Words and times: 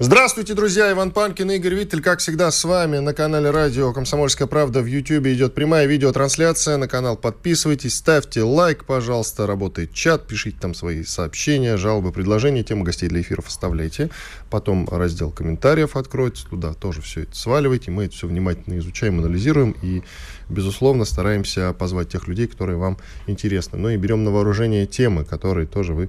Здравствуйте, 0.00 0.54
друзья! 0.54 0.92
Иван 0.92 1.10
Панкин 1.10 1.50
и 1.50 1.56
Игорь 1.56 1.74
Виттель, 1.74 2.00
как 2.00 2.20
всегда, 2.20 2.52
с 2.52 2.62
вами 2.62 2.98
на 2.98 3.12
канале 3.12 3.50
радио 3.50 3.92
«Комсомольская 3.92 4.46
правда» 4.46 4.80
в 4.80 4.86
YouTube 4.86 5.26
идет 5.26 5.56
прямая 5.56 5.86
видеотрансляция. 5.86 6.76
На 6.76 6.86
канал 6.86 7.16
подписывайтесь, 7.16 7.96
ставьте 7.96 8.42
лайк, 8.42 8.84
пожалуйста, 8.84 9.48
работает 9.48 9.92
чат, 9.92 10.28
пишите 10.28 10.56
там 10.60 10.72
свои 10.72 11.02
сообщения, 11.02 11.76
жалобы, 11.76 12.12
предложения, 12.12 12.62
темы 12.62 12.84
гостей 12.84 13.08
для 13.08 13.22
эфиров 13.22 13.48
оставляйте. 13.48 14.08
Потом 14.50 14.88
раздел 14.88 15.32
комментариев 15.32 15.96
откроется, 15.96 16.46
туда 16.46 16.74
тоже 16.74 17.02
все 17.02 17.22
это 17.22 17.34
сваливайте. 17.34 17.90
Мы 17.90 18.04
это 18.04 18.14
все 18.14 18.28
внимательно 18.28 18.78
изучаем, 18.78 19.18
анализируем 19.18 19.74
и, 19.82 20.04
безусловно, 20.48 21.06
стараемся 21.06 21.72
позвать 21.72 22.08
тех 22.08 22.28
людей, 22.28 22.46
которые 22.46 22.78
вам 22.78 22.98
интересны. 23.26 23.76
Ну 23.76 23.88
и 23.88 23.96
берем 23.96 24.22
на 24.22 24.30
вооружение 24.30 24.86
темы, 24.86 25.24
которые 25.24 25.66
тоже 25.66 25.92
вы 25.92 26.08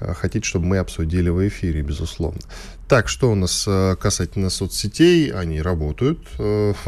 э, 0.00 0.14
хотите, 0.14 0.46
чтобы 0.46 0.64
мы 0.64 0.78
обсудили 0.78 1.28
в 1.28 1.46
эфире, 1.46 1.82
безусловно. 1.82 2.40
Так, 2.88 3.08
что 3.08 3.30
у 3.30 3.34
нас 3.34 3.64
э, 3.66 3.96
касательно 4.00 4.48
соцсетей? 4.48 5.30
Они 5.30 5.60
работают. 5.60 6.20
Э, 6.38 6.72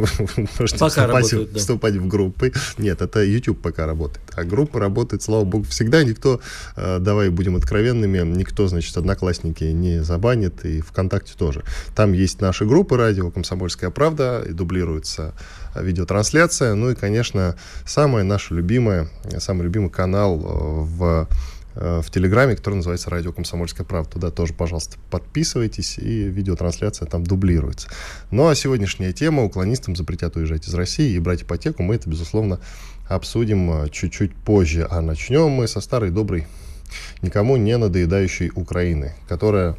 можете 0.58 0.78
пока 0.78 0.88
вступать, 0.88 1.08
работают, 1.08 1.52
да. 1.52 1.58
вступать 1.58 1.94
в 1.96 2.08
группы. 2.08 2.52
Нет, 2.78 3.02
это 3.02 3.22
YouTube 3.22 3.60
пока 3.60 3.84
работает. 3.84 4.22
А 4.34 4.44
группа 4.44 4.80
работает, 4.80 5.22
слава 5.22 5.44
богу, 5.44 5.64
всегда. 5.64 6.02
Никто, 6.02 6.40
э, 6.76 7.00
давай 7.00 7.28
будем 7.28 7.54
откровенными, 7.54 8.18
никто, 8.20 8.66
значит, 8.66 8.96
одноклассники 8.96 9.64
не 9.64 10.02
забанит, 10.02 10.64
и 10.64 10.80
ВКонтакте 10.80 11.34
тоже. 11.36 11.64
Там 11.94 12.14
есть 12.14 12.40
наши 12.40 12.64
группы 12.64 12.96
радио 12.96 13.30
«Комсомольская 13.30 13.90
правда», 13.90 14.42
и 14.48 14.52
дублируется 14.52 15.34
видеотрансляция. 15.74 16.74
Ну 16.74 16.90
и, 16.90 16.94
конечно, 16.94 17.56
самое 17.84 18.24
наше 18.24 18.54
любимое, 18.54 19.08
самый 19.38 19.64
любимый 19.64 19.90
канал 19.90 20.38
в 20.38 21.28
Э, 21.30 21.59
в 21.80 22.10
Телеграме, 22.10 22.56
который 22.56 22.74
называется 22.74 23.08
«Радио 23.08 23.32
Комсомольская 23.32 23.86
правда». 23.86 24.10
Туда 24.10 24.30
тоже, 24.30 24.52
пожалуйста, 24.52 24.98
подписывайтесь, 25.10 25.98
и 25.98 26.24
видеотрансляция 26.24 27.06
там 27.06 27.24
дублируется. 27.24 27.88
Ну, 28.30 28.48
а 28.48 28.54
сегодняшняя 28.54 29.12
тема 29.14 29.44
«Уклонистам 29.44 29.96
запретят 29.96 30.36
уезжать 30.36 30.68
из 30.68 30.74
России 30.74 31.14
и 31.14 31.18
брать 31.18 31.42
ипотеку». 31.42 31.82
Мы 31.82 31.94
это, 31.94 32.08
безусловно, 32.10 32.60
обсудим 33.08 33.70
э, 33.70 33.88
чуть-чуть 33.88 34.34
позже. 34.34 34.86
А 34.90 35.00
начнем 35.00 35.48
мы 35.48 35.66
со 35.66 35.80
старой 35.80 36.10
доброй, 36.10 36.46
никому 37.22 37.56
не 37.56 37.76
надоедающей 37.76 38.50
Украины, 38.54 39.14
которая 39.28 39.76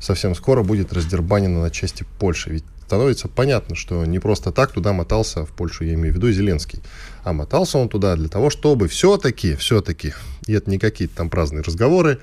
совсем 0.00 0.34
скоро 0.34 0.62
будет 0.62 0.92
раздербанена 0.92 1.62
на 1.62 1.70
части 1.70 2.04
Польши. 2.18 2.50
Ведь 2.50 2.64
становится 2.88 3.28
понятно, 3.28 3.76
что 3.76 4.06
не 4.06 4.18
просто 4.18 4.50
так 4.50 4.72
туда 4.72 4.94
мотался, 4.94 5.44
в 5.44 5.50
Польшу 5.50 5.84
я 5.84 5.92
имею 5.92 6.14
в 6.14 6.16
виду, 6.16 6.32
Зеленский, 6.32 6.80
а 7.22 7.34
мотался 7.34 7.76
он 7.76 7.90
туда 7.90 8.16
для 8.16 8.28
того, 8.28 8.48
чтобы 8.48 8.88
все-таки, 8.88 9.56
все-таки, 9.56 10.14
и 10.46 10.54
это 10.54 10.70
не 10.70 10.78
какие-то 10.78 11.14
там 11.14 11.28
праздные 11.28 11.62
разговоры, 11.62 12.18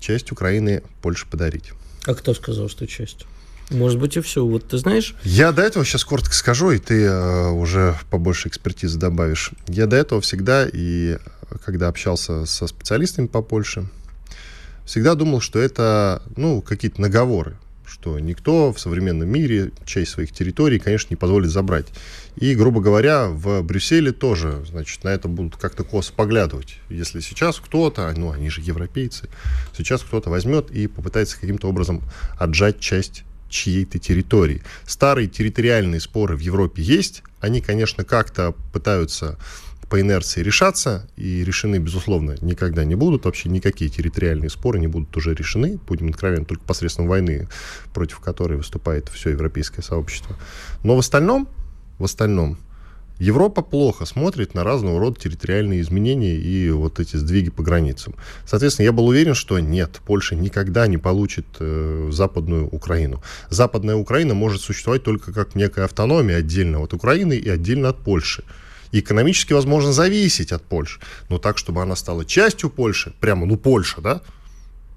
часть 0.00 0.32
Украины 0.32 0.82
Польше 1.02 1.26
подарить. 1.30 1.70
А 2.04 2.14
кто 2.14 2.34
сказал, 2.34 2.68
что 2.68 2.88
часть? 2.88 3.26
Может 3.70 4.00
быть, 4.00 4.16
и 4.16 4.20
все. 4.20 4.44
Вот 4.44 4.66
ты 4.66 4.78
знаешь... 4.78 5.14
Я 5.22 5.52
до 5.52 5.62
этого 5.62 5.84
сейчас 5.84 6.04
коротко 6.04 6.34
скажу, 6.34 6.72
и 6.72 6.78
ты 6.78 7.04
э, 7.04 7.50
уже 7.50 7.96
побольше 8.10 8.48
экспертизы 8.48 8.98
добавишь. 8.98 9.52
Я 9.68 9.86
до 9.86 9.94
этого 9.94 10.20
всегда, 10.20 10.66
и 10.72 11.18
когда 11.64 11.86
общался 11.86 12.44
со 12.44 12.66
специалистами 12.66 13.28
по 13.28 13.40
Польше, 13.40 13.86
всегда 14.84 15.14
думал, 15.14 15.40
что 15.40 15.60
это, 15.60 16.24
ну, 16.36 16.60
какие-то 16.60 17.00
наговоры 17.00 17.56
что 18.06 18.20
никто 18.20 18.72
в 18.72 18.78
современном 18.78 19.28
мире 19.28 19.72
часть 19.84 20.12
своих 20.12 20.30
территорий, 20.30 20.78
конечно, 20.78 21.08
не 21.10 21.16
позволит 21.16 21.50
забрать. 21.50 21.86
И, 22.36 22.54
грубо 22.54 22.80
говоря, 22.80 23.26
в 23.26 23.62
Брюсселе 23.62 24.12
тоже, 24.12 24.64
значит, 24.64 25.02
на 25.02 25.08
это 25.08 25.26
будут 25.26 25.56
как-то 25.56 25.82
косо 25.82 26.12
поглядывать. 26.12 26.78
Если 26.88 27.18
сейчас 27.18 27.58
кто-то, 27.58 28.14
ну, 28.16 28.30
они 28.30 28.48
же 28.48 28.60
европейцы, 28.60 29.28
сейчас 29.76 30.02
кто-то 30.02 30.30
возьмет 30.30 30.70
и 30.70 30.86
попытается 30.86 31.40
каким-то 31.40 31.68
образом 31.68 32.00
отжать 32.38 32.78
часть 32.78 33.24
чьей-то 33.48 33.98
территории. 33.98 34.62
Старые 34.86 35.26
территориальные 35.26 36.00
споры 36.00 36.36
в 36.36 36.40
Европе 36.40 36.82
есть. 36.82 37.24
Они, 37.40 37.60
конечно, 37.60 38.04
как-то 38.04 38.54
пытаются 38.72 39.36
по 39.88 40.00
инерции 40.00 40.42
решаться, 40.42 41.08
и 41.16 41.44
решены, 41.44 41.76
безусловно, 41.78 42.36
никогда 42.40 42.84
не 42.84 42.94
будут. 42.94 43.24
Вообще 43.24 43.48
никакие 43.48 43.90
территориальные 43.90 44.50
споры 44.50 44.80
не 44.80 44.88
будут 44.88 45.16
уже 45.16 45.34
решены, 45.34 45.78
будем 45.86 46.08
откровенны, 46.08 46.44
только 46.44 46.64
посредством 46.64 47.06
войны, 47.06 47.48
против 47.94 48.18
которой 48.20 48.56
выступает 48.56 49.08
все 49.08 49.30
европейское 49.30 49.84
сообщество. 49.84 50.36
Но 50.82 50.96
в 50.96 50.98
остальном, 50.98 51.48
в 51.98 52.04
остальном, 52.04 52.58
Европа 53.18 53.62
плохо 53.62 54.04
смотрит 54.04 54.54
на 54.54 54.62
разного 54.62 55.00
рода 55.00 55.18
территориальные 55.18 55.80
изменения 55.80 56.34
и 56.34 56.68
вот 56.70 57.00
эти 57.00 57.16
сдвиги 57.16 57.48
по 57.48 57.62
границам. 57.62 58.14
Соответственно, 58.44 58.84
я 58.84 58.92
был 58.92 59.06
уверен, 59.06 59.34
что 59.34 59.58
нет, 59.58 60.02
Польша 60.04 60.34
никогда 60.34 60.86
не 60.86 60.98
получит 60.98 61.46
э, 61.58 62.10
Западную 62.12 62.68
Украину. 62.68 63.22
Западная 63.48 63.96
Украина 63.96 64.34
может 64.34 64.60
существовать 64.60 65.02
только 65.02 65.32
как 65.32 65.54
некая 65.54 65.86
автономия 65.86 66.36
отдельно 66.36 66.80
от 66.80 66.92
Украины 66.92 67.34
и 67.34 67.48
отдельно 67.48 67.88
от 67.88 67.98
Польши 67.98 68.44
экономически, 68.92 69.52
возможно, 69.52 69.92
зависеть 69.92 70.52
от 70.52 70.62
Польши. 70.62 71.00
Но 71.28 71.38
так, 71.38 71.58
чтобы 71.58 71.82
она 71.82 71.96
стала 71.96 72.24
частью 72.24 72.70
Польши, 72.70 73.12
прямо, 73.20 73.46
ну, 73.46 73.56
Польша, 73.56 74.00
да, 74.00 74.22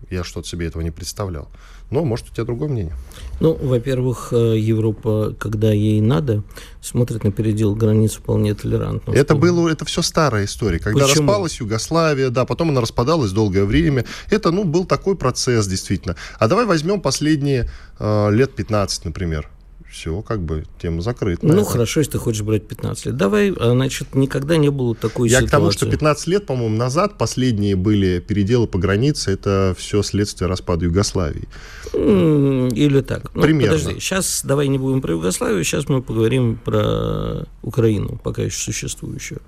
я 0.10 0.24
что-то 0.24 0.48
себе 0.48 0.68
этого 0.68 0.82
не 0.82 0.92
представлял. 0.92 1.50
Но, 1.92 2.06
может, 2.06 2.28
у 2.30 2.34
тебя 2.34 2.44
другое 2.44 2.70
мнение. 2.70 2.96
Ну, 3.40 3.54
во-первых, 3.54 4.30
э, 4.32 4.58
Европа, 4.58 5.36
когда 5.40 5.72
ей 5.72 6.02
надо, 6.02 6.44
смотрит 6.82 7.24
на 7.24 7.32
передел 7.32 7.76
границ 7.76 8.14
вполне 8.14 8.54
толерантно. 8.54 9.12
Это 9.12 9.34
было, 9.34 9.70
это 9.70 9.86
все 9.86 10.04
старая 10.04 10.46
история. 10.46 10.78
Когда 10.80 11.06
Почему? 11.06 11.28
распалась 11.28 11.60
Югославия, 11.60 12.30
да, 12.30 12.46
потом 12.46 12.70
она 12.70 12.82
распадалась 12.82 13.32
долгое 13.32 13.66
время. 13.66 14.06
Это, 14.30 14.52
ну, 14.52 14.66
был 14.66 14.86
такой 14.86 15.16
процесс, 15.16 15.66
действительно. 15.66 16.16
А 16.38 16.48
давай 16.48 16.66
возьмем 16.66 17.02
последние 17.02 17.68
э, 18.00 18.32
лет 18.32 18.54
15, 18.54 19.06
например 19.06 19.50
все, 19.92 20.22
как 20.22 20.42
бы 20.42 20.66
тема 20.80 21.02
закрыта. 21.02 21.46
Ну, 21.46 21.64
хорошо, 21.64 22.02
если 22.02 22.14
ты 22.14 22.18
хочешь 22.20 22.44
брать 22.44 22.68
15 22.68 23.08
лет. 23.08 23.18
Давай, 23.18 23.52
а, 23.52 23.72
значит, 23.72 24.14
никогда 24.14 24.58
не 24.58 24.70
было 24.70 24.96
такой 24.96 25.30
Я 25.30 25.38
ситуации. 25.38 25.48
к 25.48 25.52
тому, 25.52 25.72
что 25.72 25.90
15 25.90 26.28
лет, 26.28 26.46
по-моему, 26.46 26.76
назад 26.78 27.18
последние 27.18 27.76
были 27.76 28.20
переделы 28.20 28.68
по 28.68 28.78
границе, 28.78 29.32
это 29.32 29.76
все 29.78 30.04
следствие 30.04 30.48
распада 30.48 30.86
Югославии. 30.86 31.48
Или 31.94 33.02
так. 33.02 33.34
Ну, 33.34 33.42
Примерно. 33.42 33.78
Подожди, 33.78 34.00
сейчас 34.00 34.42
давай 34.46 34.68
не 34.68 34.78
будем 34.78 35.02
про 35.02 35.14
Югославию, 35.14 35.64
сейчас 35.64 35.90
мы 35.90 36.02
поговорим 36.02 36.58
про 36.64 37.48
Украину, 37.64 38.20
пока 38.24 38.44
еще 38.44 38.58
существующую. 38.58 39.42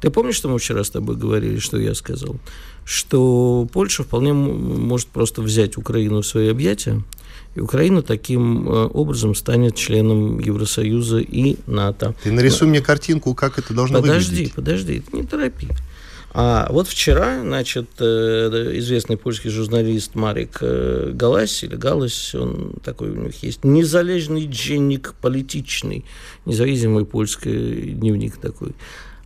Ты 0.00 0.10
помнишь, 0.10 0.34
что 0.34 0.48
мы 0.48 0.58
вчера 0.58 0.82
с 0.82 0.90
тобой 0.90 1.16
говорили, 1.16 1.58
что 1.58 1.78
я 1.78 1.94
сказал? 1.94 2.36
Что 2.84 3.68
Польша 3.72 4.02
вполне 4.02 4.32
может 4.32 5.06
просто 5.08 5.42
взять 5.42 5.76
Украину 5.76 6.22
в 6.22 6.26
свои 6.26 6.48
объятия, 6.48 7.02
и 7.54 7.60
Украина 7.60 8.02
таким 8.02 8.68
э, 8.68 8.86
образом 8.86 9.34
станет 9.34 9.74
членом 9.76 10.38
Евросоюза 10.38 11.18
и 11.18 11.56
НАТО. 11.66 12.14
Ты 12.22 12.32
нарисуй 12.32 12.68
мне 12.68 12.80
картинку, 12.80 13.34
как 13.34 13.58
это 13.58 13.74
должно 13.74 14.00
подожди, 14.00 14.30
выглядеть. 14.30 14.54
Подожди, 14.54 15.00
подожди, 15.00 15.16
не 15.16 15.26
торопи. 15.26 15.68
А 16.34 16.66
вот 16.70 16.88
вчера, 16.88 17.42
значит, 17.42 17.90
э, 17.98 18.72
известный 18.76 19.18
польский 19.18 19.50
журналист 19.50 20.14
Марик 20.14 20.58
э, 20.62 21.10
Галась, 21.12 21.62
или 21.62 21.76
Галась, 21.76 22.34
он 22.34 22.72
такой 22.82 23.10
у 23.10 23.16
них 23.16 23.42
есть, 23.42 23.64
незалежный 23.64 24.46
денник 24.46 25.14
политичный, 25.20 26.06
независимый 26.46 27.04
польский 27.04 27.92
дневник 27.92 28.38
такой. 28.38 28.72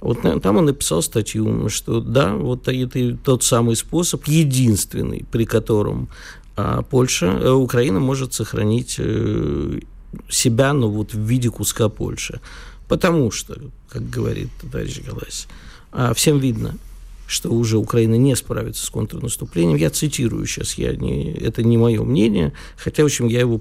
Вот 0.00 0.20
там 0.22 0.56
он 0.56 0.66
написал 0.66 1.00
статью, 1.00 1.68
что 1.68 2.00
да, 2.00 2.34
вот 2.34 2.66
это 2.68 3.16
тот 3.24 3.44
самый 3.44 3.76
способ, 3.76 4.26
единственный, 4.26 5.24
при 5.30 5.44
котором 5.44 6.08
а 6.56 6.82
Польша, 6.82 7.26
э, 7.26 7.50
Украина 7.50 8.00
может 8.00 8.32
сохранить 8.32 8.96
э, 8.98 9.80
себя, 10.28 10.72
но 10.72 10.90
вот 10.90 11.12
в 11.12 11.20
виде 11.20 11.50
куска 11.50 11.88
Польши. 11.88 12.40
Потому 12.88 13.30
что, 13.30 13.56
как 13.88 14.08
говорит 14.08 14.48
товарищ 14.60 15.00
Галась, 15.02 15.48
а, 15.92 16.14
всем 16.14 16.38
видно, 16.38 16.78
что 17.26 17.50
уже 17.50 17.76
Украина 17.78 18.14
не 18.14 18.34
справится 18.36 18.86
с 18.86 18.90
контрнаступлением. 18.90 19.76
Я 19.76 19.90
цитирую 19.90 20.46
сейчас, 20.46 20.74
я 20.74 20.94
не, 20.94 21.32
это 21.32 21.62
не 21.62 21.76
мое 21.76 22.02
мнение, 22.04 22.52
хотя, 22.76 23.02
в 23.02 23.06
общем, 23.06 23.26
я 23.26 23.40
его 23.40 23.60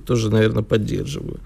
тоже, 0.00 0.30
наверное, 0.30 0.62
поддерживаю. 0.62 1.40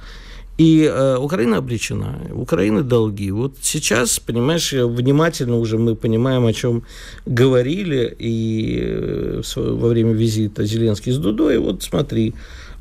И 0.59 0.85
э, 0.85 1.17
Украина 1.17 1.57
обречена, 1.57 2.19
Украина 2.33 2.83
долги. 2.83 3.31
Вот 3.31 3.57
сейчас, 3.63 4.19
понимаешь, 4.21 4.73
внимательно 4.73 5.57
уже 5.57 5.79
мы 5.79 5.97
понимаем, 5.97 6.47
о 6.47 6.53
чем 6.53 6.85
говорили 7.25 8.15
и 8.19 8.81
э, 8.83 9.43
во 9.57 9.89
время 9.89 10.13
визита 10.13 10.65
Зеленский 10.65 11.13
с 11.13 11.19
Дудой. 11.19 11.59
Вот 11.59 11.83
смотри, 11.83 12.35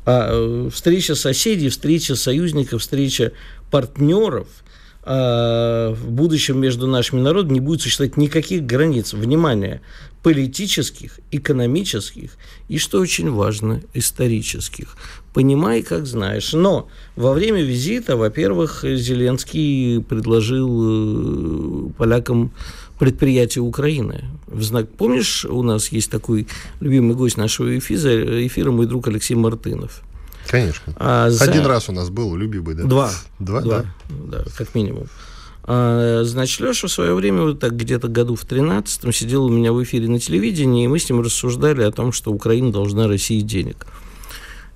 а, 0.04 0.28
э, 0.32 0.70
встреча 0.70 1.14
соседей, 1.14 1.70
встреча 1.70 2.14
союзников, 2.14 2.82
встреча 2.82 3.32
партнеров– 3.70 4.48
а, 5.04 5.92
в 5.94 6.10
будущем 6.10 6.60
между 6.60 6.86
нашими 6.86 7.20
народами 7.20 7.54
не 7.54 7.60
будет 7.60 7.82
существовать 7.82 8.16
никаких 8.16 8.64
границ. 8.64 9.12
Внимание, 9.12 9.80
политических, 10.22 11.18
экономических 11.30 12.36
и, 12.68 12.78
что 12.78 13.00
очень 13.00 13.30
важно, 13.30 13.82
исторических. 13.92 14.96
Понимай, 15.34 15.82
как 15.82 16.06
знаешь. 16.06 16.52
Но 16.52 16.88
во 17.16 17.32
время 17.32 17.62
визита, 17.62 18.16
во-первых, 18.16 18.84
Зеленский 18.84 20.02
предложил 20.02 21.88
э, 21.88 21.90
полякам 21.96 22.52
предприятие 22.98 23.62
Украины. 23.62 24.24
В 24.46 24.62
знак... 24.62 24.88
Помнишь, 24.90 25.44
у 25.44 25.62
нас 25.62 25.88
есть 25.88 26.10
такой 26.10 26.46
любимый 26.80 27.16
гость 27.16 27.36
нашего 27.36 27.76
эфира, 27.76 28.46
эфира 28.46 28.70
мой 28.70 28.86
друг 28.86 29.08
Алексей 29.08 29.34
Мартынов. 29.34 30.02
Конечно. 30.46 30.92
А 30.96 31.30
за... 31.30 31.44
Один 31.44 31.66
раз 31.66 31.88
у 31.88 31.92
нас 31.92 32.10
был 32.10 32.36
любимый, 32.36 32.74
да? 32.74 32.84
Два. 32.84 33.10
Два, 33.38 33.60
Два 33.60 33.84
да. 34.08 34.38
да, 34.38 34.44
как 34.56 34.74
минимум. 34.74 35.08
А, 35.64 36.22
значит, 36.24 36.60
Леша 36.60 36.88
в 36.88 36.92
свое 36.92 37.14
время, 37.14 37.42
вот 37.42 37.60
так 37.60 37.76
где-то 37.76 38.08
году 38.08 38.34
в 38.34 38.44
13-м, 38.44 39.12
сидел 39.12 39.44
у 39.44 39.48
меня 39.48 39.72
в 39.72 39.82
эфире 39.84 40.08
на 40.08 40.18
телевидении, 40.18 40.84
и 40.84 40.88
мы 40.88 40.98
с 40.98 41.08
ним 41.08 41.20
рассуждали 41.20 41.82
о 41.82 41.92
том, 41.92 42.12
что 42.12 42.32
Украина 42.32 42.72
должна 42.72 43.06
России 43.06 43.40
денег. 43.40 43.86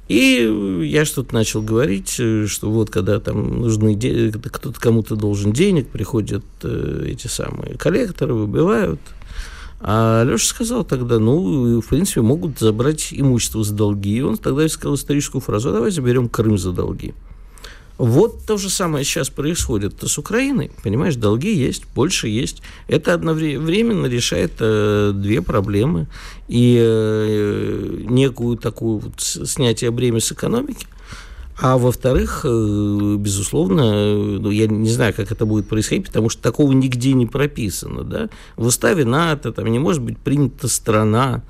И 0.09 0.85
я 0.85 1.05
что-то 1.05 1.35
начал 1.35 1.63
говорить, 1.63 2.11
что 2.11 2.71
вот 2.71 2.91
когда 2.91 3.19
там 3.19 3.61
нужны 3.61 3.97
деньги, 3.97 4.39
кто-то 4.39 4.79
кому-то 4.81 5.17
должен 5.17 5.53
денег, 5.53 5.89
приходят 5.89 6.45
э, 6.63 7.09
эти 7.09 7.27
самые 7.27 7.77
коллекторы, 7.77 8.35
выбивают. 8.35 9.01
А 9.81 10.23
Леша 10.23 10.47
сказал 10.47 10.85
тогда, 10.85 11.19
ну, 11.19 11.81
в 11.81 11.89
принципе, 11.89 12.21
могут 12.21 12.61
забрать 12.61 13.09
имущество 13.11 13.65
за 13.65 13.75
долги. 13.75 14.19
И 14.19 14.21
он 14.21 14.37
тогда 14.37 14.69
сказал 14.69 14.95
историческую 14.95 15.43
фразу, 15.43 15.71
«А 15.71 15.73
давай 15.73 15.91
заберем 15.91 16.29
Крым 16.29 16.57
за 16.57 16.71
долги. 16.71 17.13
Вот 17.99 18.45
то 18.47 18.59
же 18.59 18.69
самое 18.69 19.05
сейчас 19.05 19.31
происходит 19.31 20.03
с 20.03 20.19
Украиной. 20.19 20.71
Понимаешь, 20.83 21.17
долги 21.17 21.55
есть, 21.55 21.85
больше 21.95 22.29
есть. 22.29 22.63
Это 22.89 23.15
одновременно 23.15 24.07
решает 24.07 24.53
э, 24.61 25.13
две 25.15 25.41
проблемы. 25.41 26.07
И 26.47 26.79
э, 26.79 28.05
некую 28.09 28.59
такую 28.59 28.99
вот 28.99 29.21
снятие 29.21 29.91
бремя 29.91 30.21
с 30.21 30.31
экономики, 30.31 30.87
а 31.59 31.79
во-вторых, 31.79 32.43
э, 32.45 33.17
безусловно, 33.19 34.15
ну, 34.39 34.51
я 34.51 34.67
не 34.67 34.91
знаю, 34.91 35.15
как 35.15 35.33
это 35.33 35.47
будет 35.47 35.67
происходить, 35.67 36.07
потому 36.07 36.29
что 36.29 36.43
такого 36.43 36.73
нигде 36.73 37.15
не 37.15 37.25
прописано. 37.25 38.05
Да? 38.05 38.29
В 38.57 38.67
уставе 38.67 39.07
НАТО 39.07 39.53
там 39.53 39.67
не 39.69 39.79
может 39.79 40.03
быть 40.03 40.19
принята 40.19 40.69
страна, 40.69 41.43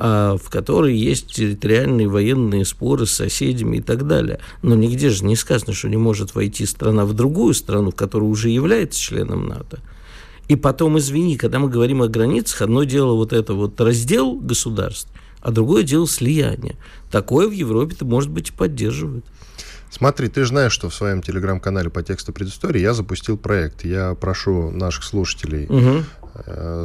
в 0.00 0.48
которой 0.48 0.96
есть 0.96 1.26
территориальные 1.34 2.08
военные 2.08 2.64
споры 2.64 3.04
с 3.04 3.10
соседями 3.10 3.76
и 3.76 3.80
так 3.82 4.06
далее. 4.06 4.40
Но 4.62 4.74
нигде 4.74 5.10
же 5.10 5.26
не 5.26 5.36
сказано, 5.36 5.74
что 5.74 5.90
не 5.90 5.98
может 5.98 6.34
войти 6.34 6.64
страна 6.64 7.04
в 7.04 7.12
другую 7.12 7.52
страну, 7.52 7.92
которая 7.92 8.30
уже 8.30 8.48
является 8.48 8.98
членом 8.98 9.46
НАТО. 9.46 9.80
И 10.48 10.56
потом, 10.56 10.98
извини, 10.98 11.36
когда 11.36 11.58
мы 11.58 11.68
говорим 11.68 12.00
о 12.00 12.08
границах, 12.08 12.62
одно 12.62 12.84
дело 12.84 13.14
вот 13.14 13.34
это 13.34 13.52
вот 13.52 13.78
раздел 13.78 14.36
государств, 14.36 15.12
а 15.42 15.50
другое 15.50 15.82
дело 15.82 16.08
слияние. 16.08 16.76
Такое 17.10 17.46
в 17.46 17.52
Европе-то, 17.52 18.06
может 18.06 18.30
быть, 18.30 18.48
и 18.48 18.52
поддерживают. 18.52 19.26
Смотри, 19.90 20.28
ты 20.28 20.42
же 20.42 20.48
знаешь, 20.48 20.72
что 20.72 20.88
в 20.88 20.94
своем 20.94 21.20
телеграм-канале 21.20 21.90
по 21.90 22.02
тексту 22.02 22.32
предыстории 22.32 22.80
я 22.80 22.94
запустил 22.94 23.36
проект. 23.36 23.84
Я 23.84 24.14
прошу 24.14 24.70
наших 24.70 25.04
слушателей 25.04 25.66
угу. 25.66 26.04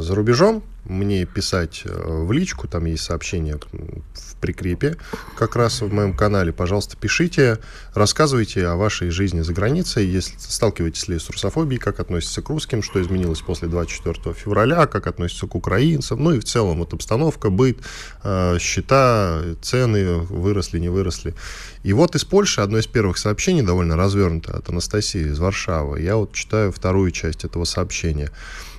за 0.02 0.14
рубежом 0.14 0.62
мне 0.88 1.24
писать 1.24 1.82
э, 1.84 1.90
в 2.24 2.32
личку, 2.32 2.68
там 2.68 2.84
есть 2.84 3.04
сообщение 3.04 3.58
в 3.72 4.36
прикрепе, 4.40 4.96
как 5.36 5.56
раз 5.56 5.80
в 5.80 5.92
моем 5.92 6.14
канале. 6.14 6.52
Пожалуйста, 6.52 6.96
пишите, 6.96 7.58
рассказывайте 7.94 8.66
о 8.66 8.76
вашей 8.76 9.10
жизни 9.10 9.40
за 9.40 9.52
границей, 9.52 10.06
если 10.06 10.36
сталкиваетесь 10.38 11.08
ли 11.08 11.18
с 11.18 11.28
русофобией, 11.30 11.80
как 11.80 12.00
относится 12.00 12.42
к 12.42 12.48
русским, 12.48 12.82
что 12.82 13.00
изменилось 13.00 13.40
после 13.40 13.68
24 13.68 14.34
февраля, 14.34 14.86
как 14.86 15.06
относится 15.06 15.46
к 15.46 15.54
украинцам, 15.54 16.22
ну 16.22 16.32
и 16.32 16.40
в 16.40 16.44
целом 16.44 16.78
вот 16.78 16.92
обстановка, 16.92 17.50
быт, 17.50 17.78
э, 18.22 18.58
счета, 18.60 19.42
цены 19.62 20.18
выросли, 20.18 20.78
не 20.78 20.88
выросли. 20.88 21.34
И 21.82 21.92
вот 21.92 22.14
из 22.14 22.24
Польши 22.24 22.60
одно 22.60 22.78
из 22.78 22.86
первых 22.86 23.18
сообщений, 23.18 23.62
довольно 23.62 23.96
развернуто, 23.96 24.56
от 24.56 24.68
Анастасии 24.68 25.28
из 25.28 25.38
Варшавы. 25.38 26.00
Я 26.00 26.16
вот 26.16 26.32
читаю 26.32 26.72
вторую 26.72 27.10
часть 27.10 27.44
этого 27.44 27.64
сообщения. 27.64 28.30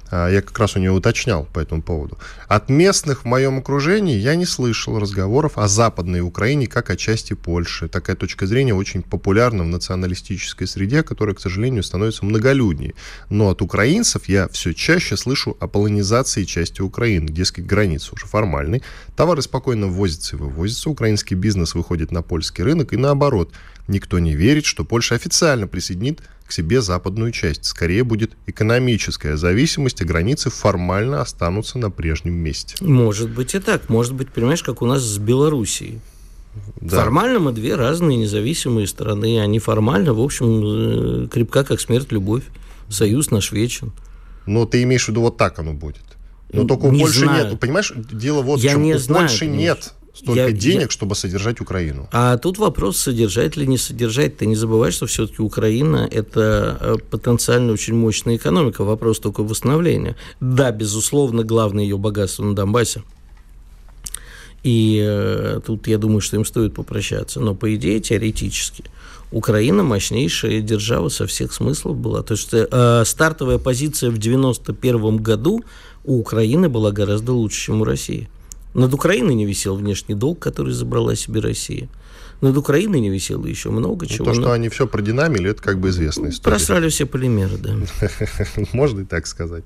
А, 0.09 0.29
я 0.29 0.41
как 0.41 0.57
раз 0.59 0.75
у 0.75 0.79
нее 0.79 0.91
уточнял 0.91 1.45
по 1.45 1.59
этому 1.59 1.81
поводу. 1.81 2.17
От 2.47 2.69
местных 2.69 3.23
в 3.23 3.25
моем 3.25 3.59
окружении 3.59 4.17
я 4.17 4.35
не 4.35 4.45
слышал 4.45 4.99
разговоров 4.99 5.57
о 5.57 5.67
Западной 5.67 6.21
Украине 6.21 6.67
как 6.67 6.89
о 6.89 6.95
части 6.95 7.33
Польши. 7.33 7.87
Такая 7.87 8.15
точка 8.15 8.47
зрения 8.47 8.73
очень 8.73 9.03
популярна 9.03 9.63
в 9.63 9.67
националистической 9.67 10.67
среде, 10.67 11.03
которая, 11.03 11.35
к 11.35 11.39
сожалению, 11.39 11.83
становится 11.83 12.25
многолюдней. 12.25 12.95
Но 13.29 13.49
от 13.49 13.61
украинцев 13.61 14.27
я 14.29 14.47
все 14.49 14.73
чаще 14.73 15.17
слышу 15.17 15.57
о 15.59 15.67
полонизации 15.67 16.43
части 16.43 16.81
Украины. 16.81 17.27
Дескать, 17.27 17.65
границы 17.65 18.13
уже 18.13 18.25
формальные. 18.25 18.81
Товары 19.15 19.41
спокойно 19.41 19.87
ввозятся 19.87 20.35
и 20.35 20.39
вывозятся. 20.39 20.89
Украинский 20.89 21.35
бизнес 21.35 21.75
выходит 21.75 22.11
на 22.11 22.21
польский 22.21 22.63
рынок 22.63 22.93
и 22.93 22.97
наоборот. 22.97 23.51
Никто 23.87 24.19
не 24.19 24.35
верит, 24.35 24.65
что 24.65 24.83
Польша 24.83 25.15
официально 25.15 25.67
присоединит 25.67 26.21
к 26.45 26.51
себе 26.51 26.81
западную 26.81 27.31
часть. 27.31 27.65
Скорее 27.65 28.03
будет 28.03 28.31
экономическая 28.45 29.37
зависимость, 29.37 30.01
а 30.01 30.05
границы 30.05 30.49
формально 30.49 31.21
останутся 31.21 31.77
на 31.77 31.89
прежнем 31.89 32.33
месте. 32.33 32.75
Может 32.81 33.29
быть 33.29 33.55
и 33.55 33.59
так. 33.59 33.89
Может 33.89 34.13
быть, 34.13 34.29
понимаешь, 34.29 34.63
как 34.63 34.81
у 34.81 34.85
нас 34.85 35.01
с 35.03 35.17
Белоруссией. 35.17 35.99
Да. 36.81 37.01
Формально 37.01 37.39
мы 37.39 37.51
две 37.51 37.75
разные 37.75 38.17
независимые 38.17 38.87
страны, 38.87 39.39
а 39.39 39.45
неформально, 39.45 40.13
в 40.13 40.21
общем, 40.21 41.25
э, 41.25 41.27
крепка 41.27 41.63
как 41.63 41.79
смерть 41.79 42.11
любовь. 42.11 42.43
Союз 42.89 43.31
наш 43.31 43.51
вечен. 43.51 43.91
Но 44.45 44.65
ты 44.65 44.81
имеешь 44.83 45.05
в 45.05 45.09
виду, 45.09 45.21
вот 45.21 45.37
так 45.37 45.59
оно 45.59 45.73
будет. 45.73 46.01
Но 46.51 46.63
только 46.63 46.85
у 46.85 46.97
Польши 46.97 47.19
знаю. 47.19 47.49
нет. 47.51 47.59
Понимаешь, 47.59 47.91
дело 47.95 48.41
вот 48.41 48.59
Я 48.59 48.71
в 48.71 48.73
чем. 48.73 48.83
Не 48.83 48.97
знаю, 48.97 49.27
Польши 49.27 49.39
конечно. 49.39 49.59
нет 49.59 49.93
столько 50.17 50.47
я, 50.47 50.51
денег, 50.51 50.83
я... 50.83 50.89
чтобы 50.89 51.15
содержать 51.15 51.61
Украину. 51.61 52.07
А 52.11 52.37
тут 52.37 52.57
вопрос, 52.57 52.97
содержать 52.97 53.57
или 53.57 53.65
не 53.65 53.77
содержать. 53.77 54.37
Ты 54.37 54.45
не 54.45 54.55
забывай, 54.55 54.91
что 54.91 55.05
все-таки 55.05 55.41
Украина– 55.41 56.07
это 56.11 56.77
э, 56.79 56.95
потенциально 57.09 57.71
очень 57.71 57.95
мощная 57.95 58.35
экономика. 58.35 58.83
Вопрос 58.83 59.19
только 59.19 59.43
восстановления. 59.43 60.15
Да, 60.39 60.71
безусловно, 60.71 61.43
главное 61.43 61.83
ее 61.83 61.97
богатство 61.97 62.43
на 62.43 62.55
Донбассе. 62.55 63.03
И 64.63 65.01
э, 65.01 65.61
тут 65.65 65.87
я 65.87 65.97
думаю, 65.97 66.21
что 66.21 66.35
им 66.35 66.45
стоит 66.45 66.73
попрощаться. 66.73 67.39
Но, 67.39 67.55
по 67.55 67.73
идее, 67.75 67.99
теоретически, 67.99 68.83
Украина 69.31 69.83
мощнейшая 69.83 70.61
держава 70.61 71.09
со 71.09 71.27
всех 71.27 71.53
смыслов 71.53 71.97
была. 71.97 72.23
То 72.23 72.33
есть 72.33 72.49
э, 72.51 73.03
стартовая 73.05 73.59
позиция 73.59 74.09
в 74.09 74.17
91 74.17 75.17
году 75.17 75.63
у 76.03 76.19
Украины 76.19 76.69
была 76.69 76.91
гораздо 76.91 77.33
лучше, 77.33 77.65
чем 77.65 77.81
у 77.81 77.83
России. 77.83 78.29
Над 78.73 78.93
Украиной 78.93 79.35
не 79.35 79.45
висел 79.45 79.75
внешний 79.75 80.15
долг, 80.15 80.39
который 80.39 80.73
забрала 80.73 81.15
себе 81.15 81.41
Россия. 81.41 81.89
Над 82.39 82.55
Украиной 82.55 82.99
не 82.99 83.09
висело 83.09 83.47
еще 83.47 83.71
много 83.71 84.05
ну, 84.07 84.11
чего. 84.11 84.25
То, 84.25 84.33
что 84.33 84.43
но... 84.43 84.51
они 84.51 84.69
все 84.69 84.85
продинамили, 84.85 85.49
это 85.49 85.61
как 85.61 85.79
бы 85.79 85.89
известная 85.89 86.29
история. 86.29 86.55
Просрали 86.55 86.89
все 86.89 87.07
полимеры, 87.07 87.57
да. 87.57 87.75
Можно 88.73 89.01
и 89.01 89.05
так 89.05 89.25
сказать. 89.25 89.65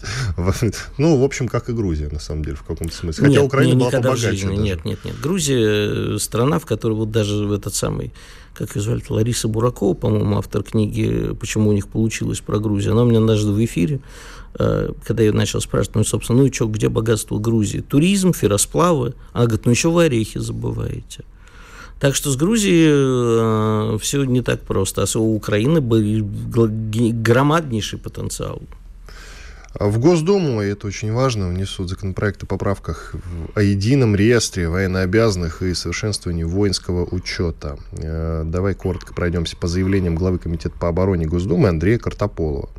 Ну, 0.98 1.18
в 1.18 1.24
общем, 1.24 1.50
как 1.50 1.68
и 1.68 1.74
Грузия, 1.74 2.08
на 2.10 2.20
самом 2.20 2.46
деле, 2.46 2.56
в 2.56 2.64
каком-то 2.64 2.96
смысле. 2.96 3.28
Хотя 3.28 3.42
Украина 3.42 3.76
была 3.76 3.92
побогаче. 3.92 4.48
Нет, 4.48 4.86
нет, 4.86 5.00
нет. 5.04 5.20
Грузия– 5.22 6.18
страна, 6.20 6.60
в 6.60 6.66
которой 6.66 6.94
вот 6.94 7.12
даже 7.12 7.46
в 7.46 7.52
этот 7.52 7.76
самый 7.76 8.14
как 8.54 8.76
ее 8.76 8.82
звали, 8.82 9.02
Лариса 9.08 9.48
Буракова, 9.48 9.94
по-моему, 9.94 10.38
автор 10.38 10.62
книги 10.62 11.34
«Почему 11.40 11.70
у 11.70 11.74
них 11.74 11.88
получилось 11.88 12.42
про 12.42 12.60
Грузию». 12.60 12.92
Она 12.92 13.04
у 13.04 13.06
меня 13.06 13.20
однажды 13.20 13.50
в 13.50 13.64
эфире 13.64 13.96
Э, 13.96 14.41
когда 14.54 15.24
я 15.24 15.34
начал 15.34 15.62
спрашивать, 15.62 15.96
ну, 15.96 16.04
собственно, 16.04 16.40
ну 16.40 16.46
и 16.46 16.52
что, 16.52 16.68
где 16.68 16.90
богатство 16.90 17.40
Грузии? 17.40 17.80
Туризм, 17.80 18.34
ферросплавы. 18.34 19.14
Она 19.34 19.46
говорит, 19.46 19.66
ну 19.66 19.72
еще 19.72 19.90
вы 19.90 20.06
орехи 20.06 20.40
забываете. 20.40 21.24
Так 22.00 22.16
что 22.16 22.32
с 22.32 22.36
Грузией 22.36 23.94
э, 23.96 23.98
все 24.00 24.24
не 24.24 24.42
так 24.42 24.62
просто. 24.62 25.04
А 25.04 25.20
у 25.20 25.36
Украины 25.36 25.82
был 25.82 26.68
громаднейший 26.68 28.00
потенциал. 28.00 28.62
А 29.74 29.88
в 29.88 30.00
Госдуму, 30.00 30.62
и 30.62 30.66
это 30.66 30.88
очень 30.88 31.14
важно, 31.14 31.48
внесут 31.48 31.90
законопроект 31.90 32.44
о 32.44 32.46
поправках 32.46 33.16
о 33.56 33.62
едином 33.62 34.16
реестре 34.16 34.68
военнообязанных 34.68 35.62
и 35.62 35.74
совершенствовании 35.74 36.44
воинского 36.44 37.06
учета. 37.06 37.78
Э, 37.94 38.44
давай 38.46 38.74
коротко 38.74 39.14
пройдемся 39.14 39.56
по 39.56 39.68
заявлениям 39.68 40.16
главы 40.16 40.40
Комитета 40.40 40.78
по 40.78 40.90
обороне 40.90 41.26
Госдумы 41.26 41.70
Андрея 41.70 42.00
Картополова. 42.00 42.70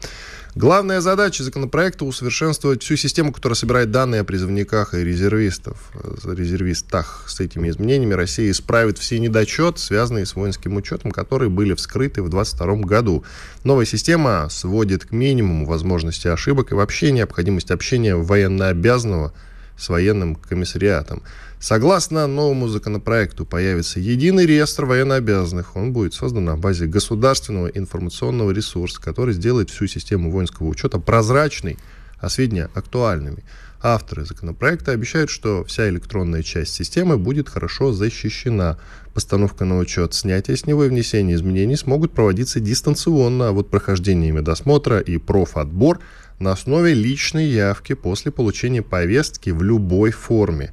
Главная 0.54 1.00
задача 1.00 1.42
законопроекта– 1.44 2.04
усовершенствовать 2.06 2.82
всю 2.82 2.96
систему, 2.96 3.32
которая 3.32 3.56
собирает 3.56 3.90
данные 3.90 4.20
о 4.20 4.24
призывниках 4.24 4.92
и 4.92 5.02
резервистов. 5.02 5.90
резервистах. 6.26 7.24
С 7.26 7.40
этими 7.40 7.70
изменениями 7.70 8.12
Россия 8.12 8.50
исправит 8.50 8.98
все 8.98 9.18
недочеты, 9.18 9.78
связанные 9.78 10.26
с 10.26 10.34
воинским 10.34 10.76
учетом, 10.76 11.10
которые 11.10 11.48
были 11.48 11.72
вскрыты 11.72 12.22
в 12.22 12.28
2022 12.28 12.86
году. 12.86 13.24
Новая 13.64 13.86
система 13.86 14.48
сводит 14.50 15.06
к 15.06 15.12
минимуму 15.12 15.64
возможности 15.64 16.28
ошибок 16.28 16.72
и 16.72 16.74
вообще 16.74 17.12
необходимость 17.12 17.70
общения 17.70 18.14
военнообязанного 18.14 19.32
с 19.78 19.88
военным 19.88 20.34
комиссариатом. 20.34 21.22
Согласно 21.62 22.26
новому 22.26 22.66
законопроекту 22.66 23.46
появится 23.46 24.00
единый 24.00 24.46
реестр 24.46 24.84
военнообязанных. 24.84 25.76
Он 25.76 25.92
будет 25.92 26.12
создан 26.12 26.44
на 26.46 26.56
базе 26.56 26.86
государственного 26.86 27.68
информационного 27.68 28.50
ресурса, 28.50 29.00
который 29.00 29.32
сделает 29.32 29.70
всю 29.70 29.86
систему 29.86 30.32
воинского 30.32 30.66
учета 30.66 30.98
прозрачной, 30.98 31.78
а 32.18 32.28
сведения 32.30 32.68
актуальными. 32.74 33.44
Авторы 33.80 34.24
законопроекта 34.24 34.90
обещают, 34.90 35.30
что 35.30 35.62
вся 35.62 35.88
электронная 35.88 36.42
часть 36.42 36.74
системы 36.74 37.16
будет 37.16 37.48
хорошо 37.48 37.92
защищена. 37.92 38.80
Постановка 39.14 39.64
на 39.64 39.78
учет, 39.78 40.14
снятие 40.14 40.56
с 40.56 40.66
него 40.66 40.84
и 40.84 40.88
внесение 40.88 41.36
изменений 41.36 41.76
смогут 41.76 42.12
проводиться 42.12 42.58
дистанционно, 42.58 43.50
а 43.50 43.52
вот 43.52 43.70
прохождение 43.70 44.32
медосмотра 44.32 44.98
и 44.98 45.16
профотбор 45.16 46.00
на 46.40 46.50
основе 46.50 46.92
личной 46.92 47.46
явки 47.46 47.92
после 47.92 48.32
получения 48.32 48.82
повестки 48.82 49.50
в 49.50 49.62
любой 49.62 50.10
форме 50.10 50.72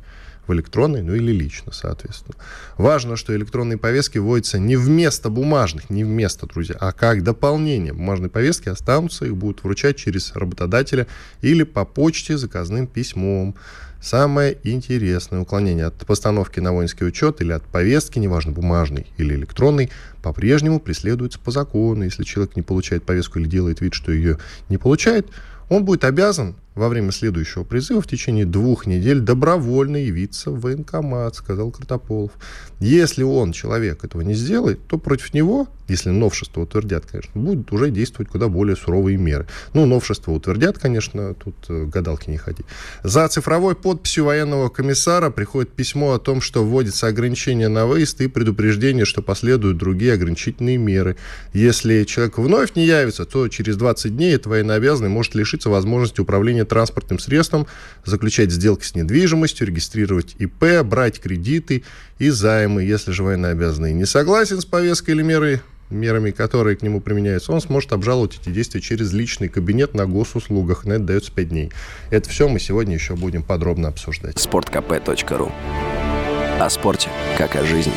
в 0.49 0.53
электронной, 0.53 1.01
ну 1.01 1.15
или 1.15 1.31
лично, 1.31 1.71
соответственно. 1.71 2.35
Важно, 2.77 3.15
что 3.15 3.35
электронные 3.35 3.77
повестки 3.77 4.17
вводятся 4.17 4.59
не 4.59 4.75
вместо 4.75 5.29
бумажных, 5.29 5.89
не 5.89 6.03
вместо, 6.03 6.47
друзья, 6.47 6.75
а 6.79 6.91
как 6.91 7.23
дополнение. 7.23 7.93
Бумажные 7.93 8.29
повестки 8.29 8.67
останутся, 8.67 9.25
их 9.25 9.37
будут 9.37 9.63
вручать 9.63 9.95
через 9.95 10.35
работодателя 10.35 11.07
или 11.41 11.63
по 11.63 11.85
почте 11.85 12.37
заказным 12.37 12.87
письмом. 12.87 13.55
Самое 14.01 14.57
интересное 14.63 15.41
уклонение 15.41 15.85
от 15.85 15.95
постановки 16.05 16.61
на 16.61 16.71
воинский 16.71 17.05
учет 17.05 17.41
или 17.41 17.51
от 17.51 17.63
повестки, 17.63 18.17
неважно, 18.17 18.51
бумажной 18.53 19.07
или 19.17 19.35
электронной, 19.35 19.91
по-прежнему 20.23 20.79
преследуется 20.79 21.37
по 21.37 21.51
закону. 21.51 22.05
Если 22.05 22.23
человек 22.23 22.55
не 22.55 22.61
получает 22.61 23.03
повестку 23.03 23.39
или 23.39 23.47
делает 23.47 23.81
вид, 23.81 23.93
что 23.93 24.11
ее 24.11 24.39
не 24.69 24.77
получает, 24.77 25.27
он 25.69 25.85
будет 25.85 26.05
обязан 26.05 26.55
во 26.75 26.87
время 26.87 27.11
следующего 27.11 27.63
призыва 27.63 28.01
в 28.01 28.07
течение 28.07 28.45
двух 28.45 28.85
недель 28.85 29.19
добровольно 29.19 29.97
явиться 29.97 30.51
в 30.51 30.61
военкомат, 30.61 31.35
сказал 31.35 31.71
Картополов. 31.71 32.31
Если 32.79 33.23
он, 33.23 33.51
человек, 33.51 34.05
этого 34.05 34.21
не 34.21 34.33
сделает, 34.33 34.79
то 34.87 34.97
против 34.97 35.33
него, 35.33 35.67
если 35.89 36.11
новшество 36.11 36.61
утвердят, 36.61 37.05
конечно, 37.05 37.31
будут 37.41 37.73
уже 37.73 37.89
действовать 37.89 38.31
куда 38.31 38.47
более 38.47 38.77
суровые 38.77 39.17
меры. 39.17 39.47
Ну, 39.73 39.85
новшество 39.85 40.31
утвердят, 40.31 40.79
конечно, 40.79 41.33
тут 41.33 41.55
э, 41.67 41.85
гадалки 41.85 42.29
не 42.29 42.37
ходи. 42.37 42.63
За 43.03 43.27
цифровой 43.27 43.75
подписью 43.75 44.25
военного 44.25 44.69
комиссара 44.69 45.29
приходит 45.29 45.71
письмо 45.71 46.13
о 46.13 46.19
том, 46.19 46.39
что 46.39 46.63
вводится 46.63 47.07
ограничение 47.07 47.67
на 47.67 47.85
выезд 47.85 48.21
и 48.21 48.27
предупреждение, 48.27 49.03
что 49.03 49.21
последуют 49.21 49.77
другие 49.77 50.13
ограничительные 50.13 50.77
меры. 50.77 51.17
Если 51.53 52.05
человек 52.05 52.37
вновь 52.37 52.75
не 52.75 52.85
явится, 52.85 53.25
то 53.25 53.49
через 53.49 53.75
20 53.75 54.15
дней 54.15 54.35
этот 54.35 54.47
военнообязанный 54.47 55.09
может 55.09 55.35
лишиться 55.35 55.69
возможности 55.69 56.21
управления 56.21 56.58
транспортным 56.65 57.19
средством, 57.19 57.67
заключать 58.05 58.51
сделки 58.51 58.83
с 58.83 58.95
недвижимостью, 58.95 59.67
регистрировать 59.67 60.35
ИП, 60.39 60.83
брать 60.83 61.19
кредиты 61.19 61.83
и 62.17 62.29
займы. 62.29 62.83
Если 62.83 63.11
же 63.11 63.23
военнообязанный 63.23 63.93
не 63.93 64.05
согласен 64.05 64.61
с 64.61 64.65
повесткой 64.65 65.11
или 65.11 65.21
мерой, 65.21 65.61
мерами, 65.89 66.31
которые 66.31 66.75
к 66.75 66.81
нему 66.81 67.01
применяются, 67.01 67.51
он 67.51 67.61
сможет 67.61 67.91
обжаловать 67.93 68.39
эти 68.41 68.49
действия 68.49 68.81
через 68.81 69.11
личный 69.13 69.49
кабинет 69.49 69.93
на 69.93 70.05
госуслугах. 70.05 70.85
На 70.85 70.93
это 70.93 71.03
дается 71.03 71.31
5 71.31 71.49
дней. 71.49 71.71
Это 72.09 72.29
все 72.29 72.47
мы 72.47 72.59
сегодня 72.59 72.95
еще 72.95 73.15
будем 73.15 73.43
подробно 73.43 73.87
обсуждать. 73.87 74.39
Спорткп.ру 74.39 75.51
О 76.59 76.69
спорте, 76.69 77.09
как 77.37 77.55
о 77.55 77.65
жизни. 77.65 77.93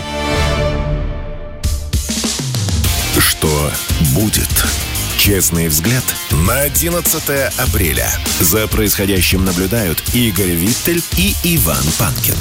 Что 3.19 3.71
будет? 4.15 4.92
Честный 5.23 5.69
взгляд 5.69 6.03
на 6.49 6.63
11 6.63 7.15
апреля. 7.57 8.11
За 8.41 8.67
происходящим 8.67 9.45
наблюдают 9.45 10.03
Игорь 10.17 10.57
Виттель 10.57 11.01
и 11.17 11.33
Иван 11.45 11.85
Панкин. 11.97 12.35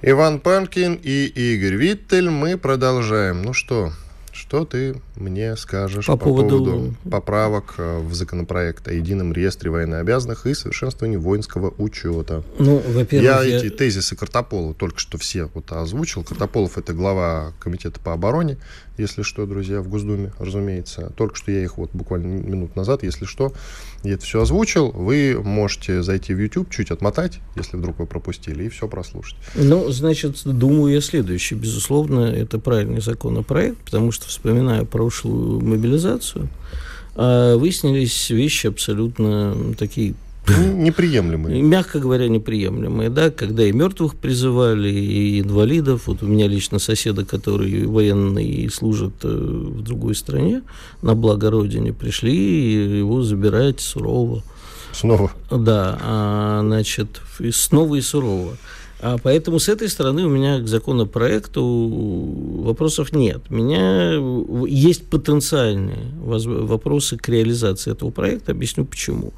Иван 0.00 0.40
Панкин 0.40 0.98
и 1.02 1.26
Игорь 1.26 1.74
Виттель. 1.74 2.30
Мы 2.30 2.56
продолжаем. 2.56 3.42
Ну 3.42 3.52
что, 3.52 3.92
что 4.32 4.64
ты 4.64 5.02
мне 5.16 5.56
скажешь 5.56 6.06
по, 6.06 6.16
по 6.16 6.26
поводу... 6.26 6.64
поводу 6.64 6.94
поправок 7.10 7.74
э, 7.78 7.98
в 8.00 8.14
законопроект 8.14 8.88
о 8.88 8.92
едином 8.92 9.32
реестре 9.32 9.70
военнообязанных 9.70 10.46
и 10.46 10.54
совершенствовании 10.54 11.16
воинского 11.16 11.74
учета? 11.78 12.42
Ну, 12.58 12.82
во-первых, 12.86 13.12
я, 13.12 13.42
я 13.42 13.58
эти 13.58 13.70
тезисы 13.70 14.16
Картополова 14.16 14.74
только 14.74 14.98
что 14.98 15.18
все 15.18 15.46
вот 15.54 15.72
озвучил. 15.72 16.24
Картополов 16.24 16.78
это 16.78 16.92
глава 16.92 17.52
комитета 17.58 18.00
по 18.00 18.12
обороне, 18.12 18.58
если 18.98 19.22
что, 19.22 19.46
друзья, 19.46 19.80
в 19.80 19.88
Госдуме, 19.88 20.32
разумеется. 20.38 21.12
Только 21.16 21.36
что 21.36 21.50
я 21.50 21.62
их 21.62 21.76
вот 21.76 21.90
буквально 21.92 22.26
минут 22.26 22.76
назад, 22.76 23.02
если 23.02 23.24
что, 23.24 23.52
я 24.02 24.14
это 24.14 24.24
все 24.24 24.42
озвучил. 24.42 24.90
Вы 24.90 25.40
можете 25.42 26.02
зайти 26.02 26.32
в 26.34 26.38
YouTube, 26.38 26.70
чуть 26.70 26.90
отмотать, 26.90 27.40
если 27.56 27.76
вдруг 27.76 27.98
вы 27.98 28.06
пропустили, 28.06 28.64
и 28.64 28.68
все 28.68 28.88
прослушать. 28.88 29.36
Ну, 29.54 29.90
значит, 29.90 30.42
думаю 30.44 30.94
я 30.94 31.00
следующее. 31.00 31.58
Безусловно, 31.58 32.20
это 32.20 32.58
правильный 32.58 33.00
законопроект, 33.00 33.78
потому 33.78 34.12
что, 34.12 34.28
вспоминая 34.28 34.84
прошлую 35.06 35.60
мобилизацию, 35.60 36.48
а, 37.14 37.56
выяснились 37.56 38.30
вещи 38.30 38.66
абсолютно 38.66 39.54
такие 39.78 40.14
Неприемлемые. 40.48 41.60
Мягко 41.74 41.98
говоря, 41.98 42.28
неприемлемые, 42.28 43.10
да, 43.10 43.30
когда 43.30 43.64
и 43.64 43.72
мертвых 43.72 44.14
призывали, 44.14 44.88
и 44.88 45.40
инвалидов. 45.40 46.02
Вот 46.06 46.22
у 46.22 46.26
меня 46.26 46.46
лично 46.46 46.78
соседа, 46.78 47.24
который 47.24 47.84
военный 47.84 48.46
и 48.46 48.68
служит 48.68 49.14
э, 49.24 49.28
в 49.28 49.82
другой 49.82 50.14
стране, 50.14 50.62
на 51.02 51.16
благо 51.16 51.50
Родине, 51.50 51.92
пришли 51.92 52.98
его 52.98 53.22
забирать 53.22 53.80
сурово. 53.80 54.44
Снова? 54.92 55.32
Да, 55.50 55.98
а, 56.00 56.60
значит, 56.62 57.20
снова 57.52 57.96
и 57.96 58.00
сурово. 58.00 58.56
А 59.00 59.18
поэтому 59.22 59.58
с 59.58 59.68
этой 59.68 59.88
стороны 59.88 60.24
у 60.24 60.30
меня 60.30 60.58
к 60.60 60.66
законопроекту 60.66 61.62
вопросов 62.64 63.12
нет. 63.12 63.42
У 63.50 63.54
меня 63.54 64.14
есть 64.66 65.08
потенциальные 65.08 66.12
вопросы 66.16 67.16
к 67.16 67.28
реализации 67.28 67.92
этого 67.92 68.10
проекта. 68.10 68.52
Объясню 68.52 68.86
почему. 68.86 69.32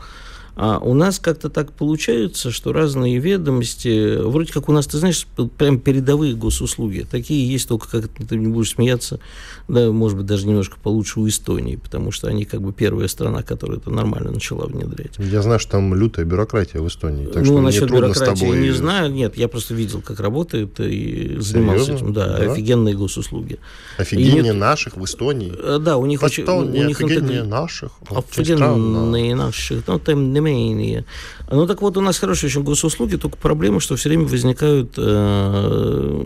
А 0.61 0.81
у 0.81 0.93
нас 0.93 1.21
как-то 1.21 1.51
так 1.51 1.73
получается, 1.73 2.51
что 2.51 2.73
разные 2.73 3.19
ведомости, 3.19 4.21
вроде 4.21 4.53
как 4.53 4.69
у 4.69 4.73
нас, 4.73 4.89
ты 4.89 4.99
знаешь, 4.99 5.25
прям 5.57 5.79
передовые 5.79 6.35
госуслуги, 6.35 7.07
такие 7.09 7.49
есть, 7.49 7.69
только 7.69 7.89
как 7.89 8.11
ты 8.29 8.37
не 8.37 8.49
будешь 8.49 8.71
смеяться, 8.71 9.21
да, 9.69 9.93
может 9.93 10.19
быть, 10.19 10.27
даже 10.27 10.49
немножко 10.49 10.77
получше 10.83 11.21
у 11.21 11.29
Эстонии, 11.29 11.77
потому 11.77 12.11
что 12.11 12.27
они 12.27 12.45
как 12.45 12.61
бы 12.61 12.73
первая 12.73 13.07
страна, 13.07 13.45
которая 13.45 13.79
это 13.79 13.91
нормально 13.91 14.33
начала 14.33 14.67
внедрять. 14.67 15.13
Я 15.19 15.43
знаю, 15.43 15.61
что 15.61 15.73
там 15.73 15.95
лютая 15.95 16.25
бюрократия 16.25 16.81
в 16.81 16.89
Эстонии, 16.89 17.27
так 17.27 17.45
ну, 17.45 17.45
что 17.45 17.61
насчет 17.61 17.89
бюрократии 17.89 18.41
тобой... 18.41 18.59
не 18.59 18.73
знаю, 18.73 19.13
нет, 19.13 19.37
я 19.37 19.47
просто 19.47 19.75
видел, 19.75 20.01
как 20.01 20.19
работает 20.19 20.81
и 20.81 21.37
занимался 21.39 21.85
Серьезно? 21.85 22.05
этим, 22.05 22.13
да, 22.15 22.37
да, 22.37 22.53
офигенные 22.53 22.97
госуслуги. 22.97 23.61
Офигение 23.97 24.43
нет... 24.43 24.57
наших 24.57 24.97
в 24.97 25.05
Эстонии? 25.05 25.53
Э, 25.57 25.79
да, 25.81 25.99
у 25.99 26.07
них 26.07 26.21
очень... 26.21 26.43
У 26.43 26.65
них 26.65 27.01
офигение 27.01 27.39
интег... 27.39 27.47
наших? 27.47 27.93
Офигенные 28.11 29.37
наших, 29.37 29.87
ну, 29.87 30.01
тем 30.01 30.33
менее. 30.49 31.05
Ну, 31.51 31.67
так 31.67 31.83
вот, 31.83 31.97
у 31.97 32.01
нас 32.01 32.19
хорошие 32.19 32.49
очень 32.49 32.63
госуслуги, 32.63 33.17
только 33.17 33.37
проблема, 33.37 33.81
что 33.81 33.97
все 33.97 34.09
время 34.09 34.27
возникают 34.27 34.95
э, 34.97 36.25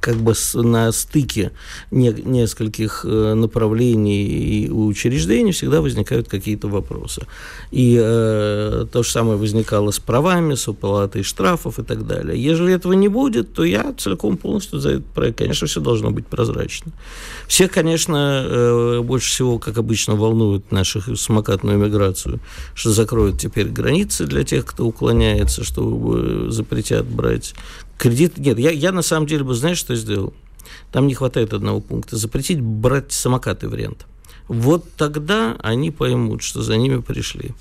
как 0.00 0.16
бы 0.16 0.34
с, 0.34 0.54
на 0.54 0.92
стыке 0.92 1.52
не, 1.90 2.10
нескольких 2.10 3.06
э, 3.08 3.34
направлений 3.34 4.24
и 4.24 4.70
учреждений 4.70 5.52
всегда 5.52 5.80
возникают 5.80 6.28
какие-то 6.28 6.68
вопросы. 6.68 7.22
И 7.70 7.98
э, 7.98 8.86
то 8.92 9.02
же 9.02 9.10
самое 9.10 9.38
возникало 9.38 9.92
с 9.92 9.98
правами, 9.98 10.56
с 10.56 10.68
уплатой 10.68 11.22
штрафов 11.22 11.78
и 11.78 11.82
так 11.82 12.06
далее. 12.06 12.36
Если 12.42 12.74
этого 12.74 12.92
не 12.92 13.08
будет, 13.08 13.54
то 13.54 13.64
я 13.64 13.94
целиком 13.96 14.36
полностью 14.36 14.78
за 14.78 14.90
этот 14.90 15.06
проект. 15.06 15.38
Конечно, 15.38 15.66
все 15.66 15.80
должно 15.80 16.10
быть 16.10 16.26
прозрачно. 16.26 16.92
Всех, 17.48 17.70
конечно, 17.70 18.44
э, 18.46 19.00
больше 19.00 19.30
всего, 19.30 19.58
как 19.58 19.78
обычно, 19.78 20.16
волнует 20.16 20.70
нашу 20.70 21.16
самокатную 21.16 21.78
миграцию, 21.78 22.40
что 22.74 22.90
закроют 22.90 23.23
теперь 23.32 23.68
границы 23.68 24.26
для 24.26 24.44
тех, 24.44 24.66
кто 24.66 24.86
уклоняется, 24.86 25.64
что 25.64 26.50
запретят 26.50 27.06
брать 27.06 27.54
кредит. 27.98 28.38
Нет, 28.38 28.58
я, 28.58 28.70
я 28.70 28.92
на 28.92 29.02
самом 29.02 29.26
деле 29.26 29.44
бы, 29.44 29.54
знаешь, 29.54 29.78
что 29.78 29.94
сделал? 29.94 30.34
Там 30.92 31.06
не 31.06 31.14
хватает 31.14 31.52
одного 31.52 31.80
пункта. 31.80 32.16
Запретить 32.16 32.60
брать 32.60 33.12
самокаты 33.12 33.68
в 33.68 33.74
рент. 33.74 34.06
Вот 34.48 34.84
тогда 34.96 35.56
они 35.60 35.90
поймут, 35.90 36.42
что 36.42 36.62
за 36.62 36.76
ними 36.76 37.00
пришли. 37.00 37.52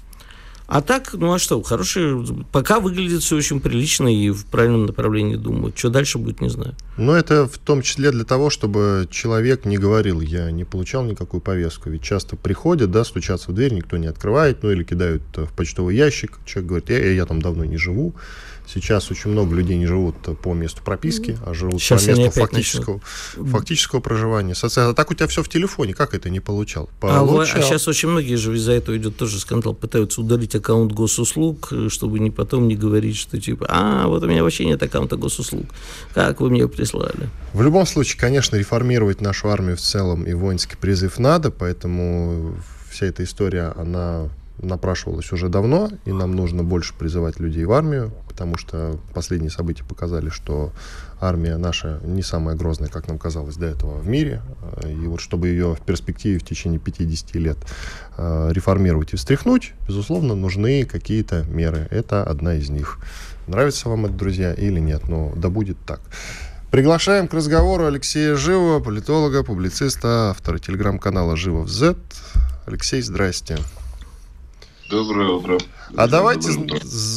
А 0.67 0.81
так, 0.81 1.13
ну 1.13 1.33
а 1.33 1.39
что, 1.39 1.61
хорошие, 1.61 2.25
пока 2.51 2.79
выглядит 2.79 3.21
все 3.21 3.35
очень 3.35 3.59
прилично 3.59 4.07
и 4.07 4.29
в 4.29 4.45
правильном 4.45 4.85
направлении 4.85 5.35
думают. 5.35 5.77
Что 5.77 5.89
дальше 5.89 6.17
будет, 6.17 6.41
не 6.41 6.49
знаю. 6.49 6.75
Но 6.97 7.15
это 7.15 7.47
в 7.47 7.57
том 7.57 7.81
числе 7.81 8.11
для 8.11 8.23
того, 8.23 8.49
чтобы 8.49 9.07
человек 9.11 9.65
не 9.65 9.77
говорил, 9.77 10.21
я 10.21 10.51
не 10.51 10.63
получал 10.63 11.03
никакую 11.03 11.41
повестку. 11.41 11.89
Ведь 11.89 12.01
часто 12.01 12.35
приходят, 12.35 12.91
да, 12.91 13.03
стучатся 13.03 13.51
в 13.51 13.53
дверь, 13.53 13.73
никто 13.73 13.97
не 13.97 14.07
открывает, 14.07 14.63
ну 14.63 14.71
или 14.71 14.83
кидают 14.83 15.23
в 15.35 15.53
почтовый 15.53 15.95
ящик. 15.95 16.39
Человек 16.45 16.69
говорит, 16.69 16.89
я, 16.89 17.11
я 17.11 17.25
там 17.25 17.41
давно 17.41 17.65
не 17.65 17.77
живу. 17.77 18.15
Сейчас 18.65 19.11
очень 19.11 19.31
много 19.31 19.55
людей 19.55 19.77
не 19.77 19.85
живут 19.85 20.15
по 20.41 20.53
месту 20.53 20.81
прописки, 20.83 21.37
а 21.45 21.53
живут 21.53 21.81
Сейчас 21.81 22.05
по 22.05 22.09
месту 22.09 22.31
фактического, 22.31 23.01
фактического 23.35 23.99
проживания. 23.99 24.55
Социально. 24.55 24.91
А 24.91 24.93
так 24.93 25.11
у 25.11 25.13
тебя 25.13 25.27
все 25.27 25.43
в 25.43 25.49
телефоне. 25.49 25.93
Как 25.93 26.13
это 26.13 26.29
не 26.29 26.39
получал? 26.39 26.89
Получал. 26.99 27.39
А, 27.39 27.41
а 27.41 27.61
сейчас 27.61 27.87
очень 27.87 28.09
многие 28.09 28.35
же 28.35 28.55
из-за 28.55 28.71
этого 28.73 28.97
идет 28.97 29.17
тоже 29.17 29.39
скандал, 29.39 29.73
пытаются 29.73 30.21
удалить 30.21 30.55
аккаунт 30.55 30.91
госуслуг, 30.91 31.71
чтобы 31.89 32.19
не 32.19 32.31
потом 32.31 32.67
не 32.67 32.75
говорить, 32.75 33.17
что 33.17 33.39
типа, 33.39 33.65
а, 33.69 34.07
вот 34.07 34.23
у 34.23 34.27
меня 34.27 34.43
вообще 34.43 34.65
нет 34.65 34.81
аккаунта 34.81 35.17
госуслуг. 35.17 35.65
Как 36.13 36.39
вы 36.39 36.49
мне 36.49 36.67
прислали? 36.67 37.29
В 37.53 37.61
любом 37.61 37.85
случае, 37.85 38.19
конечно, 38.19 38.55
реформировать 38.55 39.21
нашу 39.21 39.49
армию 39.49 39.75
в 39.75 39.81
целом 39.81 40.23
и 40.23 40.33
воинский 40.33 40.77
призыв 40.77 41.19
надо, 41.19 41.51
поэтому 41.51 42.55
вся 42.89 43.07
эта 43.07 43.23
история, 43.23 43.73
она 43.75 44.29
напрашивалась 44.63 45.31
уже 45.31 45.49
давно, 45.49 45.89
и 46.05 46.11
нам 46.11 46.35
нужно 46.35 46.63
больше 46.63 46.93
призывать 46.93 47.39
людей 47.39 47.65
в 47.65 47.71
армию, 47.71 48.11
потому 48.27 48.57
что 48.57 48.99
последние 49.13 49.51
события 49.51 49.83
показали, 49.83 50.29
что 50.29 50.71
армия 51.19 51.57
наша 51.57 51.99
не 52.03 52.21
самая 52.21 52.55
грозная, 52.55 52.89
как 52.89 53.07
нам 53.07 53.17
казалось 53.17 53.55
до 53.55 53.67
этого 53.67 53.99
в 53.99 54.07
мире. 54.07 54.41
И 54.85 55.07
вот 55.07 55.19
чтобы 55.19 55.47
ее 55.47 55.75
в 55.75 55.81
перспективе 55.81 56.39
в 56.39 56.43
течение 56.43 56.79
50 56.79 57.35
лет 57.35 57.57
э, 58.17 58.49
реформировать 58.51 59.13
и 59.13 59.17
встряхнуть, 59.17 59.73
безусловно, 59.87 60.35
нужны 60.35 60.85
какие-то 60.85 61.43
меры. 61.43 61.87
Это 61.91 62.23
одна 62.23 62.55
из 62.55 62.69
них. 62.69 62.99
Нравится 63.47 63.89
вам 63.89 64.05
это, 64.05 64.15
друзья, 64.15 64.53
или 64.53 64.79
нет, 64.79 65.07
но 65.09 65.33
да 65.35 65.49
будет 65.49 65.77
так. 65.85 66.01
Приглашаем 66.71 67.27
к 67.27 67.33
разговору 67.35 67.85
Алексея 67.85 68.35
Живого, 68.35 68.79
политолога, 68.79 69.43
публициста, 69.43 70.31
автора 70.31 70.57
телеграм-канала 70.57 71.37
«Живов 71.37 71.69
Z». 71.69 71.95
Алексей, 72.65 73.01
здрасте. 73.03 73.59
Доброе 74.93 75.29
утро. 75.29 75.57
А 75.95 76.07
давайте, 76.07 76.51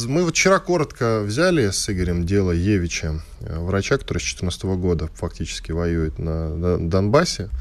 мы 0.07 0.23
вот 0.23 0.33
вчера 0.33 0.57
коротко 0.57 1.21
взяли 1.21 1.69
с 1.69 1.87
Игорем 1.91 2.25
дело 2.25 2.51
Евича, 2.51 3.21
э, 3.41 3.59
врача, 3.59 3.99
который 3.99 4.17
с 4.17 4.23
2014 4.23 4.63
года 4.77 5.09
фактически 5.13 5.71
воюет 5.71 6.17
на 6.17 6.79
Донбассе, 6.79 7.51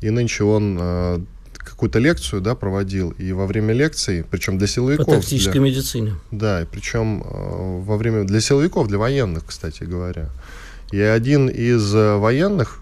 и 0.00 0.10
нынче 0.10 0.44
он 0.44 0.78
э, 0.80 1.18
какую-то 1.54 1.98
лекцию 1.98 2.40
да, 2.40 2.54
проводил, 2.54 3.10
и 3.18 3.32
во 3.32 3.46
время 3.46 3.74
лекции, 3.74 4.24
причем 4.30 4.58
для 4.58 4.68
силовиков... 4.68 5.06
По 5.06 5.14
тактической 5.14 5.54
для, 5.54 5.62
медицине. 5.62 6.14
Да, 6.30 6.62
и 6.62 6.66
причем 6.66 7.24
э, 7.24 7.80
во 7.82 7.96
время... 7.96 8.22
Для 8.22 8.40
силовиков, 8.40 8.86
для 8.86 8.98
военных, 8.98 9.44
кстати 9.44 9.82
говоря. 9.82 10.30
И 10.92 11.00
один 11.00 11.48
из 11.48 11.92
военных, 11.92 12.80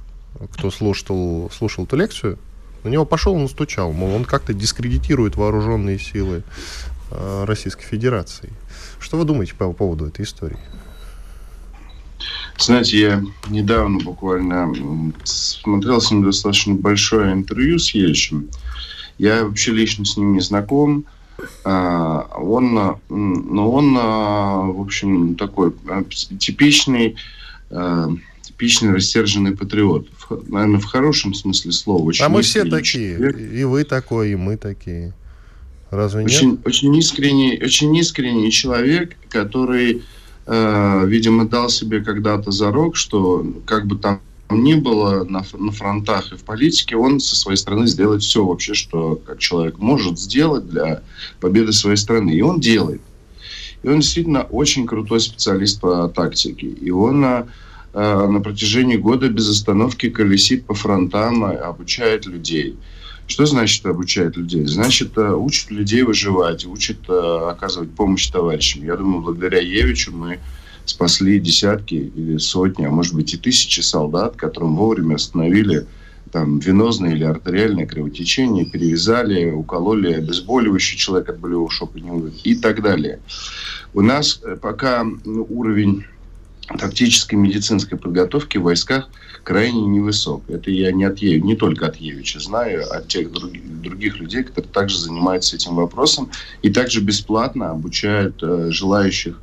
кто 0.52 0.70
слушал, 0.70 1.50
слушал 1.56 1.84
эту 1.84 1.96
лекцию, 1.96 2.38
на 2.84 2.88
него 2.88 3.04
пошел 3.04 3.36
и 3.36 3.40
настучал, 3.40 3.92
мол, 3.92 4.14
он 4.14 4.24
как-то 4.24 4.52
дискредитирует 4.52 5.36
вооруженные 5.36 5.98
силы 5.98 6.42
э, 7.10 7.44
Российской 7.44 7.84
Федерации. 7.84 8.50
Что 8.98 9.16
вы 9.16 9.24
думаете 9.24 9.54
по 9.54 9.72
поводу 9.72 10.06
этой 10.06 10.24
истории? 10.24 10.58
Знаете, 12.58 13.00
я 13.00 13.24
недавно 13.48 13.98
буквально 13.98 14.72
смотрел 15.24 16.00
с 16.00 16.10
ним 16.10 16.24
достаточно 16.24 16.74
большое 16.74 17.32
интервью 17.32 17.78
с 17.78 17.90
Ельчем. 17.94 18.48
Я 19.18 19.44
вообще 19.44 19.72
лично 19.72 20.04
с 20.04 20.16
ним 20.16 20.34
не 20.34 20.40
знаком. 20.40 21.04
А, 21.64 22.28
он, 22.36 22.74
но 22.74 23.00
ну, 23.08 23.70
он, 23.70 23.96
а, 23.98 24.60
в 24.62 24.80
общем, 24.80 25.34
такой 25.34 25.72
типичный 26.38 27.16
типичный 28.62 28.92
рассерженный 28.92 29.56
патриот. 29.56 30.08
Наверное, 30.48 30.80
в 30.80 30.84
хорошем 30.84 31.34
смысле 31.34 31.72
слова. 31.72 32.02
Очень 32.04 32.24
а 32.24 32.28
мы 32.28 32.42
все 32.42 32.64
такие. 32.64 33.16
Человек. 33.16 33.38
И 33.38 33.64
вы 33.64 33.84
такой, 33.84 34.32
и 34.32 34.36
мы 34.36 34.56
такие. 34.56 35.12
Разве 35.90 36.24
очень, 36.24 36.50
нет? 36.52 36.60
Очень 36.66 36.96
искренний, 36.96 37.60
очень 37.62 37.94
искренний 37.96 38.50
человек, 38.50 39.16
который, 39.28 40.02
э, 40.46 41.04
видимо, 41.06 41.46
дал 41.46 41.68
себе 41.68 42.00
когда-то 42.00 42.50
зарок, 42.50 42.96
что 42.96 43.46
как 43.66 43.86
бы 43.86 43.96
там 43.96 44.20
ни 44.50 44.74
было 44.74 45.24
на, 45.24 45.44
на 45.52 45.72
фронтах 45.72 46.32
и 46.32 46.36
в 46.36 46.44
политике, 46.44 46.96
он 46.96 47.20
со 47.20 47.36
своей 47.36 47.56
стороны 47.56 47.86
сделает 47.86 48.22
все 48.22 48.44
вообще, 48.44 48.74
что 48.74 49.16
как 49.26 49.38
человек 49.38 49.78
может 49.78 50.18
сделать 50.18 50.68
для 50.68 51.02
победы 51.40 51.72
своей 51.72 51.96
страны. 51.96 52.30
И 52.32 52.42
он 52.42 52.60
делает. 52.60 53.00
И 53.82 53.88
он 53.88 54.00
действительно 54.00 54.42
очень 54.42 54.86
крутой 54.86 55.20
специалист 55.20 55.80
по 55.80 56.08
тактике. 56.08 56.68
И 56.68 56.90
он 56.90 57.24
Э, 57.24 57.44
на 57.94 58.40
протяжении 58.40 58.96
года 58.96 59.28
без 59.28 59.50
остановки 59.50 60.08
колесит 60.08 60.64
по 60.64 60.74
фронтам, 60.74 61.44
обучает 61.44 62.26
людей. 62.26 62.76
Что 63.26 63.46
значит 63.46 63.86
обучает 63.86 64.36
людей? 64.36 64.66
Значит, 64.66 65.16
э, 65.16 65.32
учит 65.32 65.70
людей 65.70 66.02
выживать, 66.02 66.66
учит 66.66 66.98
э, 67.08 67.48
оказывать 67.50 67.90
помощь 67.92 68.28
товарищам. 68.28 68.84
Я 68.84 68.96
думаю, 68.96 69.22
благодаря 69.22 69.58
Евичу 69.58 70.12
мы 70.12 70.38
спасли 70.84 71.38
десятки 71.38 71.94
или 71.94 72.36
сотни, 72.38 72.84
а 72.84 72.90
может 72.90 73.14
быть 73.14 73.32
и 73.32 73.38
тысячи 73.38 73.80
солдат, 73.80 74.36
которым 74.36 74.76
вовремя 74.76 75.14
остановили 75.14 75.86
там 76.32 76.58
венозное 76.58 77.12
или 77.12 77.24
артериальное 77.24 77.86
кровотечение, 77.86 78.66
перевязали, 78.66 79.50
укололи 79.50 80.12
обезболивающий 80.12 80.98
человек 80.98 81.28
от 81.28 81.38
болевого 81.38 81.70
шока 81.70 82.00
не 82.00 82.10
умер 82.10 82.32
и 82.42 82.54
так 82.54 82.82
далее. 82.82 83.20
У 83.94 84.00
нас 84.00 84.42
пока 84.60 85.04
ну, 85.24 85.46
уровень 85.48 86.04
тактической 86.66 87.36
медицинской 87.36 87.98
подготовки 87.98 88.58
в 88.58 88.62
войсках 88.62 89.08
крайне 89.42 89.82
невысок. 89.82 90.42
Это 90.48 90.70
я 90.70 90.92
не, 90.92 91.04
от 91.04 91.18
Евича, 91.18 91.44
не 91.44 91.56
только 91.56 91.86
от 91.86 91.96
Евича 91.96 92.40
знаю, 92.40 92.84
а 92.90 92.98
от 92.98 93.08
тех 93.08 93.32
других, 93.32 93.62
других 93.82 94.18
людей, 94.18 94.44
которые 94.44 94.72
также 94.72 94.98
занимаются 94.98 95.56
этим 95.56 95.74
вопросом 95.74 96.30
и 96.62 96.70
также 96.70 97.00
бесплатно 97.00 97.70
обучают 97.70 98.42
э, 98.42 98.68
желающих 98.70 99.40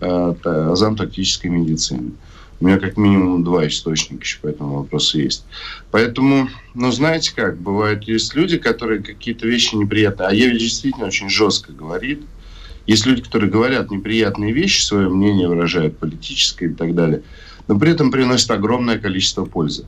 э, 0.00 0.34
азам 0.44 0.96
тактической 0.96 1.50
медицины. 1.50 2.12
У 2.60 2.66
меня 2.66 2.78
как 2.78 2.98
минимум 2.98 3.42
два 3.42 3.66
источника 3.66 4.22
еще 4.22 4.38
по 4.40 4.46
этому 4.46 4.76
вопросу 4.80 5.18
есть. 5.18 5.44
Поэтому, 5.90 6.50
ну, 6.74 6.92
знаете 6.92 7.32
как, 7.34 7.58
бывают, 7.58 8.04
есть 8.04 8.34
люди, 8.34 8.58
которые 8.58 9.02
какие-то 9.02 9.46
вещи 9.46 9.74
неприятные, 9.74 10.28
а 10.28 10.32
Евич 10.32 10.60
действительно 10.60 11.06
очень 11.06 11.30
жестко 11.30 11.72
говорит, 11.72 12.22
есть 12.90 13.06
люди, 13.06 13.22
которые 13.22 13.48
говорят 13.48 13.92
неприятные 13.92 14.52
вещи, 14.52 14.82
свое 14.82 15.08
мнение 15.08 15.46
выражают, 15.46 15.96
политическое 15.98 16.66
и 16.66 16.74
так 16.74 16.96
далее, 16.96 17.22
но 17.68 17.78
при 17.78 17.92
этом 17.92 18.10
приносят 18.10 18.50
огромное 18.50 18.98
количество 18.98 19.44
пользы. 19.44 19.86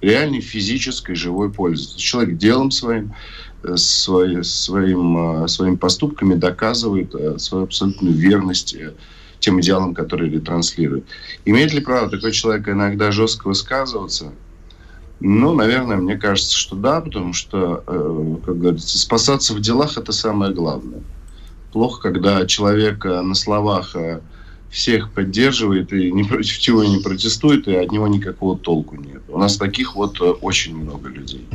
Реальной 0.00 0.40
физической, 0.40 1.14
живой 1.14 1.52
пользы. 1.52 1.94
Человек 1.98 2.38
делом 2.38 2.70
своим, 2.70 3.12
э, 3.64 3.76
свой, 3.76 4.42
своим, 4.44 5.44
э, 5.44 5.48
своими 5.48 5.76
поступками 5.76 6.32
доказывает 6.32 7.14
э, 7.14 7.38
свою 7.38 7.64
абсолютную 7.64 8.14
верность 8.14 8.76
тем 9.40 9.60
идеалам, 9.60 9.92
которые 9.92 10.30
ретранслирует. 10.30 11.04
Имеет 11.44 11.74
ли 11.74 11.82
право 11.82 12.08
такой 12.08 12.32
человек 12.32 12.66
иногда 12.66 13.12
жестко 13.12 13.48
высказываться? 13.48 14.32
Ну, 15.20 15.52
наверное, 15.52 15.98
мне 15.98 16.16
кажется, 16.16 16.56
что 16.56 16.76
да, 16.76 17.02
потому 17.02 17.34
что, 17.34 17.84
как 18.46 18.58
говорится, 18.58 18.98
спасаться 18.98 19.52
в 19.52 19.60
делах– 19.60 19.96
это 19.98 20.12
самое 20.12 20.54
главное 20.54 21.02
плохо, 21.72 22.00
когда 22.02 22.46
человек 22.46 23.04
э, 23.04 23.20
на 23.22 23.34
словах 23.34 23.96
э, 23.96 24.20
всех 24.70 25.10
поддерживает 25.10 25.92
и 25.92 26.12
ни 26.12 26.22
против 26.22 26.58
чего 26.58 26.84
не 26.84 26.98
протестует, 26.98 27.66
и 27.66 27.74
от 27.74 27.90
него 27.90 28.06
никакого 28.06 28.56
толку 28.58 28.96
нет. 28.96 29.22
У 29.28 29.38
нас 29.38 29.56
таких 29.56 29.96
вот 29.96 30.20
э, 30.20 30.24
очень 30.24 30.76
много 30.76 31.08
людей. 31.08 31.46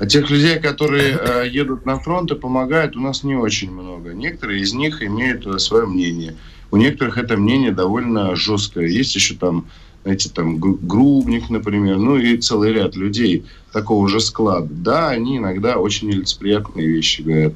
А 0.00 0.06
тех 0.06 0.28
людей, 0.28 0.58
которые 0.58 1.48
едут 1.48 1.86
на 1.86 2.00
фронт 2.00 2.30
и 2.32 2.34
помогают, 2.34 2.96
у 2.96 3.00
нас 3.00 3.22
не 3.22 3.36
очень 3.36 3.70
много. 3.70 4.12
Некоторые 4.12 4.60
из 4.60 4.74
них 4.74 5.00
имеют 5.04 5.62
свое 5.62 5.86
мнение. 5.86 6.34
У 6.72 6.76
некоторых 6.76 7.16
это 7.16 7.36
мнение 7.36 7.70
довольно 7.70 8.34
жесткое. 8.34 8.88
Есть 8.88 9.14
еще 9.14 9.36
там, 9.36 9.66
знаете, 10.02 10.30
там 10.30 10.58
Грубник, 10.58 11.48
например, 11.48 11.98
ну 11.98 12.16
и 12.16 12.36
целый 12.38 12.72
ряд 12.72 12.96
людей 12.96 13.44
такого 13.72 14.08
же 14.08 14.18
склада. 14.18 14.66
Да, 14.68 15.10
они 15.10 15.36
иногда 15.36 15.76
очень 15.76 16.08
нелицеприятные 16.08 16.88
вещи 16.88 17.22
говорят 17.22 17.54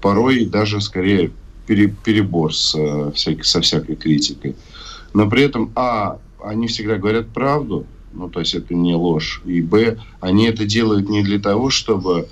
порой 0.00 0.44
даже 0.44 0.80
скорее 0.80 1.30
пере, 1.66 1.88
перебор 1.88 2.54
с, 2.54 2.74
э, 2.76 3.12
со 3.42 3.60
всякой 3.60 3.96
критикой. 3.96 4.56
Но 5.12 5.28
при 5.28 5.42
этом, 5.42 5.72
а, 5.74 6.18
они 6.42 6.66
всегда 6.66 6.96
говорят 6.96 7.28
правду, 7.28 7.86
ну, 8.12 8.28
то 8.28 8.40
есть 8.40 8.54
это 8.54 8.74
не 8.74 8.94
ложь, 8.94 9.42
и, 9.44 9.60
б, 9.60 9.98
они 10.20 10.46
это 10.46 10.64
делают 10.64 11.08
не 11.08 11.22
для 11.22 11.38
того, 11.38 11.70
чтобы 11.70 12.28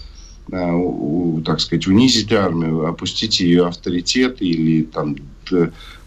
а, 0.52 0.74
у, 0.74 1.40
так 1.44 1.60
сказать, 1.60 1.86
унизить 1.86 2.32
армию, 2.32 2.86
опустить 2.86 3.40
ее 3.40 3.66
авторитет 3.66 4.40
или 4.40 4.82
там 4.82 5.16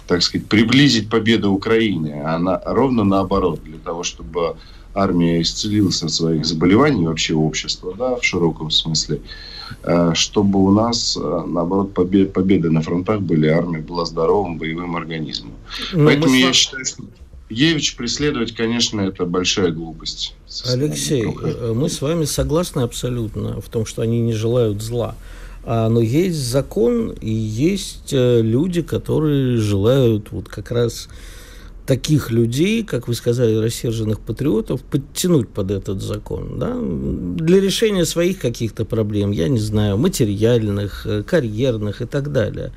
так 0.08 0.24
сказать, 0.24 0.48
приблизить 0.48 1.10
победу 1.10 1.52
Украины, 1.52 2.22
а 2.26 2.40
на, 2.40 2.62
ровно 2.66 3.04
наоборот, 3.04 3.62
для 3.64 3.78
того, 3.78 4.04
чтобы 4.04 4.56
армия 4.98 5.42
исцелилась 5.42 6.02
от 6.04 6.12
своих 6.12 6.46
заболеваний, 6.46 7.06
вообще 7.06 7.36
общество, 7.36 7.94
да, 7.98 8.16
в 8.16 8.24
широком 8.24 8.72
смысле, 8.72 9.22
э, 9.84 10.12
чтобы 10.16 10.60
у 10.64 10.72
нас, 10.72 11.18
э, 11.18 11.44
наоборот, 11.48 11.94
побед, 11.94 12.34
победы 12.34 12.72
на 12.72 12.82
фронтах 12.82 13.22
были, 13.22 13.48
армия 13.48 13.80
была 13.80 14.06
здоровым 14.06 14.58
боевым 14.58 14.96
организмом. 14.96 15.54
Ну, 15.94 16.06
Поэтому 16.06 16.34
я 16.34 16.52
считаю, 16.52 16.84
что 16.86 17.04
Евич 17.50 17.96
преследовать, 17.96 18.54
конечно, 18.54 19.00
это 19.02 19.26
большая 19.26 19.72
глупость. 19.72 20.36
Алексей, 20.66 21.24
э, 21.24 21.74
мы 21.74 21.90
с 21.90 22.02
вами 22.02 22.26
согласны 22.26 22.82
абсолютно 22.82 23.62
в 23.62 23.70
том, 23.70 23.86
что 23.86 24.02
они 24.02 24.20
не 24.20 24.34
желают 24.34 24.82
зла. 24.82 25.16
А, 25.64 25.90
но 25.90 26.02
есть 26.02 26.38
закон 26.38 27.12
и 27.12 27.30
есть 27.30 28.12
люди, 28.12 28.82
которые 28.82 29.58
желают 29.58 30.32
вот 30.32 30.48
как 30.48 30.72
раз 30.72 31.10
таких 31.88 32.32
людей, 32.32 32.84
как 32.84 33.08
вы 33.08 33.16
сказали, 33.16 33.56
рассерженных 33.56 34.20
патриотов, 34.20 34.82
подтянуть 34.82 35.50
под 35.50 35.72
этот 35.72 36.02
закон, 36.02 36.60
да, 36.60 36.78
для 36.78 37.60
решения 37.62 38.06
своих 38.06 38.40
каких-то 38.40 38.86
проблем, 38.86 39.32
я 39.32 39.48
не 39.48 39.60
знаю, 39.60 39.98
материальных, 39.98 41.08
э, 41.08 41.24
карьерных 41.24 42.02
и 42.02 42.06
так 42.06 42.32
далее. 42.32 42.74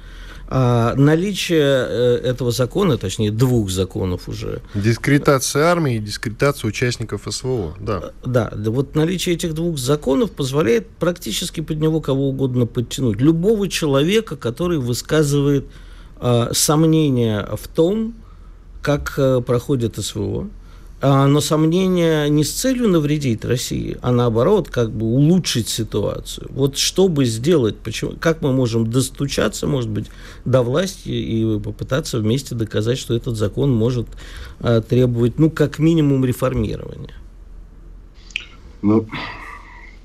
А 0.52 0.94
наличие 0.96 1.60
э, 1.60 2.20
этого 2.24 2.50
закона, 2.50 2.98
точнее 2.98 3.30
двух 3.30 3.70
законов 3.70 4.28
уже. 4.28 4.62
Дискретация 4.74 5.64
армии 5.64 5.96
и 5.96 5.98
дискретация 5.98 6.68
участников 6.68 7.22
СВО, 7.28 7.74
да. 7.78 8.12
Да, 8.24 8.52
вот 8.56 8.94
наличие 8.94 9.34
этих 9.34 9.54
двух 9.54 9.78
законов 9.78 10.30
позволяет 10.32 10.88
практически 10.88 11.60
под 11.60 11.80
него 11.80 12.00
кого 12.00 12.28
угодно 12.28 12.66
подтянуть. 12.66 13.20
Любого 13.20 13.68
человека, 13.68 14.36
который 14.36 14.78
высказывает 14.78 15.66
э, 16.20 16.48
сомнения 16.52 17.48
в 17.56 17.68
том, 17.68 18.14
как 18.82 19.14
э, 19.18 19.40
проходит 19.40 19.96
СВО, 19.96 20.48
а, 21.02 21.26
но 21.26 21.40
сомнения 21.40 22.28
не 22.28 22.44
с 22.44 22.52
целью 22.52 22.88
навредить 22.88 23.44
России, 23.44 23.96
а 24.02 24.12
наоборот, 24.12 24.68
как 24.68 24.90
бы 24.90 25.06
улучшить 25.06 25.68
ситуацию. 25.68 26.48
Вот 26.50 26.76
чтобы 26.76 27.24
сделать, 27.24 27.78
почему, 27.78 28.12
как 28.20 28.42
мы 28.42 28.52
можем 28.52 28.90
достучаться, 28.90 29.66
может 29.66 29.88
быть, 29.88 30.06
до 30.44 30.62
власти 30.62 31.08
и 31.08 31.58
попытаться 31.58 32.18
вместе 32.18 32.54
доказать, 32.54 32.98
что 32.98 33.14
этот 33.14 33.36
закон 33.36 33.72
может 33.72 34.08
а, 34.60 34.82
требовать, 34.82 35.38
ну, 35.38 35.50
как 35.50 35.78
минимум, 35.78 36.24
реформирования. 36.26 37.14
Ну, 38.82 39.06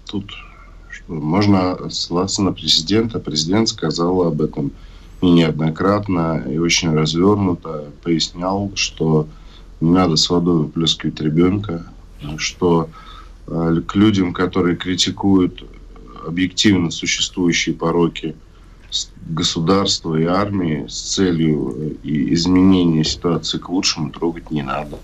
тут 0.05 0.31
можно 1.07 1.89
ссылаться 1.89 2.41
на 2.41 2.53
президента. 2.53 3.19
Президент 3.19 3.67
сказал 3.67 4.21
об 4.23 4.41
этом 4.41 4.71
неоднократно 5.21 6.43
и 6.49 6.57
очень 6.57 6.93
развернуто 6.93 7.85
пояснял, 8.03 8.71
что 8.75 9.27
не 9.81 9.91
надо 9.91 10.15
с 10.15 10.29
водой 10.29 10.63
выплескивать 10.63 11.19
ребенка, 11.21 11.85
что 12.37 12.89
э, 13.47 13.81
к 13.85 13.95
людям, 13.95 14.33
которые 14.33 14.75
критикуют 14.75 15.63
объективно 16.25 16.91
существующие 16.91 17.75
пороки 17.75 18.35
государства 19.27 20.15
и 20.15 20.25
армии 20.25 20.85
с 20.87 21.15
целью 21.15 21.75
э, 22.03 22.07
изменения 22.33 23.03
ситуации 23.03 23.57
к 23.57 23.69
лучшему 23.69 24.11
трогать 24.11 24.51
не 24.51 24.61
надо. 24.61 24.97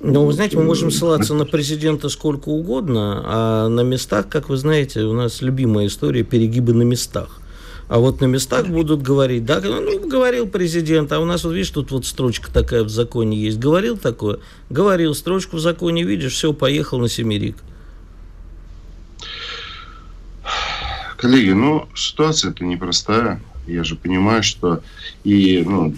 Ну, 0.00 0.24
вы 0.24 0.32
знаете, 0.32 0.56
мы 0.56 0.62
можем 0.62 0.92
ссылаться 0.92 1.34
на 1.34 1.44
президента 1.44 2.08
сколько 2.08 2.50
угодно, 2.50 3.22
а 3.24 3.68
на 3.68 3.80
местах, 3.80 4.28
как 4.28 4.48
вы 4.48 4.56
знаете, 4.56 5.00
у 5.00 5.12
нас 5.12 5.42
любимая 5.42 5.88
история 5.88 6.22
перегибы 6.22 6.72
на 6.72 6.82
местах. 6.82 7.40
А 7.88 7.98
вот 7.98 8.20
на 8.20 8.26
местах 8.26 8.68
будут 8.68 9.00
говорить, 9.00 9.46
да, 9.46 9.60
ну, 9.62 10.06
говорил 10.06 10.46
президент, 10.46 11.10
а 11.12 11.20
у 11.20 11.24
нас, 11.24 11.44
вот 11.44 11.52
видишь, 11.52 11.70
тут 11.70 11.90
вот 11.90 12.04
строчка 12.04 12.52
такая 12.52 12.84
в 12.84 12.90
законе 12.90 13.38
есть. 13.38 13.58
Говорил 13.58 13.96
такое? 13.96 14.40
Говорил, 14.68 15.14
строчку 15.14 15.56
в 15.56 15.60
законе 15.60 16.04
видишь, 16.04 16.34
все, 16.34 16.52
поехал 16.52 16.98
на 16.98 17.08
семерик. 17.08 17.56
Коллеги, 21.16 21.50
ну, 21.50 21.88
ситуация-то 21.94 22.62
непростая. 22.62 23.40
Я 23.66 23.84
же 23.84 23.96
понимаю, 23.96 24.42
что 24.42 24.82
и, 25.24 25.64
ну, 25.66 25.94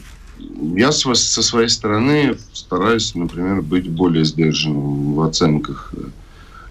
я 0.76 0.92
со 0.92 1.14
своей 1.14 1.68
стороны 1.68 2.37
стараюсь, 2.53 3.14
например, 3.14 3.62
быть 3.62 3.88
более 3.88 4.24
сдержанным 4.24 5.14
в 5.14 5.22
оценках 5.22 5.92
а, 5.96 6.09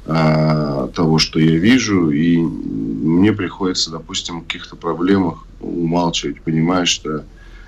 того, 0.05 1.19
что 1.19 1.39
я 1.39 1.57
вижу, 1.57 2.09
и 2.09 2.37
мне 2.37 3.31
приходится, 3.31 3.91
допустим, 3.91 4.41
в 4.41 4.45
каких-то 4.45 4.75
проблемах 4.75 5.45
умалчивать, 5.59 6.41
понимая, 6.41 6.85
что 6.85 7.25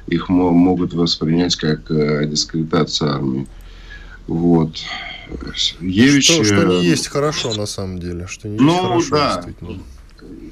их 0.07 0.29
могут 0.29 0.93
воспринять 0.93 1.55
как 1.55 1.89
э, 1.91 2.25
дискредитация 2.25 3.13
армии. 3.13 3.47
Вот. 4.27 4.75
Евич... 5.79 6.25
Что, 6.25 6.43
что 6.43 6.63
не 6.65 6.83
есть 6.83 7.07
хорошо, 7.07 7.53
на 7.53 7.65
самом 7.65 7.99
деле. 7.99 8.27
Что 8.27 8.47
не 8.47 8.57
ну, 8.57 8.97
есть 8.97 9.09
хорошо, 9.09 9.49
да. 9.61 9.73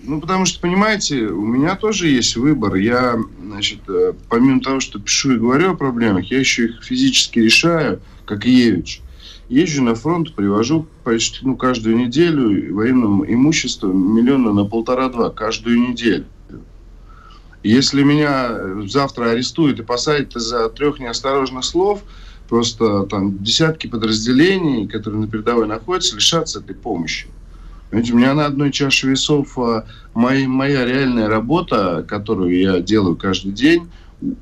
Ну, 0.04 0.22
потому 0.22 0.46
что, 0.46 0.60
понимаете, 0.62 1.28
у 1.28 1.46
меня 1.46 1.76
тоже 1.76 2.08
есть 2.08 2.36
выбор. 2.36 2.76
Я, 2.76 3.18
значит, 3.44 3.80
э, 3.88 4.14
помимо 4.30 4.62
того, 4.62 4.80
что 4.80 5.00
пишу 5.00 5.36
и 5.36 5.38
говорю 5.38 5.72
о 5.72 5.76
проблемах, 5.76 6.26
я 6.32 6.40
еще 6.40 6.66
их 6.66 6.84
физически 6.84 7.40
решаю, 7.40 8.02
как 8.26 8.46
Евич 8.46 9.02
езжу 9.50 9.84
на 9.84 9.96
фронт, 9.96 10.34
привожу 10.36 10.88
почти 11.04 11.40
ну, 11.42 11.58
каждую 11.58 11.98
неделю 11.98 12.74
военным 12.76 13.26
имуществом 13.26 14.16
миллиона 14.16 14.54
на 14.54 14.66
полтора-два 14.66 15.32
каждую 15.32 15.82
неделю. 15.82 16.26
Если 17.62 18.04
меня 18.04 18.86
завтра 18.88 19.32
арестуют 19.32 19.80
и 19.80 19.84
посадят 19.84 20.36
из-за 20.36 20.70
трех 20.70 21.00
неосторожных 21.00 21.66
слов, 21.66 22.04
просто 22.48 23.04
там 23.04 23.44
десятки 23.44 23.88
подразделений, 23.88 24.88
которые 24.88 25.22
на 25.22 25.28
передовой 25.28 25.68
находятся, 25.68 26.16
лишатся 26.16 26.60
этой 26.60 26.76
помощи. 26.76 27.28
Ведь 27.92 28.12
у 28.12 28.16
меня 28.16 28.34
на 28.34 28.46
одной 28.46 28.72
чаше 28.72 29.10
весов 29.10 29.58
а, 29.58 29.86
моя, 30.14 30.48
моя 30.48 30.86
реальная 30.86 31.28
работа, 31.28 32.06
которую 32.08 32.58
я 32.58 32.80
делаю 32.80 33.16
каждый 33.16 33.52
день, 33.52 33.90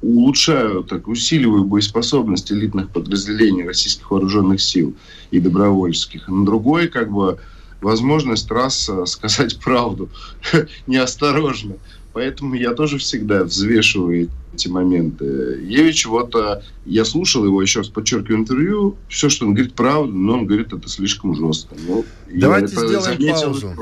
улучшаю, 0.02 0.84
так, 0.84 1.08
усиливаю 1.08 1.64
боеспособность 1.64 2.52
элитных 2.52 2.90
подразделений 2.90 3.66
российских 3.66 4.10
вооруженных 4.10 4.62
сил 4.62 4.96
и 5.32 5.40
добровольческих. 5.40 6.28
На 6.28 6.46
другой, 6.46 6.88
как 6.88 7.12
бы, 7.12 7.38
возможность 7.82 8.50
раз 8.50 8.90
э, 8.90 9.06
сказать 9.06 9.60
правду 9.64 10.10
неосторожно. 10.88 11.76
Поэтому 12.14 12.56
я 12.56 12.74
тоже 12.74 12.98
всегда 12.98 13.44
взвешиваю 13.44 14.30
эти 14.52 14.68
моменты. 14.68 15.26
Евич, 15.64 16.08
вот 16.08 16.34
э, 16.36 16.62
я 16.86 17.06
слушал 17.06 17.46
его, 17.46 17.62
еще 17.62 17.80
раз 17.80 17.90
подчеркиваю, 17.90 18.40
интервью, 18.40 18.98
все, 19.08 19.30
что 19.30 19.46
он 19.46 19.54
говорит, 19.54 19.76
правда, 19.76 20.12
но 20.12 20.34
он 20.34 20.48
говорит, 20.48 20.74
это 20.74 20.90
слишком 20.90 21.36
жестко. 21.36 21.76
Ну, 21.88 22.04
Давайте 22.32 22.76
сделаем 22.76 23.18
паузу. 23.20 23.76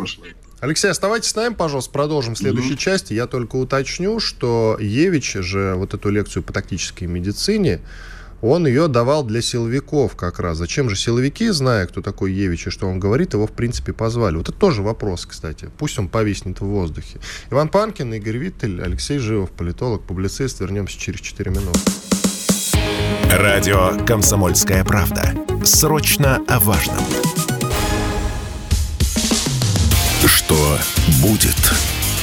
Алексей, 0.65 0.89
оставайтесь 0.89 1.29
с 1.29 1.35
нами, 1.35 1.53
пожалуйста, 1.53 1.91
продолжим 1.91 2.33
в 2.33 2.39
следующей 2.39 2.73
mm-hmm. 2.73 2.77
части. 2.77 3.13
Я 3.13 3.27
только 3.27 3.55
уточню, 3.55 4.19
что 4.19 4.77
Евич 4.81 5.33
же 5.33 5.75
вот 5.75 5.93
эту 5.93 6.09
лекцию 6.09 6.41
по 6.41 6.53
тактической 6.53 7.07
медицине, 7.07 7.81
он 8.41 8.65
ее 8.65 8.87
давал 8.87 9.23
для 9.23 9.43
силовиков 9.43 10.15
как 10.15 10.39
раз. 10.39 10.57
Зачем 10.57 10.89
же 10.89 10.95
силовики, 10.95 11.49
зная, 11.49 11.85
кто 11.85 12.01
такой 12.01 12.33
Евич 12.33 12.65
и 12.65 12.69
что 12.71 12.87
он 12.87 12.99
говорит, 12.99 13.35
его, 13.35 13.45
в 13.45 13.51
принципе, 13.51 13.93
позвали? 13.93 14.37
Вот 14.37 14.49
это 14.49 14.57
тоже 14.57 14.81
вопрос, 14.81 15.27
кстати. 15.27 15.69
Пусть 15.77 15.99
он 15.99 16.09
повиснет 16.09 16.61
в 16.61 16.65
воздухе. 16.65 17.19
Иван 17.51 17.69
Панкин, 17.69 18.15
Игорь 18.15 18.37
Виттель, 18.37 18.81
Алексей 18.81 19.19
Живов, 19.19 19.51
политолог, 19.51 20.01
публицист. 20.01 20.61
Вернемся 20.61 20.99
через 20.99 21.19
4 21.19 21.51
минуты. 21.51 21.79
Радио 23.29 24.03
«Комсомольская 24.07 24.83
правда». 24.83 25.31
Срочно 25.63 26.41
о 26.47 26.59
важном. 26.59 27.03
Что 30.45 30.77
будет? 31.23 31.55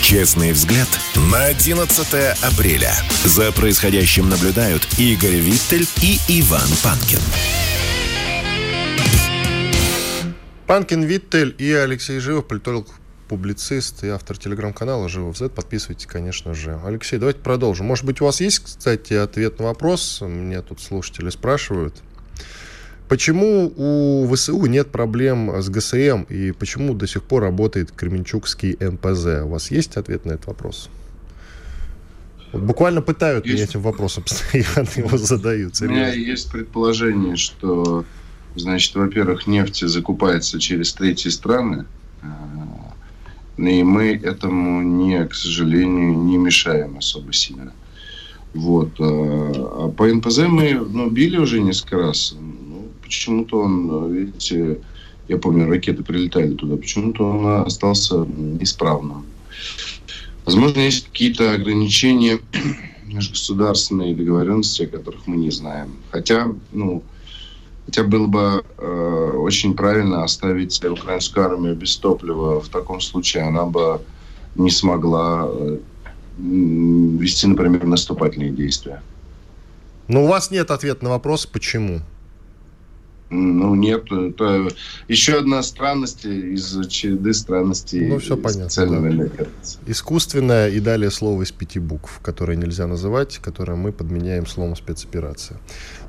Честный 0.01 0.53
взгляд 0.53 0.87
на 1.33 1.47
11 1.47 2.15
апреля. 2.41 2.95
За 3.25 3.51
происходящим 3.51 4.29
наблюдают 4.29 4.87
Игорь 4.97 5.41
Виттель 5.41 5.89
и 6.01 6.19
Иван 6.29 6.69
Панкин. 6.85 7.19
Панкин 10.69 11.03
Виттель 11.03 11.57
и 11.59 11.73
Алексей 11.73 12.21
Живов, 12.21 12.47
политолог, 12.47 12.87
публицист 13.29 14.05
и 14.05 14.09
автор 14.09 14.39
телеграм-канала 14.39 15.09
Живов 15.09 15.37
Z. 15.37 15.49
Подписывайтесь, 15.49 16.07
конечно 16.07 16.55
же. 16.55 16.81
Алексей, 16.85 17.19
давайте 17.19 17.41
продолжим. 17.41 17.87
Может 17.87 18.05
быть, 18.05 18.21
у 18.21 18.27
вас 18.27 18.41
есть, 18.41 18.61
кстати, 18.61 19.15
ответ 19.15 19.59
на 19.59 19.65
вопрос? 19.65 20.21
Мне 20.21 20.63
тут 20.63 20.81
слушатели 20.81 21.31
спрашивают. 21.31 22.05
Почему 23.13 23.71
у 23.77 24.35
ВСУ 24.35 24.65
нет 24.65 24.91
проблем 24.91 25.51
с 25.61 25.69
ГСМ 25.69 26.23
и 26.31 26.51
почему 26.53 26.95
до 26.95 27.07
сих 27.07 27.23
пор 27.23 27.43
работает 27.43 27.93
Кременчугский 27.93 28.75
МПЗ? 28.81 29.45
У 29.45 29.49
вас 29.49 29.71
есть 29.71 29.99
ответ 29.99 30.25
на 30.25 30.33
этот 30.33 30.47
вопрос? 30.47 30.89
Вот 32.55 32.63
буквально 32.63 33.03
пытают 33.03 33.45
есть... 33.45 33.55
меня 33.55 33.65
этим 33.65 33.83
вопросом, 33.83 34.23
постоянно 34.27 34.89
его 34.97 35.19
задают. 35.19 35.79
У 35.83 35.85
меня 35.85 36.11
есть 36.11 36.51
предположение, 36.51 37.37
что, 37.37 38.07
значит, 38.57 38.95
во-первых, 38.95 39.47
нефть 39.47 39.87
закупается 39.87 40.59
через 40.59 40.95
третьи 40.95 41.29
страны, 41.29 41.85
а, 42.23 42.95
и 43.59 43.83
мы 43.83 44.17
этому 44.17 44.81
не, 44.81 45.23
к 45.27 45.35
сожалению, 45.35 46.17
не 46.17 46.39
мешаем 46.39 46.97
особо 46.97 47.35
сильно. 47.35 47.75
Вот. 48.55 48.93
А 48.99 49.89
по 49.95 50.07
НПЗ 50.07 50.39
мы 50.49 50.73
ну, 50.73 51.11
били 51.11 51.37
уже 51.37 51.61
несколько 51.61 51.99
раз. 51.99 52.35
Ну, 53.13 53.45
почему-то 53.45 53.59
он, 53.59 54.13
видите, 54.13 54.79
я 55.29 55.37
помню, 55.37 55.69
ракеты 55.69 56.03
прилетали 56.03 56.55
туда, 56.55 56.77
почему-то 56.77 57.25
он 57.25 57.67
остался 57.67 58.27
исправным. 58.61 59.27
Возможно, 60.47 60.81
есть 60.81 61.09
какие-то 61.09 61.53
ограничения 61.53 62.41
межгосударственные 63.07 64.15
договоренности, 64.15 64.85
о 64.85 64.87
которых 64.87 65.27
мы 65.27 65.37
не 65.37 65.51
знаем. 65.51 65.97
Хотя, 66.11 66.49
ну, 66.73 67.03
хотя 67.85 68.03
было 68.03 68.27
бы 68.27 68.65
э, 68.79 69.33
очень 69.37 69.75
правильно 69.75 70.25
оставить 70.25 70.83
украинскую 70.83 71.47
армию 71.47 71.77
без 71.77 71.97
топлива. 71.97 72.61
В 72.61 72.69
таком 72.69 73.01
случае 73.01 73.45
она 73.45 73.67
бы 73.67 74.01
не 74.55 74.71
смогла 74.71 75.47
э, 75.49 75.79
вести, 76.39 77.47
например, 77.47 77.85
наступательные 77.85 78.51
действия. 78.51 79.03
Но 80.09 80.25
у 80.25 80.27
вас 80.27 80.51
нет 80.51 80.71
ответа 80.71 81.05
на 81.05 81.11
вопрос, 81.11 81.47
почему? 81.47 82.01
Ну, 83.33 83.75
нет. 83.75 84.13
Это 84.13 84.69
еще 85.09 85.39
одна 85.39 85.63
странность 85.63 86.27
из 86.27 86.87
череды 86.89 87.33
странностей 87.33 88.07
ну, 88.07 88.19
все 88.19 88.37
понятно, 88.37 89.29
да. 89.39 89.47
Искусственное 89.87 90.69
и 90.69 90.81
далее 90.81 91.11
слово 91.11 91.43
из 91.43 91.51
пяти 91.51 91.79
букв, 91.79 92.21
которое 92.23 92.59
нельзя 92.59 92.87
называть, 92.87 93.39
которое 93.39 93.75
мы 93.75 93.91
подменяем 93.91 94.47
словом 94.47 94.77
спецоперация. 94.77 95.59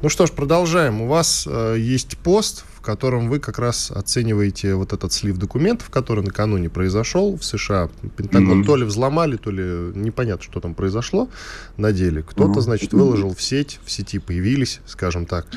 Ну 0.01 0.09
что 0.09 0.25
ж, 0.25 0.31
продолжаем. 0.31 1.01
У 1.01 1.07
вас 1.07 1.47
э, 1.49 1.77
есть 1.79 2.17
пост, 2.17 2.65
котором 2.83 3.29
вы 3.29 3.39
как 3.39 3.57
раз 3.57 3.91
оцениваете 3.91 4.75
вот 4.75 4.93
этот 4.93 5.11
слив 5.11 5.37
документов, 5.37 5.89
который 5.89 6.23
накануне 6.23 6.69
произошел 6.69 7.37
в 7.37 7.43
США. 7.43 7.89
Пентагон 8.15 8.61
mm-hmm. 8.61 8.65
то 8.65 8.75
ли 8.75 8.83
взломали, 8.83 9.37
то 9.37 9.49
ли 9.49 9.63
непонятно, 9.95 10.43
что 10.43 10.59
там 10.59 10.75
произошло 10.75 11.29
на 11.77 11.91
деле. 11.91 12.21
Кто-то, 12.21 12.59
mm-hmm. 12.59 12.61
значит, 12.61 12.93
выложил 12.93 13.33
в 13.33 13.41
сеть, 13.41 13.79
в 13.83 13.91
сети 13.91 14.19
появились, 14.19 14.81
скажем 14.85 15.25
так, 15.25 15.47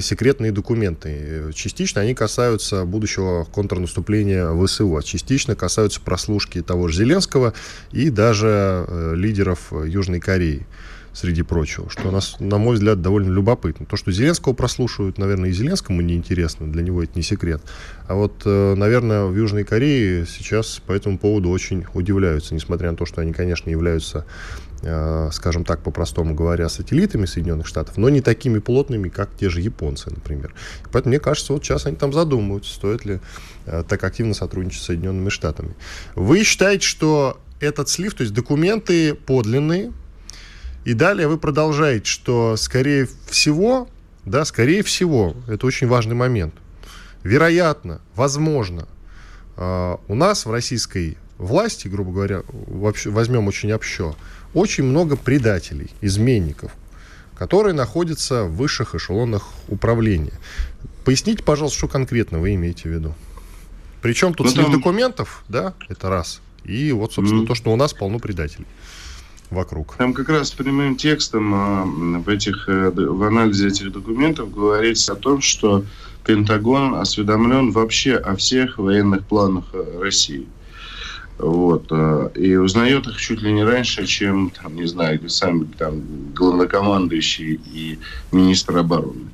секретные 0.00 0.52
документы. 0.52 1.52
Частично 1.54 2.02
они 2.02 2.14
касаются 2.14 2.84
будущего 2.84 3.44
контрнаступления 3.44 4.50
ВСУ, 4.66 4.96
а 4.96 5.02
частично 5.02 5.54
касаются 5.54 6.00
прослушки 6.00 6.60
того 6.60 6.88
же 6.88 6.98
Зеленского 6.98 7.54
и 7.92 8.10
даже 8.10 8.84
э, 8.88 9.14
лидеров 9.14 9.72
Южной 9.72 10.20
Кореи 10.20 10.66
среди 11.14 11.42
прочего, 11.42 11.88
что 11.88 12.10
нас, 12.10 12.36
на 12.40 12.58
мой 12.58 12.74
взгляд, 12.74 13.00
довольно 13.00 13.32
любопытно. 13.32 13.86
То, 13.86 13.96
что 13.96 14.10
Зеленского 14.10 14.52
прослушивают, 14.52 15.16
наверное, 15.16 15.50
и 15.50 15.52
Зеленскому 15.52 16.02
неинтересно, 16.02 16.70
для 16.70 16.82
него 16.82 17.02
это 17.02 17.12
не 17.14 17.22
секрет. 17.22 17.62
А 18.08 18.14
вот, 18.14 18.42
э, 18.44 18.74
наверное, 18.74 19.24
в 19.26 19.36
Южной 19.36 19.64
Корее 19.64 20.26
сейчас 20.26 20.82
по 20.84 20.92
этому 20.92 21.18
поводу 21.18 21.50
очень 21.50 21.84
удивляются, 21.94 22.54
несмотря 22.54 22.90
на 22.90 22.96
то, 22.96 23.06
что 23.06 23.20
они, 23.20 23.32
конечно, 23.32 23.70
являются 23.70 24.26
э, 24.82 25.30
скажем 25.32 25.64
так, 25.64 25.82
по-простому 25.82 26.34
говоря, 26.34 26.68
сателлитами 26.68 27.26
Соединенных 27.26 27.68
Штатов, 27.68 27.96
но 27.96 28.08
не 28.08 28.20
такими 28.20 28.58
плотными, 28.58 29.08
как 29.08 29.30
те 29.36 29.48
же 29.48 29.60
японцы, 29.60 30.10
например. 30.10 30.52
Поэтому, 30.92 31.10
мне 31.10 31.20
кажется, 31.20 31.52
вот 31.52 31.64
сейчас 31.64 31.86
они 31.86 31.96
там 31.96 32.12
задумываются, 32.12 32.74
стоит 32.74 33.04
ли 33.04 33.20
э, 33.66 33.84
так 33.88 34.02
активно 34.02 34.34
сотрудничать 34.34 34.82
с 34.82 34.86
Соединенными 34.86 35.28
Штатами. 35.28 35.74
Вы 36.16 36.42
считаете, 36.42 36.84
что 36.84 37.40
этот 37.60 37.88
слив, 37.88 38.14
то 38.14 38.22
есть 38.22 38.34
документы 38.34 39.14
подлинные, 39.14 39.92
и 40.84 40.92
далее 40.92 41.28
вы 41.28 41.38
продолжаете, 41.38 42.06
что 42.06 42.56
скорее 42.56 43.08
всего, 43.28 43.88
да, 44.24 44.44
скорее 44.44 44.82
всего, 44.82 45.34
это 45.48 45.66
очень 45.66 45.86
важный 45.86 46.14
момент, 46.14 46.54
вероятно, 47.22 48.00
возможно, 48.14 48.86
э, 49.56 49.96
у 50.06 50.14
нас 50.14 50.44
в 50.44 50.50
российской 50.50 51.16
власти, 51.38 51.88
грубо 51.88 52.12
говоря, 52.12 52.42
вообще, 52.48 53.10
возьмем 53.10 53.48
очень 53.48 53.72
общо, 53.72 54.14
очень 54.52 54.84
много 54.84 55.16
предателей, 55.16 55.90
изменников, 56.02 56.72
которые 57.34 57.72
находятся 57.72 58.44
в 58.44 58.56
высших 58.56 58.94
эшелонах 58.94 59.48
управления. 59.68 60.34
Поясните, 61.04 61.42
пожалуйста, 61.42 61.78
что 61.78 61.88
конкретно 61.88 62.38
вы 62.38 62.54
имеете 62.54 62.88
в 62.88 62.92
виду? 62.92 63.14
Причем 64.02 64.34
тут 64.34 64.46
ну, 64.46 64.52
слив 64.52 64.66
там... 64.66 64.74
документов, 64.74 65.44
да, 65.48 65.72
это 65.88 66.10
раз. 66.10 66.42
И 66.64 66.92
вот, 66.92 67.14
собственно, 67.14 67.42
mm-hmm. 67.42 67.46
то, 67.46 67.54
что 67.54 67.72
у 67.72 67.76
нас 67.76 67.94
полно 67.94 68.18
предателей 68.18 68.66
вокруг. 69.54 69.94
Там 69.96 70.12
как 70.12 70.28
раз 70.28 70.50
прямым 70.50 70.96
текстом 70.96 71.54
а, 71.54 71.84
в, 71.84 72.28
этих, 72.28 72.68
э, 72.68 72.90
в 72.90 73.22
анализе 73.22 73.68
этих 73.68 73.92
документов 73.92 74.52
говорится 74.52 75.12
о 75.12 75.16
том, 75.16 75.40
что 75.40 75.84
Пентагон 76.26 76.94
осведомлен 76.96 77.70
вообще 77.70 78.16
о 78.16 78.36
всех 78.36 78.78
военных 78.78 79.24
планах 79.24 79.64
э, 79.72 79.98
России. 80.00 80.46
Вот. 81.38 81.86
Э, 81.90 82.30
и 82.34 82.56
узнает 82.56 83.06
их 83.06 83.16
чуть 83.16 83.42
ли 83.42 83.52
не 83.52 83.64
раньше, 83.64 84.06
чем, 84.06 84.50
там, 84.50 84.76
не 84.76 84.86
знаю, 84.86 85.28
сами 85.30 85.66
там 85.78 86.02
главнокомандующий 86.34 87.60
и 87.72 87.98
министр 88.32 88.78
обороны. 88.78 89.30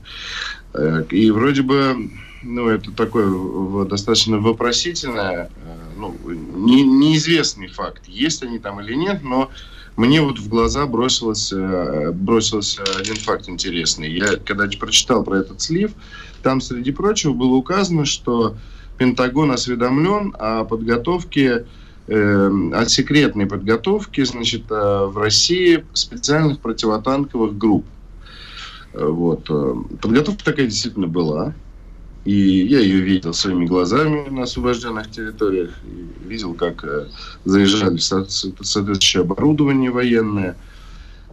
И 1.11 1.31
вроде 1.33 1.63
бы, 1.63 2.11
ну, 2.45 2.69
это 2.69 2.93
такое 2.93 3.87
достаточно 3.87 4.39
вопросительное, 4.39 5.51
ну, 5.97 6.17
не, 6.25 6.85
неизвестный 6.85 7.67
факт, 7.67 8.07
есть 8.07 8.45
они 8.45 8.61
там 8.61 8.81
или 8.81 8.95
нет, 8.95 9.23
но 9.25 9.51
мне 9.97 10.23
вот 10.23 10.39
в 10.39 10.49
глаза 10.49 10.87
бросился, 10.87 12.13
бросился 12.13 12.83
один 12.99 13.17
факт 13.17 13.49
интересный. 13.49 14.11
Я, 14.11 14.37
когда 14.37 14.67
прочитал 14.79 15.25
про 15.25 15.39
этот 15.39 15.61
слив, 15.61 15.93
там, 16.43 16.61
среди 16.61 16.93
прочего, 16.93 17.33
было 17.33 17.55
указано, 17.55 18.05
что 18.05 18.57
Пентагон 18.99 19.51
осведомлен 19.51 20.35
о 20.39 20.65
подготовке 20.65 21.67
э, 22.07 22.71
о 22.73 22.87
секретной 22.87 23.47
подготовке, 23.47 24.25
значит, 24.25 24.71
э, 24.71 25.05
в 25.07 25.17
России 25.17 25.85
специальных 25.95 26.61
противотанковых 26.61 27.57
групп. 27.57 27.87
Э, 28.93 29.07
вот. 29.07 29.47
Э, 29.49 29.75
подготовка 30.01 30.45
такая 30.45 30.67
действительно 30.67 31.07
была. 31.07 31.55
И 32.25 32.33
я 32.67 32.81
ее 32.81 33.01
видел 33.01 33.33
своими 33.33 33.65
глазами 33.65 34.29
на 34.29 34.43
освобожденных 34.43 35.11
территориях. 35.11 35.71
И 35.83 36.29
видел, 36.29 36.55
как 36.55 36.85
э, 36.85 37.07
заезжали 37.45 37.97
соответствующее 37.99 39.23
оборудование 39.23 39.91
военное. 39.91 40.57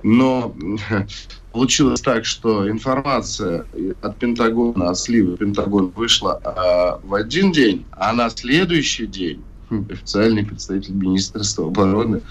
Но 0.04 0.56
получилось 1.52 2.02
так, 2.02 2.26
что 2.26 2.70
информация 2.70 3.66
от 4.02 4.18
Пентагона, 4.18 4.92
от 4.92 5.00
сливы 5.00 5.38
Пентагон 5.38 5.88
вышла 5.96 6.40
а, 6.44 7.00
в 7.04 7.14
один 7.14 7.52
день, 7.52 7.86
а 7.92 8.14
на 8.14 8.30
следующий 8.30 9.08
день 9.08 9.44
официальный 9.90 10.46
представитель 10.46 10.94
Министерства 10.94 11.68
обороны, 11.68 12.22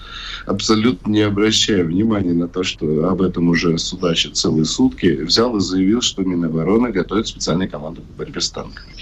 абсолютно 0.45 1.11
не 1.11 1.21
обращая 1.21 1.83
внимания 1.83 2.33
на 2.33 2.47
то, 2.47 2.63
что 2.63 3.09
об 3.09 3.21
этом 3.21 3.49
уже 3.49 3.77
судачат 3.77 4.35
целые 4.35 4.65
сутки, 4.65 5.21
взял 5.21 5.55
и 5.57 5.59
заявил, 5.59 6.01
что 6.01 6.23
Минобороны 6.23 6.91
готовит 6.91 7.27
специальную 7.27 7.69
команду 7.69 8.01
по 8.01 8.23
борьбе 8.23 8.41
с 8.41 8.49
танками. 8.49 8.93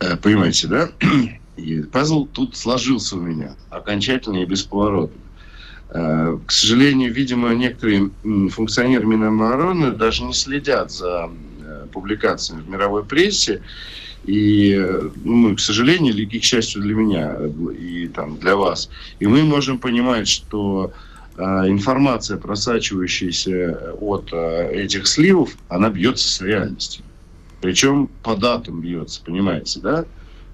Э, 0.00 0.16
понимаете, 0.16 0.68
да? 0.68 0.90
И 1.56 1.82
пазл 1.82 2.26
тут 2.26 2.56
сложился 2.56 3.16
у 3.16 3.20
меня 3.20 3.56
окончательно 3.70 4.36
и 4.36 4.44
бесповоротно. 4.44 5.20
Э, 5.90 6.38
к 6.46 6.52
сожалению, 6.52 7.12
видимо, 7.12 7.52
некоторые 7.54 8.10
функционеры 8.50 9.06
Минобороны 9.06 9.90
даже 9.90 10.22
не 10.22 10.34
следят 10.34 10.92
за 10.92 11.30
э, 11.60 11.86
публикациями 11.92 12.62
в 12.62 12.68
мировой 12.68 13.04
прессе 13.04 13.62
и, 14.24 14.78
ну, 15.24 15.54
к 15.56 15.60
сожалению, 15.60 16.14
или 16.14 16.38
к 16.38 16.42
счастью 16.42 16.82
для 16.82 16.94
меня 16.94 17.36
и 17.78 18.08
там, 18.08 18.38
для 18.38 18.56
вас, 18.56 18.90
и 19.20 19.26
мы 19.26 19.42
можем 19.44 19.78
понимать, 19.78 20.28
что 20.28 20.92
э, 21.36 21.42
информация, 21.42 22.36
просачивающаяся 22.36 23.94
от 24.00 24.30
э, 24.32 24.72
этих 24.72 25.06
сливов, 25.06 25.56
она 25.68 25.88
бьется 25.88 26.28
с 26.28 26.40
реальностью. 26.40 27.04
Причем 27.60 28.08
по 28.22 28.36
датам 28.36 28.80
бьется, 28.80 29.22
понимаете, 29.24 29.80
да? 29.80 30.04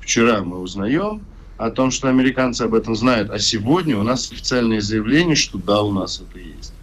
Вчера 0.00 0.42
мы 0.42 0.58
узнаем 0.58 1.22
о 1.56 1.70
том, 1.70 1.90
что 1.90 2.08
американцы 2.08 2.62
об 2.62 2.74
этом 2.74 2.94
знают, 2.94 3.30
а 3.30 3.38
сегодня 3.38 3.96
у 3.96 4.02
нас 4.02 4.30
официальное 4.30 4.80
заявление, 4.80 5.34
что 5.34 5.58
да, 5.58 5.82
у 5.82 5.92
нас 5.92 6.20
это 6.20 6.38
есть. 6.38 6.73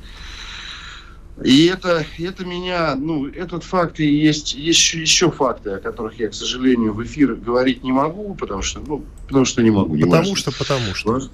И 1.43 1.65
это, 1.65 2.05
это 2.19 2.45
меня, 2.45 2.95
ну, 2.95 3.27
этот 3.27 3.63
факт 3.63 3.99
и 3.99 4.05
есть, 4.05 4.53
есть 4.53 4.93
еще 4.93 5.31
факты, 5.31 5.71
о 5.71 5.79
которых 5.79 6.19
я, 6.19 6.29
к 6.29 6.33
сожалению, 6.33 6.93
в 6.93 7.03
эфир 7.03 7.35
говорить 7.35 7.83
не 7.83 7.91
могу, 7.91 8.35
потому 8.35 8.61
что, 8.61 8.79
ну, 8.85 9.03
потому 9.27 9.45
что 9.45 9.63
не 9.63 9.71
могу. 9.71 9.95
Не 9.95 10.03
потому 10.03 10.21
важно. 10.21 10.35
что, 10.35 10.51
потому 10.51 10.93
что. 10.93 11.29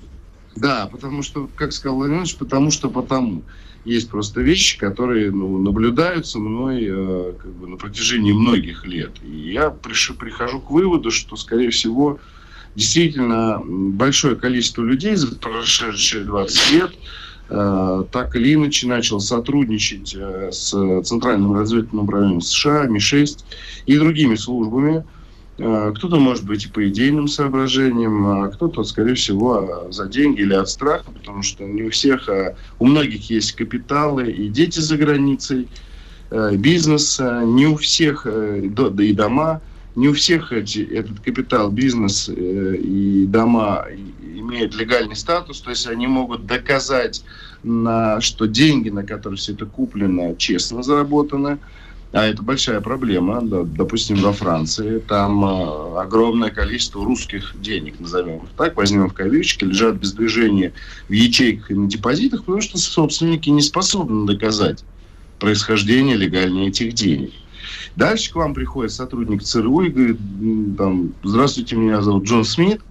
Да, 0.56 0.88
потому 0.92 1.24
что, 1.24 1.50
как 1.56 1.74
сказал 1.74 1.98
Владимир 1.98 2.22
Ильич, 2.22 2.36
потому 2.38 2.72
что 2.72 2.90
потому. 2.90 3.44
Есть 3.86 4.10
просто 4.10 4.42
вещи, 4.42 4.78
которые 4.78 5.32
ну, 5.32 5.60
наблюдаются 5.60 6.40
мной 6.40 6.86
э, 6.90 7.34
как 7.38 7.52
бы, 7.54 7.68
на 7.68 7.78
протяжении 7.78 8.34
многих 8.34 8.86
лет. 8.86 9.12
И 9.24 9.52
я 9.52 9.70
приш, 9.70 10.12
прихожу 10.18 10.60
к 10.60 10.72
выводу, 10.72 11.12
что, 11.12 11.36
скорее 11.36 11.70
всего, 11.70 12.20
действительно 12.76 13.62
большое 13.64 14.36
количество 14.36 14.84
людей 14.84 15.16
за 15.16 15.36
прошедшие 15.36 16.24
20 16.26 16.72
лет 16.72 16.92
так 17.50 18.36
или 18.36 18.56
иначе 18.56 18.88
начал 18.88 19.20
сотрудничать 19.20 20.16
э, 20.18 20.50
с 20.52 20.70
Центральным 21.04 21.54
разведывательным 21.54 22.04
управлением 22.04 22.42
США, 22.42 22.88
МИ-6 22.88 23.44
и 23.86 23.98
другими 23.98 24.36
службами. 24.36 25.06
Э, 25.58 25.94
кто-то, 25.96 26.18
может 26.18 26.46
быть, 26.46 26.66
и 26.66 26.68
по 26.68 26.88
идейным 26.88 27.28
соображениям, 27.28 28.28
а 28.28 28.48
кто-то, 28.50 28.84
скорее 28.84 29.16
всего, 29.16 29.88
за 29.92 30.08
деньги 30.08 30.42
или 30.42 30.54
от 30.54 30.70
страха, 30.70 31.10
потому 31.12 31.42
что 31.42 31.64
не 31.64 31.84
у 31.84 31.90
всех, 31.90 32.28
а 32.28 32.56
у 32.80 32.86
многих 32.86 33.30
есть 33.30 33.54
капиталы 33.54 34.30
и 34.30 34.50
дети 34.50 34.80
за 34.80 34.98
границей, 34.98 35.70
э, 36.32 36.56
бизнес, 36.58 37.20
не 37.20 37.68
у 37.68 37.78
всех 37.78 38.28
да 38.28 39.04
и 39.04 39.14
дома, 39.14 39.62
не 39.96 40.10
у 40.10 40.14
всех 40.14 40.52
эти, 40.52 40.80
этот 40.80 41.22
капитал, 41.22 41.72
бизнес 41.72 42.30
и 42.30 43.26
дома 43.26 43.88
имеют 44.48 44.76
легальный 44.76 45.16
статус, 45.16 45.62
то 45.62 45.70
есть 45.70 45.88
они 45.88 46.08
могут 46.08 46.46
доказать, 46.46 47.24
на, 47.64 48.22
что 48.22 48.46
деньги, 48.46 48.90
на 48.90 49.04
которые 49.04 49.38
все 49.38 49.54
это 49.54 49.66
куплено, 49.66 50.36
честно 50.36 50.84
заработаны, 50.84 51.60
а 52.14 52.26
это 52.26 52.42
большая 52.42 52.82
проблема. 52.82 53.42
Допустим, 53.42 54.18
во 54.18 54.32
Франции 54.32 55.00
там 55.00 55.44
э, 55.44 56.00
огромное 56.00 56.50
количество 56.50 57.04
русских 57.04 57.56
денег, 57.60 58.00
назовем 58.00 58.38
их 58.38 58.50
так, 58.56 58.78
возьмем 58.78 59.10
в 59.10 59.14
кавычки, 59.14 59.66
лежат 59.66 59.96
без 59.96 60.14
движения 60.14 60.74
в 61.10 61.12
ячейках 61.12 61.72
и 61.72 61.76
на 61.76 61.88
депозитах, 61.88 62.44
потому 62.46 62.62
что 62.62 62.78
собственники 62.78 63.50
не 63.50 63.62
способны 63.62 64.26
доказать 64.26 64.84
происхождение 65.40 66.16
легальнее 66.16 66.70
этих 66.70 66.94
денег. 66.94 67.32
Дальше 67.96 68.32
к 68.32 68.36
вам 68.36 68.54
приходит 68.54 68.92
сотрудник 68.94 69.44
ЦРУ 69.44 69.82
и 69.82 69.90
говорит, 69.90 70.18
там, 70.78 71.14
здравствуйте, 71.24 71.76
меня 71.76 72.02
зовут 72.02 72.26
Джон 72.26 72.46
Смит, 72.46 72.82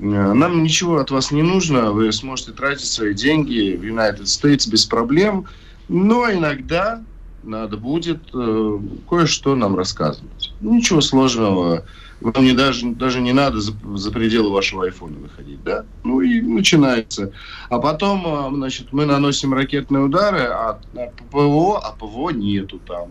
нам 0.00 0.62
ничего 0.62 0.98
от 0.98 1.10
вас 1.10 1.30
не 1.30 1.42
нужно, 1.42 1.92
вы 1.92 2.10
сможете 2.12 2.52
тратить 2.52 2.86
свои 2.86 3.14
деньги 3.14 3.76
в 3.76 3.82
United 3.82 4.22
States 4.22 4.68
без 4.70 4.86
проблем, 4.86 5.46
но 5.88 6.30
иногда 6.32 7.02
надо 7.42 7.76
будет 7.76 8.22
э, 8.34 8.78
кое-что 9.08 9.54
нам 9.54 9.76
рассказывать. 9.76 10.52
Ничего 10.60 11.00
сложного. 11.00 11.84
Вам 12.20 12.44
не 12.44 12.52
даже, 12.52 12.86
даже 12.90 13.20
не 13.20 13.32
надо 13.32 13.60
за, 13.60 13.72
за 13.94 14.10
пределы 14.10 14.50
вашего 14.50 14.84
айфона 14.84 15.18
выходить, 15.18 15.62
да? 15.64 15.84
Ну 16.04 16.20
и 16.20 16.40
начинается. 16.40 17.32
А 17.68 17.78
потом, 17.78 18.24
э, 18.26 18.56
значит, 18.56 18.92
мы 18.92 19.06
наносим 19.06 19.54
ракетные 19.54 20.04
удары, 20.04 20.40
а, 20.40 20.80
а 20.96 21.10
ПВО, 21.30 21.78
а 21.78 21.92
ПВО 21.92 22.30
нету 22.30 22.78
там. 22.86 23.08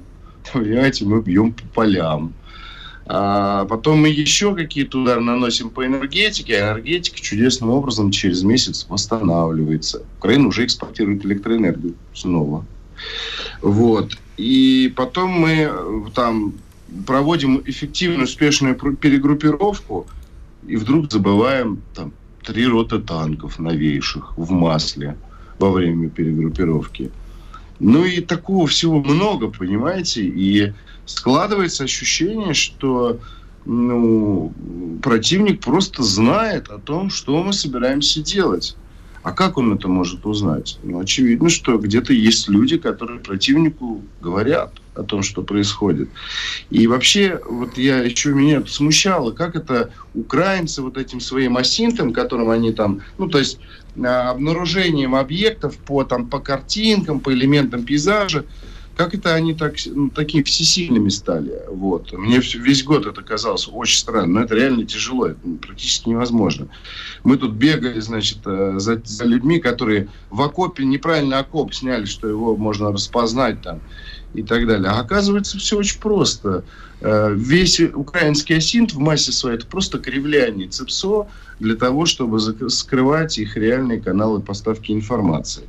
Понимаете, 0.54 1.06
мы 1.06 1.21
бьем 1.21 1.54
по 1.54 1.63
полям. 1.67 2.34
А 3.12 3.65
потом 3.65 4.02
мы 4.02 4.10
еще 4.10 4.54
какие-то 4.54 5.02
удары 5.02 5.19
наносим 5.19 5.72
по 5.72 5.84
энергетике, 5.84 6.62
а 6.62 6.74
энергетика 6.74 7.19
чудесным 7.19 7.72
образом 7.72 8.12
через 8.12 8.43
месяц 8.43 8.86
восстанавливается. 8.88 10.04
Украина 10.19 10.50
уже 10.50 10.63
экспортирует 10.63 11.26
электроэнергию 11.26 11.95
снова. 12.13 12.63
Вот. 13.63 14.15
И 14.38 14.93
потом 14.95 15.32
мы 15.32 15.72
э, 15.72 16.02
там 16.13 16.54
проводим 17.08 17.63
эффективную, 17.65 18.26
успешную 18.26 18.76
перегруппировку, 18.76 20.06
и 20.67 20.76
вдруг 20.76 21.12
забываем 21.12 21.82
там 21.95 22.13
три 22.43 22.67
роты 22.67 23.00
танков 23.00 23.58
новейших 23.58 24.38
в 24.38 24.52
масле 24.52 25.17
во 25.58 25.72
время 25.72 26.10
перегруппировки. 26.10 27.10
Ну 27.80 28.06
и 28.06 28.22
такого 28.22 28.68
всего 28.68 29.02
много, 29.02 29.50
понимаете, 29.50 30.24
и 30.24 30.74
складывается 31.06 31.86
ощущение, 31.86 32.54
что 32.54 33.20
ну, 33.65 34.54
противник 35.02 35.62
просто 35.62 36.04
знает 36.04 36.70
о 36.70 36.78
том, 36.80 37.10
что 37.10 37.42
мы 37.44 37.54
собираемся 37.54 38.22
делать. 38.22 38.76
А 39.22 39.32
как 39.32 39.58
он 39.58 39.74
это 39.74 39.88
может 39.88 40.26
узнать? 40.26 40.80
Ну, 40.84 41.00
очевидно, 41.00 41.50
что 41.50 41.78
где-то 41.78 42.13
есть 42.13 42.48
люди, 42.48 42.78
которые 42.78 43.20
противнику 43.20 44.02
говорят 44.22 44.74
о 44.96 45.04
том, 45.04 45.24
что 45.24 45.44
происходит. 45.44 46.10
И 46.70 46.88
вообще, 46.88 47.39
вот 47.46 47.78
я 47.78 48.00
еще 48.00 48.34
меня 48.34 48.63
смущало, 48.65 49.32
как 49.32 49.56
это 49.56 49.92
украинцы 50.13 50.82
вот 50.82 50.98
этим 50.98 51.20
своим 51.20 51.58
осинтом, 51.58 52.13
которым 52.13 52.50
они 52.50 52.72
там, 52.72 53.02
ну, 53.18 53.28
то 53.28 53.39
есть 53.39 53.60
обнаружением 54.06 55.16
объектов 55.16 55.78
по, 55.78 56.04
там, 56.04 56.28
по 56.28 56.40
картинкам, 56.40 57.20
по 57.20 57.34
элементам 57.34 57.84
пейзажа, 57.84 58.46
как 59.00 59.16
это 59.16 59.34
они 59.34 59.54
так, 59.54 59.76
ну, 59.86 60.10
такими 60.10 60.44
всесильными 60.44 61.08
стали? 61.08 61.62
Вот. 61.70 62.12
Мне 62.12 62.40
весь 62.40 62.84
год 62.84 63.06
это 63.06 63.22
казалось 63.22 63.70
очень 63.72 63.98
странно, 63.98 64.28
но 64.28 64.42
это 64.42 64.56
реально 64.56 64.86
тяжело, 64.86 65.28
это 65.28 65.40
практически 65.62 66.10
невозможно. 66.10 66.68
Мы 67.24 67.38
тут 67.38 67.54
бегали, 67.54 68.02
значит, 68.02 68.40
э, 68.46 68.74
за, 68.76 69.02
за 69.06 69.24
людьми, 69.24 69.60
которые 69.60 70.10
в 70.30 70.42
окопе, 70.42 70.84
неправильно 70.84 71.40
окоп 71.40 71.74
сняли, 71.74 72.04
что 72.04 72.28
его 72.28 72.58
можно 72.58 72.92
распознать 72.92 73.62
там 73.62 73.80
и 74.34 74.44
так 74.44 74.68
далее. 74.68 74.90
А 74.90 75.00
оказывается, 75.00 75.58
все 75.58 75.78
очень 75.78 76.02
просто. 76.02 76.66
Э, 77.00 77.34
весь 77.34 77.80
украинский 77.80 78.58
осинт 78.58 78.92
в 78.92 79.00
массе 79.00 79.32
своей 79.32 79.58
это 79.58 79.66
просто 79.66 80.00
кривляние 80.00 80.68
ЦИПСО 80.68 81.28
для 81.60 81.76
того, 81.76 82.06
чтобы 82.06 82.39
скрывать 82.39 83.38
их 83.38 83.58
реальные 83.58 84.00
каналы 84.02 84.39
поставки 84.39 84.91
информации. 84.91 85.63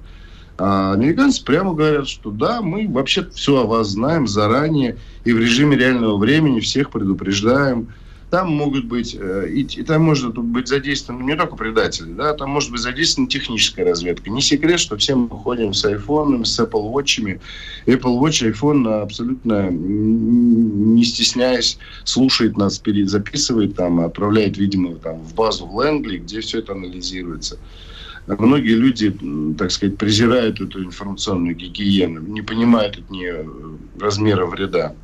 А 0.59 0.93
американцы 0.93 1.43
прямо 1.43 1.73
говорят, 1.73 2.07
что 2.07 2.31
да, 2.31 2.61
мы 2.61 2.87
вообще 2.87 3.27
все 3.35 3.63
о 3.63 3.67
вас 3.67 3.89
знаем 3.89 4.29
заранее 4.29 4.99
и 5.25 5.33
в 5.33 5.39
режиме 5.39 5.77
реального 5.77 6.19
времени 6.19 6.61
всех 6.61 6.91
предупреждаем. 6.91 7.89
Там 8.31 8.53
могут 8.53 8.85
быть, 8.85 9.17
э, 9.19 9.49
и, 9.51 9.63
и 9.63 9.83
там 9.83 10.03
может 10.03 10.39
быть 10.39 10.69
задействован 10.69 11.27
не 11.27 11.35
только 11.35 11.57
предатели, 11.57 12.13
да, 12.13 12.33
там 12.35 12.51
может 12.51 12.71
быть 12.71 12.81
задействована 12.81 13.29
техническая 13.29 13.85
разведка. 13.85 14.31
Не 14.31 14.41
секрет, 14.41 14.79
что 14.79 14.97
все 14.97 15.17
мы 15.17 15.29
ходим 15.29 15.75
с 15.75 15.85
айфонами, 15.85 16.45
с 16.45 16.61
Apple 16.61 16.93
Watch. 16.93 17.41
Apple 17.87 18.21
Watch, 18.21 18.53
iPhone 18.53 19.03
абсолютно 19.03 19.69
не 19.71 21.05
стесняясь 21.05 21.79
слушает 22.05 22.57
нас, 22.57 22.81
записывает, 23.05 23.75
там, 23.75 24.01
отправляет, 24.01 24.57
видимо, 24.59 24.95
там, 24.95 25.21
в 25.21 25.35
базу 25.35 25.67
в 25.67 25.75
Лэнгли, 25.75 26.19
где 26.19 26.41
все 26.41 26.61
это 26.61 26.73
анализируется. 26.73 27.59
Многие 28.27 28.75
люди, 28.75 29.17
так 29.59 29.73
сказать, 29.73 29.97
презирают 29.97 30.61
эту 30.61 30.85
информационную 30.85 31.57
гигиену, 31.57 32.21
не 32.21 32.43
понимают 32.43 32.99
от 32.99 33.11
нее 33.11 33.45
размера 33.99 34.47
вреда. 34.47 34.95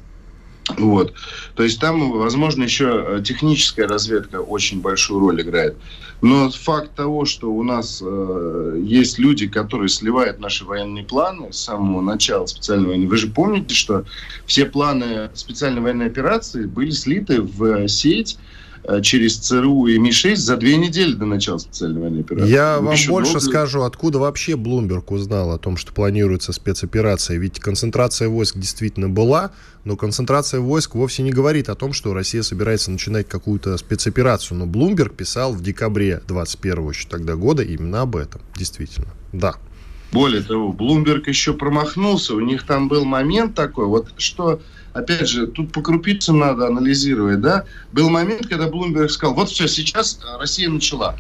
Вот. 0.79 1.13
То 1.55 1.63
есть 1.63 1.81
там, 1.81 2.11
возможно, 2.13 2.65
еще 2.65 3.23
техническая 3.25 3.87
разведка 3.87 4.41
очень 4.41 4.81
большую 4.81 5.21
роль 5.21 5.43
играет. 5.43 5.77
Но 6.23 6.51
факт 6.51 6.95
того, 6.95 7.25
что 7.25 7.53
у 7.53 7.63
нас 7.63 8.03
э, 8.05 8.81
есть 8.83 9.19
люди, 9.19 9.47
которые 9.47 9.89
сливают 9.89 10.41
наши 10.41 10.65
военные 10.65 11.05
планы 11.05 11.53
с 11.53 11.59
самого 11.59 12.01
начала 12.01 12.47
специальной 12.47 12.89
войны. 12.89 13.07
Вы 13.07 13.17
же 13.19 13.29
помните, 13.29 13.75
что 13.75 14.05
все 14.47 14.65
планы 14.65 15.31
специальной 15.35 15.83
военной 15.83 16.07
операции 16.07 16.65
были 16.65 16.91
слиты 16.91 17.43
в 17.43 17.87
сеть 17.87 18.39
Э, 18.39 18.56
через 19.03 19.37
ЦРУ 19.39 19.87
и 19.87 19.99
Ми-6 19.99 20.37
за 20.37 20.57
две 20.57 20.77
недели 20.77 21.13
до 21.13 21.27
начала 21.27 21.59
специальной 21.59 22.01
военной 22.01 22.21
операции. 22.21 22.51
Я 22.51 22.81
вам 22.81 22.95
больше 23.09 23.33
долго... 23.33 23.41
скажу, 23.41 23.83
откуда 23.83 24.19
вообще 24.19 24.57
Блумберг 24.57 25.11
узнал 25.11 25.53
о 25.53 25.59
том, 25.59 25.77
что 25.77 25.93
планируется 25.93 26.53
спецоперация. 26.53 27.39
Ведь 27.39 27.59
концентрация 27.59 28.29
войск 28.29 28.57
действительно 28.57 29.09
была, 29.09 29.51
но 29.85 29.97
концентрация 29.97 30.61
войск 30.61 30.95
вовсе 30.95 31.23
не 31.23 31.31
говорит 31.31 31.69
о 31.69 31.75
том, 31.75 31.93
что 31.93 32.15
Россия 32.15 32.43
собирается 32.43 32.91
начинать 32.91 33.29
какую-то 33.29 33.77
спецоперацию. 33.77 34.59
Но 34.59 34.67
Блумберг 34.67 35.15
писал 35.15 35.53
в 35.53 35.63
декабре 35.63 36.23
21 36.29 36.89
еще 36.91 37.09
тогда 37.09 37.35
года 37.35 37.63
именно 37.63 38.03
об 38.03 38.17
этом. 38.17 38.41
Действительно. 38.57 39.09
Да. 39.33 39.57
Более 40.13 40.43
того, 40.43 40.73
Блумберг 40.73 41.27
еще 41.29 41.53
промахнулся. 41.53 42.35
У 42.35 42.41
них 42.41 42.65
там 42.65 42.89
был 42.89 43.05
момент 43.05 43.55
такой, 43.55 43.87
вот 43.87 44.09
что 44.17 44.61
опять 44.97 45.29
же, 45.29 45.47
тут 45.47 45.73
по 45.73 45.83
крупицам 45.83 46.39
надо 46.39 46.67
анализировать, 46.67 47.41
да, 47.41 47.65
был 47.93 48.09
момент, 48.09 48.47
когда 48.47 48.69
Блумберг 48.69 49.11
сказал, 49.11 49.35
вот 49.35 49.51
все, 49.51 49.69
сейчас 49.69 50.19
Россия 50.39 50.69
начала. 50.69 51.17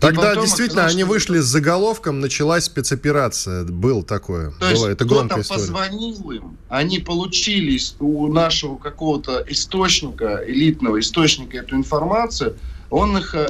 Тогда 0.00 0.34
действительно 0.34 0.82
оказалось, 0.82 0.92
они 0.92 1.02
что... 1.04 1.10
вышли 1.10 1.38
с 1.38 1.44
заголовком 1.44 2.20
«Началась 2.20 2.64
спецоперация». 2.64 3.64
Был 3.64 4.02
такое. 4.02 4.52
То 4.60 4.68
есть 4.68 4.84
это 4.84 5.06
громкая 5.06 5.40
история. 5.40 5.60
позвонил 5.60 6.30
им, 6.32 6.56
они 6.68 6.98
получили 6.98 7.80
у 7.98 8.28
нашего 8.28 8.76
какого-то 8.76 9.42
источника, 9.48 10.42
элитного 10.46 11.00
источника 11.00 11.56
эту 11.56 11.76
информацию, 11.76 12.56
он 12.90 13.16
их, 13.16 13.34
э, 13.34 13.48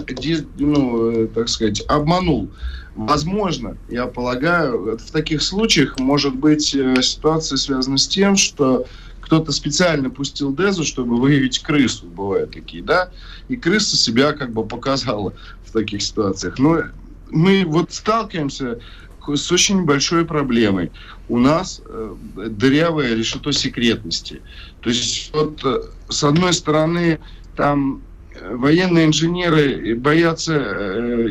ну, 0.58 1.10
э, 1.10 1.26
так 1.26 1.48
сказать, 1.48 1.82
обманул. 1.88 2.48
Возможно, 2.94 3.76
я 3.90 4.06
полагаю, 4.06 4.96
в 4.96 5.10
таких 5.10 5.42
случаях 5.42 5.98
может 5.98 6.34
быть 6.34 6.74
э, 6.74 7.02
ситуация 7.02 7.56
связана 7.58 7.98
с 7.98 8.08
тем, 8.08 8.36
что 8.36 8.86
кто-то 9.26 9.50
специально 9.50 10.08
пустил 10.08 10.54
Дезу, 10.54 10.84
чтобы 10.84 11.16
выявить 11.16 11.58
крысу, 11.58 12.06
бывают 12.06 12.52
такие, 12.52 12.82
да, 12.82 13.10
и 13.48 13.56
крыса 13.56 13.96
себя 13.96 14.32
как 14.32 14.52
бы 14.52 14.64
показала 14.64 15.34
в 15.64 15.72
таких 15.72 16.00
ситуациях. 16.02 16.60
Но 16.60 16.84
мы 17.30 17.64
вот 17.66 17.92
сталкиваемся 17.92 18.78
с 19.26 19.50
очень 19.50 19.84
большой 19.84 20.24
проблемой. 20.24 20.92
У 21.28 21.38
нас 21.38 21.82
э, 21.84 22.14
дырявое 22.36 23.16
решето 23.16 23.50
секретности. 23.52 24.42
То 24.80 24.90
есть 24.90 25.32
вот 25.34 25.60
э, 25.64 25.82
с 26.08 26.22
одной 26.22 26.52
стороны 26.52 27.18
там 27.56 28.02
военные 28.48 29.06
инженеры 29.06 29.96
боятся 29.96 30.54
э, 30.54 31.26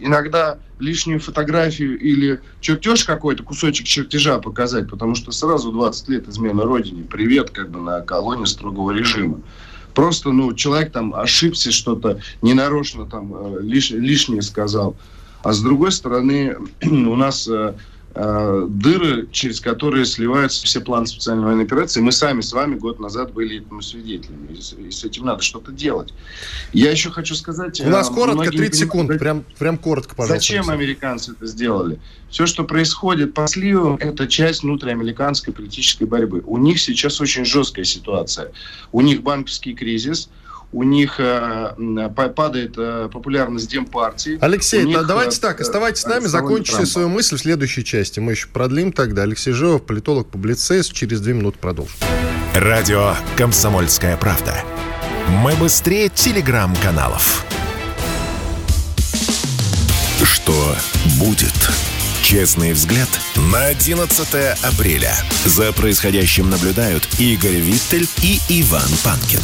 иногда 0.00 0.58
лишнюю 0.84 1.18
фотографию 1.18 1.98
или 1.98 2.40
чертеж 2.60 3.04
какой-то, 3.04 3.42
кусочек 3.42 3.86
чертежа 3.86 4.38
показать, 4.38 4.88
потому 4.88 5.14
что 5.14 5.32
сразу 5.32 5.72
20 5.72 6.08
лет 6.10 6.28
измены 6.28 6.62
Родине, 6.62 7.02
привет 7.02 7.50
как 7.50 7.70
бы 7.70 7.80
на 7.80 8.00
колонии 8.02 8.44
строгого 8.44 8.90
режима. 8.92 9.40
просто, 9.94 10.30
ну, 10.30 10.52
человек 10.54 10.92
там 10.92 11.14
ошибся 11.14 11.72
что-то, 11.72 12.20
ненарочно 12.42 13.06
там 13.06 13.32
э, 13.34 13.58
лиш, 13.62 13.90
лишнее 13.90 14.42
сказал. 14.42 14.96
А 15.42 15.52
с 15.52 15.60
другой 15.60 15.92
стороны, 15.92 16.56
у 16.82 17.16
нас 17.16 17.48
э, 18.14 18.20
э, 18.20 18.66
дыры, 18.68 19.28
через 19.30 19.60
которые 19.60 20.04
сливаются 20.04 20.64
все 20.64 20.80
планы 20.80 21.06
специальной 21.06 21.44
военной 21.44 21.64
операции. 21.64 22.00
Мы 22.00 22.12
сами 22.12 22.40
с 22.40 22.52
вами 22.52 22.76
год 22.76 23.00
назад 23.00 23.32
были 23.32 23.58
этому 23.60 23.82
свидетелями. 23.82 24.48
И, 24.52 24.86
и 24.86 24.90
с 24.90 25.04
этим 25.04 25.24
надо 25.24 25.42
что-то 25.42 25.72
делать. 25.72 26.12
Я 26.72 26.90
еще 26.90 27.10
хочу 27.10 27.34
сказать... 27.34 27.80
У 27.80 27.88
нас 27.88 28.08
коротко, 28.08 28.50
30 28.50 28.74
секунд. 28.74 29.18
Прям, 29.18 29.44
прям 29.58 29.78
коротко, 29.78 30.14
пожалуйста. 30.14 30.40
Зачем 30.40 30.70
американцы 30.70 31.32
это 31.32 31.46
сделали? 31.46 32.00
Все, 32.30 32.46
что 32.46 32.64
происходит 32.64 33.34
по 33.34 33.46
сливам, 33.46 33.96
это 33.96 34.26
часть 34.26 34.62
внутриамериканской 34.62 35.52
политической 35.52 36.04
борьбы. 36.04 36.42
У 36.46 36.58
них 36.58 36.80
сейчас 36.80 37.20
очень 37.20 37.44
жесткая 37.44 37.84
ситуация. 37.84 38.52
У 38.92 39.00
них 39.00 39.22
банковский 39.22 39.74
кризис, 39.74 40.28
у 40.74 40.82
них 40.82 41.20
э, 41.20 42.10
падает 42.34 42.74
э, 42.76 43.08
популярность 43.10 43.70
Демпартии. 43.70 44.38
Алексей, 44.40 44.84
них, 44.84 45.06
давайте 45.06 45.38
э, 45.38 45.40
так, 45.40 45.60
оставайтесь 45.60 46.02
с 46.02 46.06
нами, 46.06 46.26
закончите 46.26 46.72
Трампа. 46.72 46.90
свою 46.90 47.08
мысль 47.08 47.36
в 47.36 47.40
следующей 47.40 47.84
части. 47.84 48.18
Мы 48.18 48.32
еще 48.32 48.48
продлим 48.48 48.92
тогда. 48.92 49.22
Алексей 49.22 49.52
Живов, 49.52 49.82
политолог-публицист, 49.86 50.92
через 50.92 51.20
две 51.20 51.32
минуты 51.32 51.58
продолжим. 51.60 51.94
Радио 52.54 53.14
«Комсомольская 53.36 54.16
правда». 54.16 54.56
Мы 55.42 55.54
быстрее 55.54 56.08
телеграм-каналов. 56.08 57.46
Что 60.24 60.74
будет? 61.20 61.54
Честный 62.22 62.72
взгляд 62.72 63.08
на 63.52 63.66
11 63.66 64.34
апреля. 64.64 65.14
За 65.44 65.72
происходящим 65.72 66.50
наблюдают 66.50 67.06
Игорь 67.20 67.60
Виттель 67.60 68.08
и 68.22 68.40
Иван 68.48 68.88
Панкин. 69.04 69.40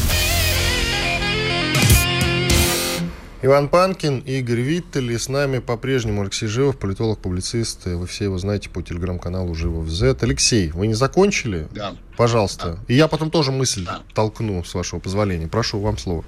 Иван 3.43 3.68
Панкин, 3.68 4.18
Игорь 4.18 4.61
Виттель, 4.61 5.12
и 5.12 5.16
с 5.16 5.30
нами 5.30 5.61
по-прежнему 5.61 6.20
Алексей 6.20 6.47
Живов, 6.47 6.76
политолог-публицист. 6.78 7.86
Вы 7.86 8.07
все 8.07 8.24
его 8.24 8.36
знаете 8.36 8.68
по 8.68 8.82
телеграм-каналу 8.82 9.55
Живов 9.55 9.88
Z. 9.88 10.18
Алексей, 10.20 10.70
вы 10.72 10.88
не 10.88 10.93
закончили? 10.93 11.66
Да. 11.70 11.95
Пожалуйста. 12.18 12.72
Да. 12.72 12.84
И 12.88 12.97
я 12.97 13.09
потом 13.09 13.30
тоже 13.30 13.51
мысль 13.51 13.86
да. 13.86 14.03
толкну, 14.12 14.62
с 14.62 14.74
вашего 14.74 15.01
позволения. 15.01 15.49
Прошу, 15.49 15.80
вам 15.80 15.97
слово. 15.97 16.22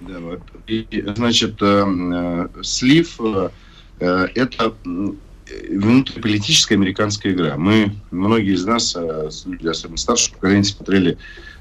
Да, 0.00 0.18
вот. 0.20 0.40
И, 0.66 0.86
значит, 1.14 1.60
э, 1.60 1.84
э, 1.86 2.48
слив 2.62 3.20
э, 3.20 3.50
э 3.98 4.28
это 4.36 4.74
внутриполитическая 5.68 6.78
американская 6.78 7.34
игра. 7.34 7.58
Мы, 7.58 7.92
многие 8.10 8.54
из 8.54 8.64
нас, 8.64 8.96
э, 8.96 9.28
люди, 9.44 9.66
особенно 9.66 9.98
старшего 9.98 10.36
поколения, 10.36 10.64
смотрели 10.64 11.18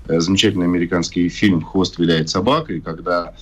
э, 0.07 0.21
замечательный 0.21 0.65
американский 0.65 1.27
фильм 1.27 1.61
«Хвост 1.61 1.99
виляет 1.99 2.29
собакой», 2.29 2.79
когда 2.79 3.33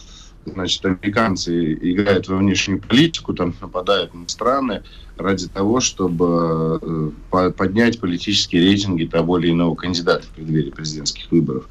значит, 0.53 0.85
американцы 0.85 1.73
играют 1.73 2.27
во 2.27 2.37
внешнюю 2.37 2.81
политику, 2.81 3.33
там 3.33 3.53
нападают 3.61 4.13
на 4.13 4.27
страны 4.27 4.83
ради 5.17 5.47
того, 5.47 5.79
чтобы 5.79 7.11
э, 7.31 7.51
поднять 7.51 7.99
политические 7.99 8.63
рейтинги 8.63 9.05
того 9.05 9.39
или 9.39 9.51
иного 9.51 9.75
кандидата 9.75 10.23
в 10.23 10.29
преддверии 10.29 10.71
президентских 10.71 11.31
выборов. 11.31 11.65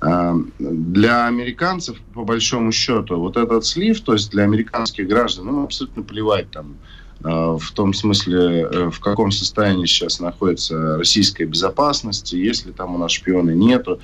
А, 0.00 0.36
для 0.58 1.26
американцев, 1.26 1.98
по 2.14 2.24
большому 2.24 2.70
счету, 2.70 3.18
вот 3.18 3.36
этот 3.36 3.64
слив, 3.64 4.00
то 4.00 4.12
есть 4.12 4.30
для 4.30 4.44
американских 4.44 5.08
граждан, 5.08 5.46
ну, 5.46 5.64
абсолютно 5.64 6.02
плевать 6.02 6.50
там, 6.50 6.76
в 7.20 7.72
том 7.72 7.94
смысле, 7.94 8.68
э, 8.70 8.90
в 8.90 9.00
каком 9.00 9.32
состоянии 9.32 9.86
сейчас 9.86 10.20
находится 10.20 10.96
российская 10.96 11.46
безопасность, 11.46 12.32
если 12.32 12.70
там 12.70 12.94
у 12.94 12.98
нас 12.98 13.12
шпионы 13.12 13.50
нету. 13.52 14.00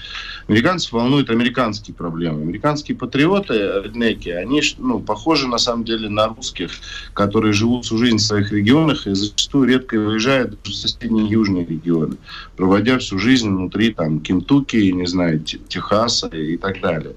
Американцев 0.49 0.93
волнуют 0.93 1.31
американские 1.31 1.95
проблемы. 1.95 2.43
Американские 2.43 2.97
патриоты, 2.97 3.55
реднеки, 3.85 4.31
они 4.31 4.63
ну, 4.79 4.99
похожи 4.99 5.47
на 5.47 5.59
самом 5.59 5.85
деле 5.85 6.09
на 6.09 6.29
русских, 6.29 6.73
которые 7.13 7.53
живут 7.53 7.85
всю 7.85 7.99
жизнь 7.99 8.17
в 8.17 8.23
своих 8.23 8.51
регионах 8.51 9.07
и 9.07 9.15
зачастую 9.15 9.69
редко 9.69 9.97
выезжают 9.99 10.59
в 10.65 10.73
соседние 10.73 11.29
южные 11.29 11.65
регионы, 11.65 12.17
проводя 12.57 12.99
всю 12.99 13.21
жизнь 13.21 13.49
внутри 13.49 13.95
там 13.95 14.21
Кентукки, 14.21 14.77
не 14.77 15.07
знаю, 15.07 15.41
Техаса 15.41 16.27
и 16.29 16.57
так 16.57 16.81
далее. 16.81 17.15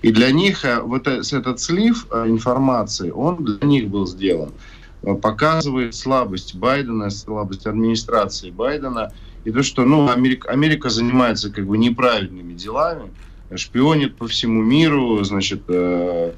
И 0.00 0.10
для 0.10 0.30
них 0.30 0.64
э, 0.64 0.80
вот 0.80 1.06
этот 1.06 1.60
слив 1.60 2.06
информации, 2.12 3.10
он 3.10 3.44
для 3.44 3.68
них 3.68 3.88
был 3.88 4.06
сделан 4.06 4.50
показывает 5.20 5.94
слабость 5.94 6.54
Байдена, 6.54 7.10
слабость 7.10 7.66
администрации 7.66 8.50
Байдена. 8.50 9.12
И 9.44 9.50
то, 9.50 9.62
что 9.62 9.84
ну, 9.84 10.08
Америка, 10.08 10.50
Америка 10.50 10.88
занимается 10.88 11.50
как 11.50 11.66
бы 11.66 11.76
неправильными 11.76 12.54
делами, 12.54 13.10
шпионит 13.54 14.16
по 14.16 14.26
всему 14.26 14.62
миру, 14.62 15.22
значит, 15.22 15.62
э, 15.68 16.32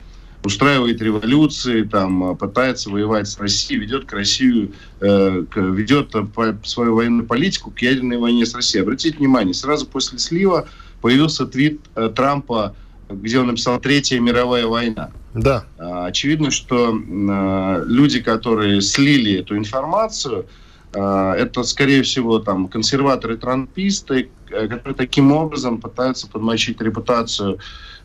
устраивает 0.45 1.03
революции, 1.03 1.83
там, 1.83 2.37
пытается 2.37 2.91
воевать 2.91 3.29
с 3.29 3.39
Россией, 3.39 3.81
ведет 3.81 4.07
к 4.07 4.13
Россию, 4.13 4.73
э, 5.01 5.45
к, 5.51 5.57
ведет 5.57 6.13
по, 6.35 6.59
свою 6.65 6.97
военную 6.97 7.27
политику 7.27 7.71
к 7.71 7.81
ядерной 7.81 8.19
войне 8.19 8.47
с 8.47 8.55
Россией. 8.55 8.83
Обратите 8.83 9.19
внимание, 9.19 9.55
сразу 9.55 9.87
после 9.87 10.19
слива 10.19 10.69
появился 11.01 11.47
твит 11.47 11.81
э, 11.95 12.11
Трампа, 12.15 12.75
где 13.09 13.39
он 13.39 13.49
написал 13.49 13.81
«Третья 13.81 14.21
мировая 14.21 14.67
война». 14.67 15.11
Да. 15.35 15.65
А, 15.79 16.07
очевидно, 16.07 16.51
что 16.51 16.93
а, 16.95 17.83
люди, 17.85 18.21
которые 18.21 18.81
слили 18.81 19.41
эту 19.41 19.57
информацию, 19.57 20.47
а, 20.95 21.35
это, 21.35 21.63
скорее 21.63 22.03
всего, 22.03 22.39
там, 22.39 22.69
консерваторы-трамписты, 22.69 24.31
э, 24.51 24.69
которые 24.69 24.95
таким 24.95 25.33
образом 25.33 25.81
пытаются 25.81 26.27
подмочить 26.27 26.81
репутацию 26.81 27.59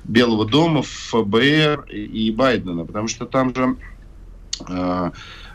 Белого 0.03 0.45
дома, 0.45 0.81
ФБР 0.81 1.85
и 1.91 2.31
Байдена, 2.31 2.85
потому 2.85 3.07
что 3.07 3.25
там 3.25 3.53
же 3.53 3.75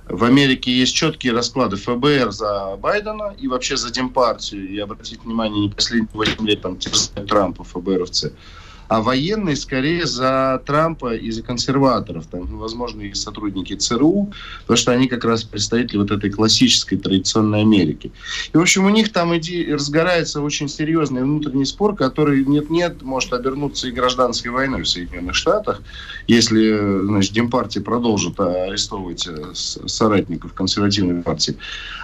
в 0.09 0.25
Америке 0.25 0.71
есть 0.71 0.95
четкие 0.95 1.33
расклады 1.33 1.77
ФБР 1.77 2.31
за 2.31 2.77
Байдена 2.77 3.35
и 3.37 3.49
вообще 3.49 3.77
за 3.77 3.93
Демпартию. 3.93 4.69
И 4.69 4.79
обратите 4.79 5.21
внимание, 5.25 5.63
не 5.63 5.71
последние 5.71 6.09
8 6.13 6.47
лет 6.47 6.61
там 6.63 6.77
терзают 6.77 7.29
Трампа 7.29 7.65
ФБРовцы 7.65 8.33
а 8.89 9.01
военные 9.01 9.57
скорее 9.57 10.07
за 10.07 10.63
Трампа 10.65 11.15
и 11.15 11.31
за 11.31 11.43
консерваторов, 11.43 12.27
там, 12.27 12.49
ну, 12.51 12.59
возможно, 12.59 13.03
и 13.03 13.15
сотрудники 13.15 13.75
ЦРУ, 13.75 14.33
потому 14.63 14.77
что 14.77 14.93
они 14.93 15.09
как 15.09 15.25
раз 15.25 15.43
представители 15.45 15.99
вот 15.99 16.11
этой 16.11 16.31
классической 16.31 16.97
традиционной 16.97 17.63
Америки. 17.63 18.13
И, 18.53 18.57
в 18.57 18.61
общем, 18.61 18.85
у 18.87 18.91
них 18.91 19.13
там 19.13 19.37
иди, 19.37 19.73
разгорается 19.73 20.41
очень 20.41 20.69
серьезный 20.69 21.23
внутренний 21.23 21.65
спор, 21.65 21.95
который 21.97 22.45
нет-нет 22.45 23.03
может 23.03 23.33
обернуться 23.33 23.89
и 23.89 23.91
гражданской 23.91 24.51
войной 24.51 24.83
в 24.83 24.89
Соединенных 24.89 25.35
Штатах, 25.35 25.83
если, 26.27 27.05
значит, 27.05 27.33
Демпартия 27.33 27.83
продолжит 27.83 28.39
арестовывать 28.39 29.27
э, 29.27 29.53
соратников 29.55 30.53
консервативной 30.53 31.23
партии. 31.23 31.57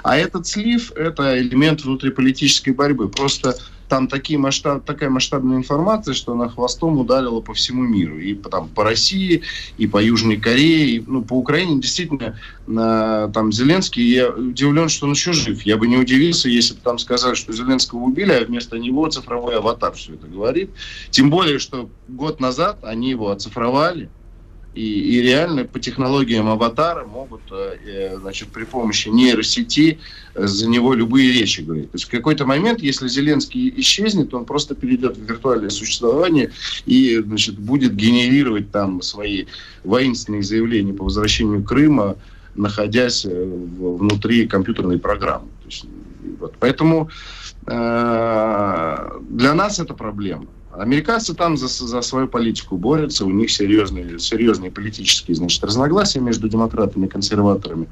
А 0.03 0.17
этот 0.17 0.47
слив– 0.47 0.93
это 0.97 1.41
элемент 1.41 1.85
внутриполитической 1.85 2.71
борьбы. 2.71 3.09
Просто 3.09 3.57
там 3.93 4.09
такие 4.09 4.39
масштаб, 4.39 4.87
такая 4.87 5.11
масштабная 5.11 5.59
информация, 5.59 6.15
что 6.15 6.33
она 6.33 6.49
хвостом 6.49 6.97
ударила 6.97 7.43
по 7.43 7.53
всему 7.53 7.83
миру. 7.83 8.19
И 8.19 8.33
там, 8.33 8.69
по 8.69 8.85
России, 8.85 9.43
и 9.77 9.87
по 9.87 10.03
Южной 10.03 10.39
Корее, 10.39 10.97
и 10.97 11.05
ну, 11.07 11.21
по 11.21 11.35
Украине. 11.35 11.79
Действительно, 11.79 12.39
э, 12.67 13.31
там 13.35 13.53
Зеленский, 13.53 14.03
я 14.03 14.31
удивлен, 14.31 14.89
что 14.89 15.05
он 15.05 15.13
еще 15.13 15.35
жив. 15.35 15.61
Я 15.67 15.77
бы 15.77 15.89
не 15.89 15.99
удивился, 15.99 16.49
если 16.49 16.73
бы 16.73 16.81
там 16.83 16.99
сказали, 16.99 17.35
что 17.35 17.53
Зеленского 17.53 17.99
убили, 17.99 18.33
а 18.33 18.43
вместо 18.47 18.79
него 18.79 19.07
цифровой 19.09 19.59
аватар 19.59 19.93
все 19.93 20.15
это 20.15 20.27
говорит. 20.27 20.71
Тем 21.11 21.29
более, 21.29 21.59
что 21.59 21.91
год 22.09 22.41
назад 22.41 22.79
они 22.85 23.11
его 23.11 23.31
оцифровали. 23.31 24.09
И, 24.75 25.19
и 25.19 25.21
реально 25.21 25.65
по 25.65 25.79
технологиям 25.79 26.49
аватара 26.49 27.05
могут 27.05 27.43
э, 27.51 27.77
э, 27.85 28.19
значит, 28.19 28.49
при 28.49 28.65
помощи 28.65 29.09
нейросети 29.09 29.99
э, 30.35 30.47
за 30.47 30.67
него 30.67 30.95
любые 30.95 31.31
речи 31.31 31.61
говорить. 31.61 31.91
То 31.91 31.97
есть 31.97 32.07
в 32.07 32.11
какой-то 32.11 32.47
момент, 32.47 32.81
если 32.81 33.07
Зеленский 33.07 33.73
исчезнет, 33.77 34.33
он 34.33 34.47
просто 34.47 34.75
перейдет 34.75 35.19
в 35.19 35.23
виртуальное 35.23 35.69
существование 35.69 36.53
и 36.87 37.19
значит, 37.19 37.59
будет 37.59 37.95
генерировать 37.95 38.71
там 38.71 39.03
свои 39.03 39.45
воинственные 39.85 40.43
заявления 40.43 40.95
по 40.95 41.05
возвращению 41.05 41.63
Крыма, 41.63 42.17
находясь 42.55 43.27
внутри 43.27 44.47
компьютерной 44.47 44.99
программы. 44.99 45.49
То 45.63 45.69
есть, 45.69 45.85
вот. 46.41 46.55
Поэтому 46.59 47.11
э, 47.67 49.21
для 49.29 49.55
нас 49.55 49.79
это 49.81 49.93
проблема. 49.93 50.47
Американцы 50.73 51.35
там 51.35 51.57
за, 51.57 51.69
за 51.69 52.01
свою 52.01 52.29
политику 52.29 52.79
борются, 52.79 53.27
у 53.27 53.31
них 53.31 53.51
серьезные, 53.51 54.19
серьезные 54.19 54.71
политические 54.71 55.35
значит, 55.35 55.63
разногласия 55.63 56.21
между 56.21 56.49
демократами 56.49 57.07
и 57.07 57.09
консерваторами. 57.09 57.89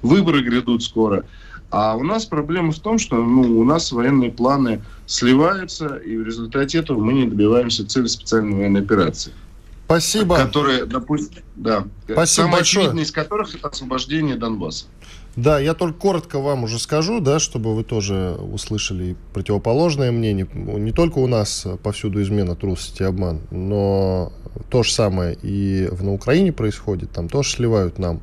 Выборы 0.00 0.42
грядут 0.42 0.82
скоро. 0.82 1.24
А 1.70 1.96
у 1.96 2.02
нас 2.02 2.24
проблема 2.26 2.72
в 2.72 2.78
том, 2.78 2.98
что 2.98 3.16
ну, 3.16 3.58
у 3.58 3.64
нас 3.64 3.92
военные 3.92 4.30
планы 4.30 4.82
сливаются, 5.06 5.96
и 5.96 6.16
в 6.16 6.26
результате 6.26 6.78
этого 6.78 7.00
мы 7.00 7.12
не 7.12 7.26
добиваемся 7.26 7.86
цели 7.86 8.06
специальной 8.06 8.56
военной 8.56 8.80
операции. 8.80 9.32
Спасибо. 9.86 10.36
Которые, 10.36 10.86
допустим, 10.86 11.42
да. 11.56 11.84
Спасибо 12.04 12.44
Самое 12.44 12.52
большое. 12.56 12.84
очевидное 12.84 13.04
из 13.04 13.10
которых 13.10 13.54
это 13.54 13.68
освобождение 13.68 14.36
Донбасса. 14.36 14.86
Да, 15.34 15.58
я 15.58 15.72
только 15.72 15.98
коротко 15.98 16.40
вам 16.40 16.64
уже 16.64 16.78
скажу, 16.78 17.20
да, 17.20 17.38
чтобы 17.38 17.74
вы 17.74 17.84
тоже 17.84 18.36
услышали 18.52 19.16
противоположное 19.32 20.12
мнение. 20.12 20.46
Не 20.54 20.92
только 20.92 21.18
у 21.18 21.26
нас 21.26 21.66
повсюду 21.82 22.20
измена, 22.22 22.54
трусость 22.54 23.00
и 23.00 23.04
обман, 23.04 23.40
но 23.50 24.30
то 24.68 24.82
же 24.82 24.92
самое 24.92 25.38
и 25.42 25.88
на 26.00 26.12
Украине 26.12 26.52
происходит. 26.52 27.12
Там 27.12 27.30
тоже 27.30 27.50
сливают 27.50 27.98
нам 27.98 28.20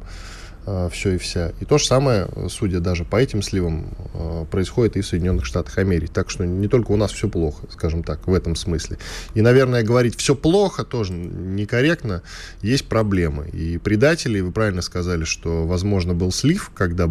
все 0.92 1.12
и 1.12 1.18
вся. 1.18 1.52
И 1.60 1.66
то 1.66 1.78
же 1.78 1.86
самое, 1.86 2.28
судя 2.50 2.80
даже 2.80 3.06
по 3.06 3.16
этим 3.16 3.42
сливам, 3.42 3.88
э, 4.14 4.46
происходит 4.50 4.98
и 4.98 5.02
в 5.02 5.08
Соединенных 5.08 5.46
Штатах 5.46 5.78
Америки. 5.78 6.12
Так 6.14 6.30
что 6.30 6.46
не 6.46 6.68
только 6.68 6.92
у 6.92 6.96
нас 6.96 7.12
все 7.12 7.28
плохо, 7.30 7.66
скажем 7.70 8.04
так, 8.04 8.28
в 8.28 8.34
этом 8.34 8.56
смысле. 8.56 8.98
И, 9.34 9.42
наверное, 9.42 9.84
говорить 9.84 10.16
все 10.16 10.36
плохо 10.36 10.84
тоже 10.84 11.14
некорректно. 11.14 12.22
Есть 12.62 12.88
проблемы. 12.88 13.50
И 13.50 13.78
предатели, 13.78 14.40
вы 14.40 14.52
правильно 14.52 14.82
сказали, 14.82 15.24
что, 15.24 15.66
возможно, 15.66 16.14
был 16.14 16.32
слив, 16.32 16.72
когда 16.74 17.08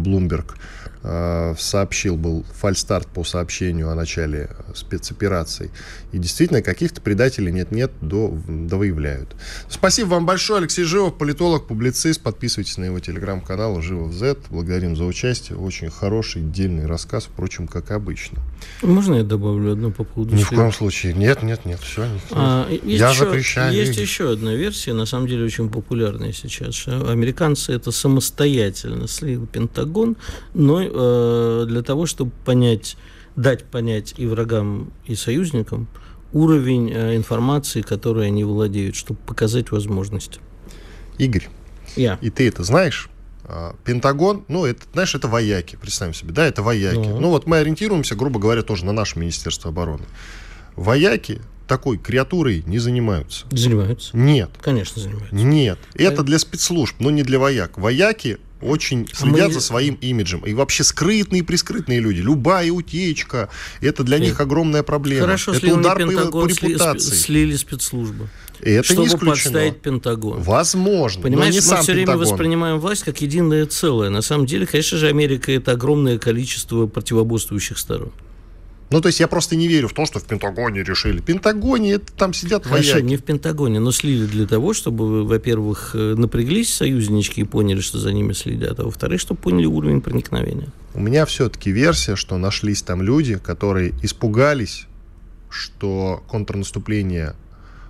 Э, 0.98 0.98
сообщил, 1.01 2.17
был 2.17 2.45
фальстарт 2.53 3.07
по 3.07 3.23
сообщению 3.23 3.89
о 3.89 3.95
начале 3.95 4.49
спецопераций. 4.75 5.71
И 6.11 6.17
действительно, 6.17 6.61
каких-то 6.61 6.99
предателей 6.99 7.51
нет-нет, 7.51 7.91
до, 8.01 8.37
до 8.47 8.77
выявляют. 8.77 9.35
Спасибо 9.69 10.09
вам 10.09 10.25
большое, 10.25 10.59
Алексей 10.59 10.83
Живов, 10.83 11.17
политолог, 11.17 11.67
публицист. 11.67 12.21
Подписывайтесь 12.21 12.77
на 12.77 12.85
его 12.85 12.99
телеграм-канал 12.99 13.81
Живов 13.81 14.13
Z. 14.13 14.37
Благодарим 14.49 14.95
за 14.95 15.05
участие. 15.05 15.57
Очень 15.57 15.89
хороший, 15.89 16.41
дельный 16.41 16.85
рассказ, 16.85 17.25
впрочем, 17.25 17.67
как 17.67 17.91
обычно. 17.91 18.39
Можно 18.81 19.15
я 19.15 19.23
добавлю 19.23 19.73
одно 19.73 19.91
по 19.91 20.03
поводу 20.03 20.35
Ни 20.35 20.43
в 20.43 20.49
коем 20.49 20.73
случае. 20.73 21.13
Нет, 21.13 21.43
нет, 21.43 21.65
нет, 21.65 21.79
все. 21.79 22.05
Нет. 22.05 22.21
А, 22.31 22.67
я 22.69 23.09
еще, 23.09 23.25
запрещаю. 23.25 23.73
Есть 23.73 23.97
еще 23.97 24.33
одна 24.33 24.53
версия, 24.53 24.93
на 24.93 25.05
самом 25.05 25.27
деле 25.27 25.45
очень 25.45 25.69
популярная 25.69 26.33
сейчас. 26.33 26.87
Американцы 26.87 27.71
это 27.71 27.91
самостоятельно 27.91 29.07
слил 29.07 29.47
Пентагон, 29.47 30.17
но 30.53 30.88
э, 30.91 31.65
для 31.67 31.81
того, 31.81 32.05
чтобы 32.05 32.31
понять, 32.45 32.97
дать 33.35 33.65
понять 33.65 34.15
и 34.17 34.25
врагам, 34.25 34.91
и 35.05 35.15
союзникам 35.15 35.87
уровень 36.33 36.91
э, 36.91 37.15
информации, 37.15 37.81
которой 37.81 38.27
они 38.27 38.43
владеют, 38.43 38.95
чтобы 38.95 39.19
показать 39.19 39.71
возможность. 39.71 40.39
Игорь, 41.17 41.49
я. 41.95 42.17
и 42.21 42.29
ты 42.29 42.47
это 42.47 42.63
знаешь? 42.63 43.09
А, 43.43 43.75
Пентагон, 43.83 44.45
ну, 44.47 44.65
это, 44.65 44.83
знаешь, 44.93 45.15
это 45.15 45.27
вояки, 45.27 45.75
представим 45.75 46.13
себе, 46.13 46.33
да, 46.33 46.45
это 46.45 46.61
вояки. 46.61 46.97
Ну, 46.97 47.19
ну 47.19 47.29
вот 47.29 47.47
мы 47.47 47.57
ориентируемся, 47.57 48.15
грубо 48.15 48.39
говоря, 48.39 48.61
тоже 48.61 48.85
на 48.85 48.91
наше 48.91 49.17
Министерство 49.17 49.71
обороны. 49.71 50.05
Вояки 50.75 51.41
такой 51.67 51.97
креатурой 51.97 52.63
не 52.65 52.79
занимаются. 52.79 53.45
Занимаются? 53.51 54.15
Нет. 54.15 54.51
Конечно, 54.61 55.01
занимаются. 55.01 55.35
Нет. 55.35 55.79
Это 55.93 56.23
для 56.23 56.37
спецслужб, 56.39 56.95
но 56.99 57.11
не 57.11 57.23
для 57.23 57.39
вояк. 57.39 57.77
Вояки 57.77 58.37
очень 58.61 59.07
а 59.11 59.15
следят 59.15 59.47
мы... 59.47 59.53
за 59.53 59.61
своим 59.61 59.95
имиджем. 59.95 60.41
И 60.45 60.53
вообще 60.53 60.83
скрытные 60.83 61.39
и 61.39 61.43
прискрытные 61.43 61.99
люди. 61.99 62.21
Любая 62.21 62.71
утечка, 62.71 63.49
это 63.81 64.03
для 64.03 64.19
них 64.19 64.39
огромная 64.39 64.83
проблема. 64.83 65.21
Хорошо, 65.21 65.53
это 65.53 65.73
удар 65.73 65.97
по, 65.97 66.31
по 66.31 66.45
репутации. 66.47 67.15
Слили 67.15 67.55
спецслужбы. 67.55 68.29
Это 68.61 68.83
чтобы 68.83 69.01
не 69.01 69.07
исключено. 69.07 69.31
подставить 69.31 69.81
Пентагон. 69.81 70.41
Возможно. 70.41 71.21
Понимаешь, 71.21 71.53
но 71.53 71.59
не 71.61 71.65
мы 71.65 71.75
сам 71.75 71.83
все 71.83 71.93
Пентагон. 71.93 72.17
время 72.17 72.31
воспринимаем 72.31 72.79
власть 72.79 73.03
как 73.03 73.21
единое 73.21 73.65
целое. 73.65 74.09
На 74.09 74.21
самом 74.21 74.45
деле, 74.45 74.65
конечно 74.65 74.97
же, 74.97 75.07
Америка 75.07 75.51
это 75.51 75.71
огромное 75.71 76.19
количество 76.19 76.87
противоборствующих 76.87 77.77
сторон. 77.77 78.11
Ну, 78.91 79.01
то 79.01 79.07
есть 79.07 79.19
я 79.19 79.27
просто 79.27 79.55
не 79.55 79.67
верю 79.67 79.87
в 79.87 79.93
то, 79.93 80.05
что 80.05 80.19
в 80.19 80.23
Пентагоне 80.23 80.83
решили. 80.83 81.19
В 81.19 81.23
Пентагоне 81.23 81.93
это 81.93 82.11
там 82.13 82.33
сидят 82.33 82.65
Хорошо, 82.65 82.93
вояки. 82.93 83.05
не 83.05 83.17
в 83.17 83.23
Пентагоне, 83.23 83.79
но 83.79 83.91
слили 83.91 84.25
для 84.25 84.47
того, 84.47 84.73
чтобы, 84.73 85.25
во-первых, 85.25 85.91
э, 85.93 86.15
напряглись 86.15 86.73
союзнички 86.73 87.41
и 87.41 87.43
поняли, 87.43 87.81
что 87.81 87.99
за 87.99 88.11
ними 88.11 88.33
следят, 88.33 88.79
а 88.79 88.83
во-вторых, 88.83 89.21
чтобы 89.21 89.41
поняли 89.41 89.67
уровень 89.67 90.01
проникновения. 90.01 90.69
У 90.95 91.01
меня 91.01 91.25
все-таки 91.25 91.71
версия, 91.71 92.15
что 92.15 92.37
нашлись 92.37 92.81
там 92.81 93.03
люди, 93.03 93.37
которые 93.37 93.93
испугались, 94.01 94.87
что 95.49 96.23
контрнаступление 96.27 97.35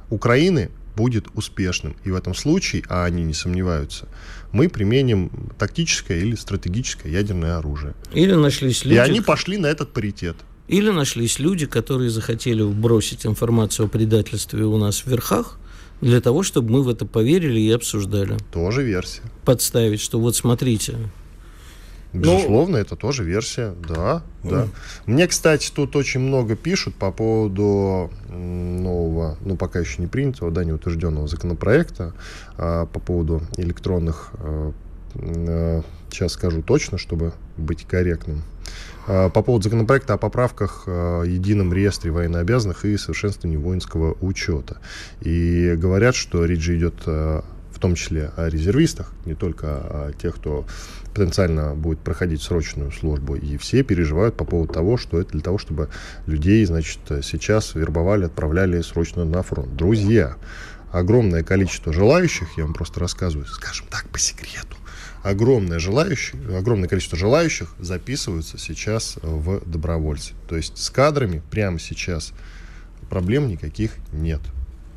Украины 0.10 0.70
будет 0.98 1.28
успешным. 1.34 1.96
И 2.04 2.12
в 2.12 2.16
этом 2.16 2.36
случае, 2.36 2.84
а 2.90 3.06
они 3.06 3.24
не 3.24 3.34
сомневаются, 3.34 4.10
мы 4.52 4.68
применим 4.68 5.32
тактическое 5.58 6.20
или 6.20 6.36
стратегическое 6.36 7.10
ядерное 7.10 7.58
оружие. 7.58 7.94
Или 8.14 8.34
нашлись 8.34 8.84
люди... 8.84 8.96
И 8.96 8.98
они 8.98 9.22
пошли 9.22 9.58
на 9.58 9.68
этот 9.68 9.94
паритет. 9.94 10.36
Или 10.70 10.92
нашлись 10.92 11.40
люди, 11.40 11.66
которые 11.66 12.12
захотели 12.12 12.62
бросить 12.62 13.26
информацию 13.26 13.88
о 13.88 13.90
предательстве 13.90 14.66
у 14.66 14.78
нас 14.78 15.00
в 15.00 15.08
верхах, 15.08 15.58
для 16.00 16.22
того, 16.22 16.44
чтобы 16.44 16.72
мы 16.72 16.84
в 16.84 16.90
это 16.90 17.08
поверили 17.08 17.60
и 17.60 17.72
обсуждали. 17.72 18.38
Тоже 18.54 18.84
версия. 18.84 19.24
Подставить, 19.46 20.00
что 20.00 20.20
вот 20.20 20.36
смотрите. 20.36 20.96
Безусловно, 22.14 22.74
ну, 22.74 22.78
это 22.78 22.96
тоже 22.96 23.24
версия, 23.24 23.74
да, 23.88 24.24
да. 24.44 24.64
Mm. 24.64 24.70
Мне, 25.08 25.28
кстати, 25.28 25.72
тут 25.74 25.96
очень 25.96 26.20
много 26.20 26.56
пишут 26.56 26.96
по 26.96 27.12
поводу 27.12 28.12
нового, 28.30 29.38
ну, 29.42 29.58
пока 29.58 29.80
еще 29.80 30.02
не 30.02 30.08
принятого, 30.08 30.52
да, 30.52 30.64
неутвержденного 30.64 31.28
законопроекта 31.28 32.14
а, 32.58 32.86
по 32.86 33.00
поводу 33.00 33.42
электронных, 33.58 34.32
а, 34.40 34.72
а, 35.16 35.84
сейчас 36.12 36.34
скажу 36.34 36.64
точно, 36.64 36.98
чтобы 36.98 37.34
быть 37.58 37.86
корректным, 37.86 38.42
по 39.10 39.42
поводу 39.42 39.64
законопроекта 39.64 40.14
о 40.14 40.18
поправках 40.18 40.84
в 40.86 41.24
э, 41.24 41.28
едином 41.28 41.74
реестре 41.74 42.12
военнообязанных 42.12 42.86
и 42.86 42.96
совершенствовании 42.96 43.58
воинского 43.58 44.16
учета. 44.22 44.78
И 45.22 45.74
говорят, 45.76 46.14
что 46.14 46.46
речь 46.46 46.62
же 46.62 46.78
идет 46.78 46.94
э, 47.08 47.42
в 47.72 47.80
том 47.80 47.96
числе 47.96 48.30
о 48.36 48.50
резервистах, 48.50 49.12
не 49.26 49.34
только 49.34 49.68
о 49.68 50.12
тех, 50.14 50.36
кто 50.36 50.68
потенциально 51.16 51.74
будет 51.74 52.00
проходить 52.00 52.44
срочную 52.44 52.92
службу. 52.92 53.36
И 53.36 53.58
все 53.58 53.82
переживают 53.82 54.38
по 54.38 54.46
поводу 54.46 54.74
того, 54.74 54.98
что 54.98 55.20
это 55.20 55.32
для 55.32 55.42
того, 55.42 55.58
чтобы 55.58 55.90
людей, 56.28 56.64
значит, 56.66 57.00
сейчас 57.24 57.74
вербовали, 57.74 58.26
отправляли 58.26 58.80
срочно 58.82 59.26
на 59.26 59.42
фронт. 59.42 59.76
Друзья, 59.76 60.36
огромное 60.92 61.44
количество 61.44 61.94
желающих, 61.94 62.58
я 62.58 62.66
вам 62.66 62.74
просто 62.74 63.00
рассказываю, 63.00 63.48
скажем 63.48 63.88
так, 63.90 64.08
по 64.10 64.20
секрету, 64.20 64.78
огромное, 65.24 65.80
желающих, 65.80 66.36
огромное 66.50 66.90
количество 66.90 67.18
желающих 67.18 67.74
записываются 67.80 68.58
сейчас 68.58 69.18
в 69.22 69.62
добровольцы. 69.66 70.34
То 70.48 70.56
есть 70.56 70.78
с 70.78 70.90
кадрами 70.90 71.42
прямо 71.50 71.80
сейчас 71.80 72.34
проблем 73.10 73.48
никаких 73.48 73.92
нет. 74.12 74.42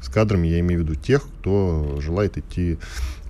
С 0.01 0.09
кадрами 0.09 0.49
я 0.49 0.61
имею 0.61 0.81
в 0.81 0.85
виду 0.85 0.95
тех, 0.97 1.23
кто 1.23 1.99
желает 2.01 2.37
идти 2.37 2.79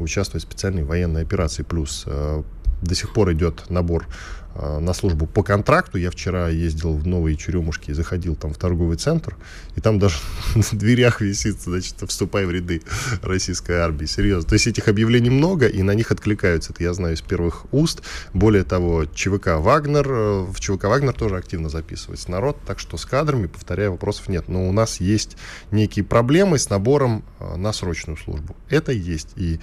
участвовать 0.00 0.44
в 0.44 0.46
специальной 0.48 0.84
военной 0.84 1.22
операции. 1.22 1.62
Плюс 1.62 2.04
э, 2.06 2.42
до 2.80 2.94
сих 2.94 3.12
пор 3.12 3.32
идет 3.32 3.68
набор 3.68 4.06
Э, 4.08 4.41
на 4.54 4.92
службу 4.92 5.26
по 5.26 5.42
контракту. 5.42 5.98
Я 5.98 6.10
вчера 6.10 6.48
ездил 6.48 6.94
в 6.94 7.06
Новые 7.06 7.36
Черемушки 7.36 7.90
и 7.90 7.94
заходил 7.94 8.36
там 8.36 8.52
в 8.52 8.58
торговый 8.58 8.96
центр, 8.96 9.36
и 9.76 9.80
там 9.80 9.98
даже 9.98 10.16
на 10.54 10.78
дверях 10.78 11.20
висит, 11.20 11.60
значит, 11.60 11.96
вступай 12.08 12.46
в 12.46 12.50
ряды 12.50 12.82
российской 13.22 13.76
армии. 13.76 14.06
Серьезно. 14.06 14.48
То 14.48 14.54
есть 14.54 14.66
этих 14.66 14.88
объявлений 14.88 15.30
много, 15.30 15.66
и 15.66 15.82
на 15.82 15.92
них 15.92 16.10
откликаются. 16.10 16.72
Это 16.72 16.82
я 16.82 16.94
знаю 16.94 17.14
из 17.14 17.22
первых 17.22 17.66
уст. 17.72 18.02
Более 18.34 18.64
того, 18.64 19.06
ЧВК 19.06 19.58
«Вагнер», 19.58 20.06
э, 20.10 20.40
в 20.42 20.60
ЧВК 20.60 20.84
«Вагнер» 20.84 21.12
тоже 21.12 21.36
активно 21.36 21.68
записывается 21.68 22.30
народ, 22.30 22.58
так 22.66 22.78
что 22.78 22.96
с 22.96 23.06
кадрами, 23.06 23.46
повторяю, 23.46 23.92
вопросов 23.92 24.28
нет. 24.28 24.48
Но 24.48 24.68
у 24.68 24.72
нас 24.72 25.00
есть 25.00 25.36
некие 25.70 26.04
проблемы 26.04 26.58
с 26.58 26.68
набором 26.70 27.24
э, 27.38 27.56
на 27.56 27.72
срочную 27.72 28.16
службу. 28.16 28.56
Это 28.68 28.92
есть. 28.92 29.28
И 29.36 29.60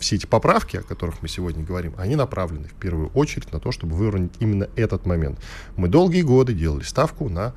все 0.00 0.16
эти 0.16 0.26
поправки, 0.26 0.76
о 0.76 0.82
которых 0.82 1.22
мы 1.22 1.28
сегодня 1.28 1.64
говорим, 1.64 1.94
они 1.96 2.16
направлены 2.16 2.68
в 2.68 2.74
первую 2.74 3.08
очередь 3.08 3.52
на 3.52 3.60
то, 3.60 3.72
чтобы 3.72 3.94
выровнять 3.94 4.25
именно 4.40 4.68
этот 4.76 5.06
момент. 5.06 5.38
Мы 5.76 5.88
долгие 5.88 6.22
годы 6.22 6.52
делали 6.52 6.82
ставку 6.82 7.28
на 7.28 7.52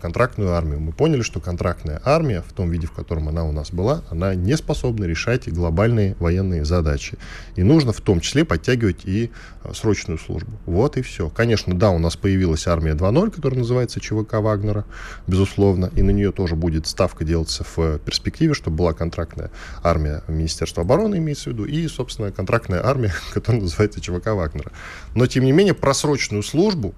контрактную 0.00 0.52
армию. 0.52 0.80
Мы 0.80 0.92
поняли, 0.92 1.22
что 1.22 1.40
контрактная 1.40 2.00
армия 2.04 2.42
в 2.42 2.52
том 2.52 2.70
виде, 2.70 2.86
в 2.86 2.92
котором 2.92 3.28
она 3.28 3.44
у 3.44 3.52
нас 3.52 3.70
была, 3.70 4.02
она 4.10 4.34
не 4.34 4.56
способна 4.56 5.04
решать 5.04 5.52
глобальные 5.52 6.16
военные 6.18 6.64
задачи. 6.64 7.18
И 7.56 7.62
нужно 7.62 7.92
в 7.92 8.00
том 8.00 8.20
числе 8.20 8.44
подтягивать 8.44 9.04
и 9.04 9.30
а, 9.62 9.74
срочную 9.74 10.18
службу. 10.18 10.52
Вот 10.66 10.96
и 10.96 11.02
все. 11.02 11.28
Конечно, 11.28 11.74
да, 11.74 11.90
у 11.90 11.98
нас 11.98 12.16
появилась 12.16 12.66
армия 12.66 12.92
2.0, 12.92 13.30
которая 13.30 13.60
называется 13.60 14.00
ЧВК 14.00 14.34
Вагнера, 14.34 14.84
безусловно, 15.26 15.90
и 15.94 16.02
на 16.02 16.10
нее 16.10 16.32
тоже 16.32 16.56
будет 16.56 16.86
ставка 16.86 17.24
делаться 17.24 17.64
в 17.76 17.98
перспективе, 17.98 18.54
чтобы 18.54 18.78
была 18.78 18.92
контрактная 18.92 19.50
армия 19.82 20.22
Министерства 20.28 20.82
обороны, 20.82 21.16
имеется 21.16 21.50
в 21.50 21.52
виду, 21.52 21.64
и, 21.64 21.86
собственно, 21.88 22.32
контрактная 22.32 22.84
армия, 22.84 23.12
которая 23.32 23.62
называется 23.62 24.00
ЧВК 24.00 24.28
Вагнера. 24.28 24.72
Но, 25.14 25.26
тем 25.26 25.44
не 25.44 25.52
менее, 25.52 25.74
про 25.74 25.94
срочную 25.94 26.42
службу 26.42 26.94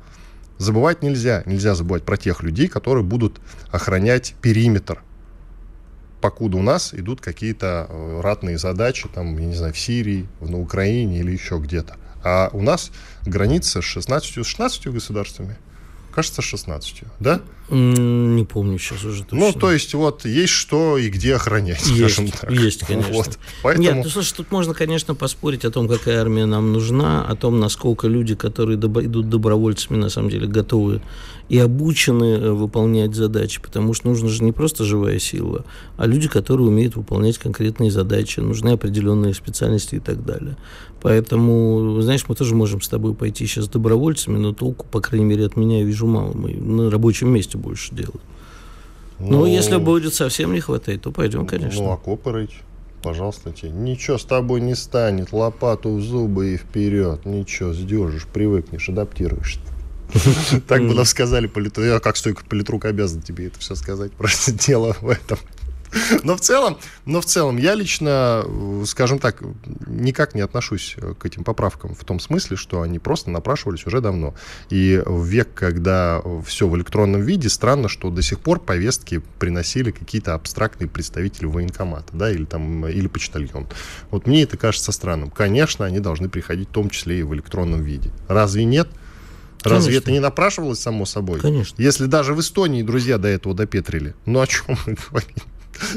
забывать 0.58 1.02
нельзя. 1.02 1.42
Нельзя 1.46 1.74
забывать 1.74 2.04
про 2.04 2.16
тех 2.16 2.42
людей, 2.42 2.68
которые 2.68 3.04
будут 3.04 3.40
охранять 3.70 4.34
периметр 4.40 5.02
покуда 6.24 6.56
у 6.56 6.62
нас 6.62 6.94
идут 6.94 7.20
какие-то 7.20 7.86
э, 7.86 8.20
ратные 8.22 8.56
задачи, 8.56 9.06
там, 9.12 9.36
я 9.36 9.44
не 9.44 9.54
знаю, 9.54 9.74
в 9.74 9.78
Сирии, 9.78 10.26
на 10.40 10.58
Украине 10.58 11.18
или 11.18 11.30
еще 11.30 11.58
где-то. 11.58 11.98
А 12.22 12.48
у 12.54 12.62
нас 12.62 12.92
граница 13.26 13.82
с 13.82 13.84
16, 13.84 14.42
с 14.42 14.46
16 14.46 14.86
государствами. 14.86 15.58
Кажется, 16.14 16.40
с 16.40 16.44
16, 16.46 17.02
да? 17.20 17.42
Не 17.70 18.44
помню 18.44 18.78
сейчас 18.78 19.04
уже 19.04 19.24
точно. 19.24 19.38
Ну, 19.38 19.52
то 19.52 19.72
есть, 19.72 19.94
вот, 19.94 20.26
есть 20.26 20.52
что 20.52 20.98
и 20.98 21.08
где 21.08 21.36
охранять, 21.36 21.86
есть, 21.86 22.14
скажем 22.14 22.28
так. 22.28 22.50
Есть, 22.50 22.80
конечно. 22.80 23.12
Вот. 23.12 23.38
Поэтому... 23.62 23.86
Нет, 23.86 24.04
ну, 24.04 24.10
слушай, 24.10 24.34
тут 24.36 24.50
можно, 24.50 24.74
конечно, 24.74 25.14
поспорить 25.14 25.64
о 25.64 25.70
том, 25.70 25.88
какая 25.88 26.20
армия 26.20 26.44
нам 26.44 26.72
нужна, 26.72 27.24
о 27.24 27.34
том, 27.36 27.60
насколько 27.60 28.06
люди, 28.06 28.34
которые 28.34 28.78
идут 28.78 29.30
добровольцами, 29.30 29.96
на 29.96 30.10
самом 30.10 30.28
деле 30.28 30.46
готовы 30.46 31.00
и 31.48 31.58
обучены 31.58 32.36
э, 32.36 32.50
выполнять 32.52 33.14
задачи, 33.14 33.60
потому 33.60 33.92
что 33.92 34.08
нужна 34.08 34.28
же 34.28 34.42
не 34.42 34.52
просто 34.52 34.84
живая 34.84 35.18
сила, 35.18 35.64
а 35.96 36.06
люди, 36.06 36.28
которые 36.28 36.68
умеют 36.68 36.96
выполнять 36.96 37.38
конкретные 37.38 37.90
задачи, 37.90 38.40
нужны 38.40 38.70
определенные 38.70 39.34
специальности 39.34 39.96
и 39.96 40.00
так 40.00 40.24
далее. 40.24 40.56
Поэтому, 41.02 42.00
знаешь, 42.00 42.24
мы 42.28 42.34
тоже 42.34 42.54
можем 42.54 42.80
с 42.80 42.88
тобой 42.88 43.14
пойти 43.14 43.46
сейчас 43.46 43.68
добровольцами, 43.68 44.38
но 44.38 44.54
толку, 44.54 44.86
по 44.90 45.00
крайней 45.02 45.26
мере, 45.26 45.44
от 45.44 45.54
меня 45.54 45.80
я 45.80 45.84
вижу 45.84 46.06
мало. 46.06 46.32
Мы 46.32 46.54
на 46.54 46.90
рабочем 46.90 47.28
месте 47.28 47.53
больше 47.56 47.94
делаем. 47.94 48.20
Ну, 49.18 49.30
ну 49.30 49.46
если 49.46 49.76
будет 49.76 50.14
совсем 50.14 50.52
не 50.52 50.60
хватать, 50.60 51.02
то 51.02 51.12
пойдем, 51.12 51.46
конечно. 51.46 51.82
Ну, 51.82 51.90
окопы 51.90 52.32
рыть 52.32 52.54
пожалуйста, 53.04 53.52
тебе. 53.52 53.70
Ничего 53.70 54.16
с 54.16 54.24
тобой 54.24 54.62
не 54.62 54.74
станет, 54.74 55.32
лопату 55.32 55.94
в 55.94 56.00
зубы 56.00 56.54
и 56.54 56.56
вперед. 56.56 57.26
Ничего, 57.26 57.74
сдержишь, 57.74 58.26
привыкнешь, 58.26 58.88
адаптируешься. 58.88 59.60
Так 60.68 60.86
бы 60.86 60.94
нам 60.94 61.04
сказали. 61.04 61.50
Я 61.84 62.00
как 62.00 62.16
стойко 62.16 62.44
политрук 62.48 62.86
обязан 62.86 63.20
тебе 63.20 63.48
это 63.48 63.58
все 63.58 63.74
сказать. 63.74 64.12
Просто 64.12 64.52
дело 64.52 64.96
в 65.00 65.08
этом. 65.08 65.38
Но 66.22 66.36
в 66.36 66.40
целом, 66.40 66.78
но 67.04 67.20
в 67.20 67.24
целом 67.24 67.56
я 67.56 67.74
лично, 67.74 68.44
скажем 68.86 69.18
так, 69.18 69.42
никак 69.86 70.34
не 70.34 70.40
отношусь 70.40 70.96
к 71.18 71.24
этим 71.26 71.44
поправкам 71.44 71.94
в 71.94 72.04
том 72.04 72.20
смысле, 72.20 72.56
что 72.56 72.82
они 72.82 72.98
просто 72.98 73.30
напрашивались 73.30 73.86
уже 73.86 74.00
давно. 74.00 74.34
И 74.70 75.02
в 75.04 75.24
век, 75.24 75.48
когда 75.54 76.22
все 76.44 76.68
в 76.68 76.76
электронном 76.76 77.22
виде, 77.22 77.48
странно, 77.48 77.88
что 77.88 78.10
до 78.10 78.22
сих 78.22 78.40
пор 78.40 78.60
повестки 78.60 79.22
приносили 79.38 79.90
какие-то 79.90 80.34
абстрактные 80.34 80.88
представители 80.88 81.46
военкомата, 81.46 82.12
да, 82.12 82.30
или 82.30 82.44
там, 82.44 82.86
или 82.86 83.06
почтальон. 83.06 83.66
Вот 84.10 84.26
мне 84.26 84.42
это 84.42 84.56
кажется 84.56 84.92
странным. 84.92 85.30
Конечно, 85.30 85.84
они 85.84 86.00
должны 86.00 86.28
приходить 86.28 86.68
в 86.68 86.72
том 86.72 86.90
числе 86.90 87.20
и 87.20 87.22
в 87.22 87.34
электронном 87.34 87.82
виде. 87.82 88.10
Разве 88.28 88.64
нет? 88.64 88.88
Конечно. 89.62 89.78
Разве 89.78 89.96
это 89.96 90.12
не 90.12 90.20
напрашивалось 90.20 90.78
само 90.78 91.06
собой? 91.06 91.40
Конечно. 91.40 91.80
Если 91.80 92.04
даже 92.04 92.34
в 92.34 92.40
Эстонии 92.40 92.82
друзья 92.82 93.16
до 93.16 93.28
этого 93.28 93.54
допетрили, 93.54 94.14
ну 94.26 94.40
о 94.40 94.46
чем 94.46 94.76
мы 94.86 94.96
говорим? 95.08 95.36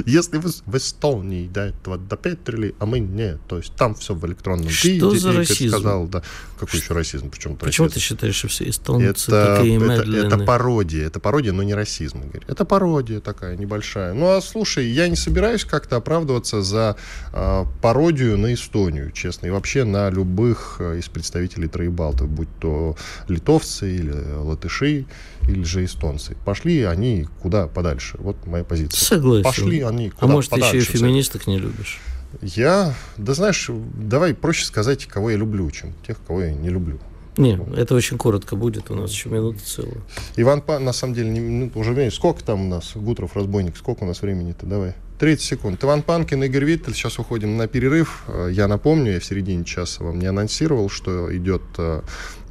Если 0.05 0.37
вы 0.37 0.51
в 0.65 0.77
Эстонии 0.77 1.47
до 1.47 1.65
этого 1.67 1.97
допетрили, 1.97 2.75
а 2.79 2.85
мы 2.85 2.99
нет, 2.99 3.39
то 3.47 3.57
есть 3.57 3.73
там 3.75 3.95
все 3.95 4.13
в 4.13 4.25
электронном 4.25 4.69
что 4.69 4.87
виде. 4.87 4.99
Что 4.99 5.15
за 5.17 5.33
расизм? 5.33 5.69
Сказал, 5.69 6.07
да. 6.07 6.23
Какой 6.59 6.79
еще 6.79 6.93
расизм? 6.93 7.29
Почему, 7.29 7.55
Почему 7.55 7.89
ты 7.89 7.99
считаешь, 7.99 8.35
что 8.35 8.47
все 8.47 8.69
эстонцы 8.69 9.05
это, 9.05 9.57
такие 9.57 9.77
это, 9.77 10.11
это 10.11 10.37
пародия, 10.39 11.05
это 11.05 11.19
пародия, 11.19 11.53
но 11.53 11.63
не 11.63 11.73
расизм, 11.73 12.23
Игорь. 12.23 12.43
Это 12.47 12.65
пародия 12.65 13.19
такая 13.19 13.55
небольшая. 13.55 14.13
Ну 14.13 14.35
а 14.35 14.41
слушай, 14.41 14.87
я 14.87 15.07
не 15.07 15.15
собираюсь 15.15 15.65
как-то 15.65 15.97
оправдываться 15.97 16.61
за 16.61 16.95
э, 17.33 17.65
пародию 17.81 18.37
на 18.37 18.53
Эстонию, 18.53 19.11
честно, 19.11 19.47
и 19.47 19.49
вообще 19.49 19.83
на 19.83 20.09
любых 20.09 20.77
э, 20.79 20.99
из 20.99 21.07
представителей 21.07 21.67
Троебалтов, 21.67 22.29
будь 22.29 22.49
то 22.59 22.95
литовцы 23.27 23.95
или 23.95 24.13
латыши, 24.37 25.05
или 25.47 25.63
же 25.63 25.85
эстонцы. 25.85 26.35
Пошли 26.45 26.83
они 26.83 27.27
куда 27.41 27.67
подальше. 27.67 28.17
Вот 28.19 28.45
моя 28.45 28.63
позиция. 28.63 28.99
Согласен. 28.99 29.43
Пошли 29.43 29.66
они 29.75 30.09
куда 30.09 30.25
А 30.25 30.27
может, 30.27 30.49
подальше. 30.51 30.77
еще 30.77 30.93
и 30.93 30.97
феминисток 30.97 31.47
не 31.47 31.57
любишь? 31.59 31.99
Я, 32.41 32.93
да 33.17 33.33
знаешь, 33.33 33.69
давай 33.69 34.33
проще 34.33 34.65
сказать, 34.65 35.05
кого 35.05 35.31
я 35.31 35.37
люблю, 35.37 35.69
чем 35.71 35.93
тех, 36.05 36.17
кого 36.27 36.41
я 36.43 36.51
не 36.51 36.69
люблю. 36.69 36.99
Не, 37.37 37.59
это 37.75 37.95
очень 37.95 38.17
коротко 38.17 38.55
будет, 38.55 38.89
у 38.89 38.95
нас 38.95 39.11
еще 39.11 39.29
минута 39.29 39.59
целая. 39.63 40.01
Иван 40.35 40.61
Пан, 40.61 40.83
на 40.83 40.93
самом 40.93 41.13
деле, 41.13 41.29
не, 41.29 41.39
ну, 41.39 41.71
уже 41.75 41.93
время, 41.93 42.11
сколько 42.11 42.43
там 42.43 42.65
у 42.65 42.69
нас, 42.69 42.93
Гутров, 42.95 43.35
разбойник, 43.35 43.77
сколько 43.77 44.03
у 44.03 44.07
нас 44.07 44.21
времени-то, 44.21 44.65
давай. 44.65 44.95
30 45.19 45.43
секунд. 45.43 45.83
Иван 45.83 46.03
Панкин, 46.03 46.43
Игорь 46.43 46.65
Виттель. 46.65 46.93
Сейчас 46.93 47.17
уходим 47.17 47.57
на 47.57 47.67
перерыв. 47.67 48.23
Э, 48.27 48.49
я 48.51 48.67
напомню, 48.67 49.13
я 49.13 49.19
в 49.19 49.25
середине 49.25 49.65
часа 49.65 50.03
вам 50.03 50.19
не 50.19 50.27
анонсировал, 50.27 50.89
что 50.89 51.35
идет 51.35 51.63
э, 51.77 52.01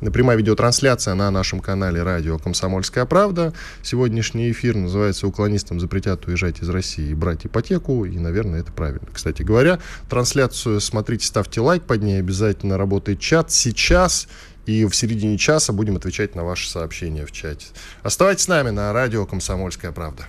прямая 0.01 0.37
видеотрансляция 0.37 1.14
на 1.14 1.30
нашем 1.30 1.61
канале 1.61 2.03
радио 2.03 2.39
«Комсомольская 2.39 3.05
правда». 3.05 3.53
Сегодняшний 3.82 4.51
эфир 4.51 4.74
называется 4.74 5.28
«Уклонистам 5.28 5.78
запретят 5.78 6.26
уезжать 6.26 6.61
из 6.61 6.68
России 6.68 7.11
и 7.11 7.14
брать 7.14 7.47
ипотеку». 7.47 8.05
И, 8.05 8.18
наверное, 8.18 8.61
это 8.61 8.72
правильно. 8.72 9.07
Кстати 9.12 9.43
говоря, 9.43 9.78
трансляцию 10.09 10.80
смотрите, 10.80 11.24
ставьте 11.24 11.61
лайк 11.61 11.84
под 11.84 12.03
ней. 12.03 12.18
Обязательно 12.18 12.76
работает 12.76 13.20
чат. 13.20 13.53
Сейчас 13.53 14.26
и 14.67 14.85
в 14.85 14.95
середине 14.95 15.39
часа 15.39 15.73
будем 15.73 15.97
отвечать 15.97 16.35
на 16.35 16.45
ваши 16.45 16.69
сообщения 16.69 17.25
в 17.25 17.33
чате. 17.33 17.67
Оставайтесь 18.03 18.45
с 18.45 18.49
нами 18.49 18.71
на 18.71 18.93
радио 18.93 19.25
«Комсомольская 19.25 19.93
правда». 19.93 20.25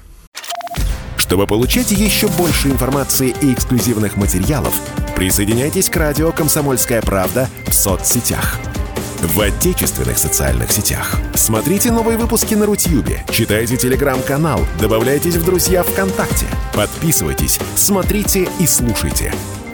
Чтобы 1.18 1.46
получать 1.46 1.92
еще 1.92 2.28
больше 2.30 2.70
информации 2.70 3.36
и 3.42 3.54
эксклюзивных 3.54 4.16
материалов, 4.16 4.74
присоединяйтесь 5.16 5.90
к 5.90 5.96
радио 5.98 6.32
«Комсомольская 6.32 7.02
правда» 7.02 7.50
в 7.66 7.74
соцсетях. 7.74 8.58
В 9.22 9.42
отечественных 9.42 10.18
социальных 10.20 10.72
сетях. 10.72 11.18
Смотрите 11.34 11.92
новые 11.92 12.18
выпуски 12.20 12.54
на 12.54 12.68
Рутьюбе, 12.68 13.26
читайте 13.32 13.76
телеграм-канал, 13.76 14.62
добавляйтесь 14.80 15.36
в 15.36 15.44
друзья 15.44 15.82
ВКонтакте, 15.82 16.46
подписывайтесь, 16.74 17.60
смотрите 17.76 18.48
и 18.60 18.68
слушайте. 18.68 19.34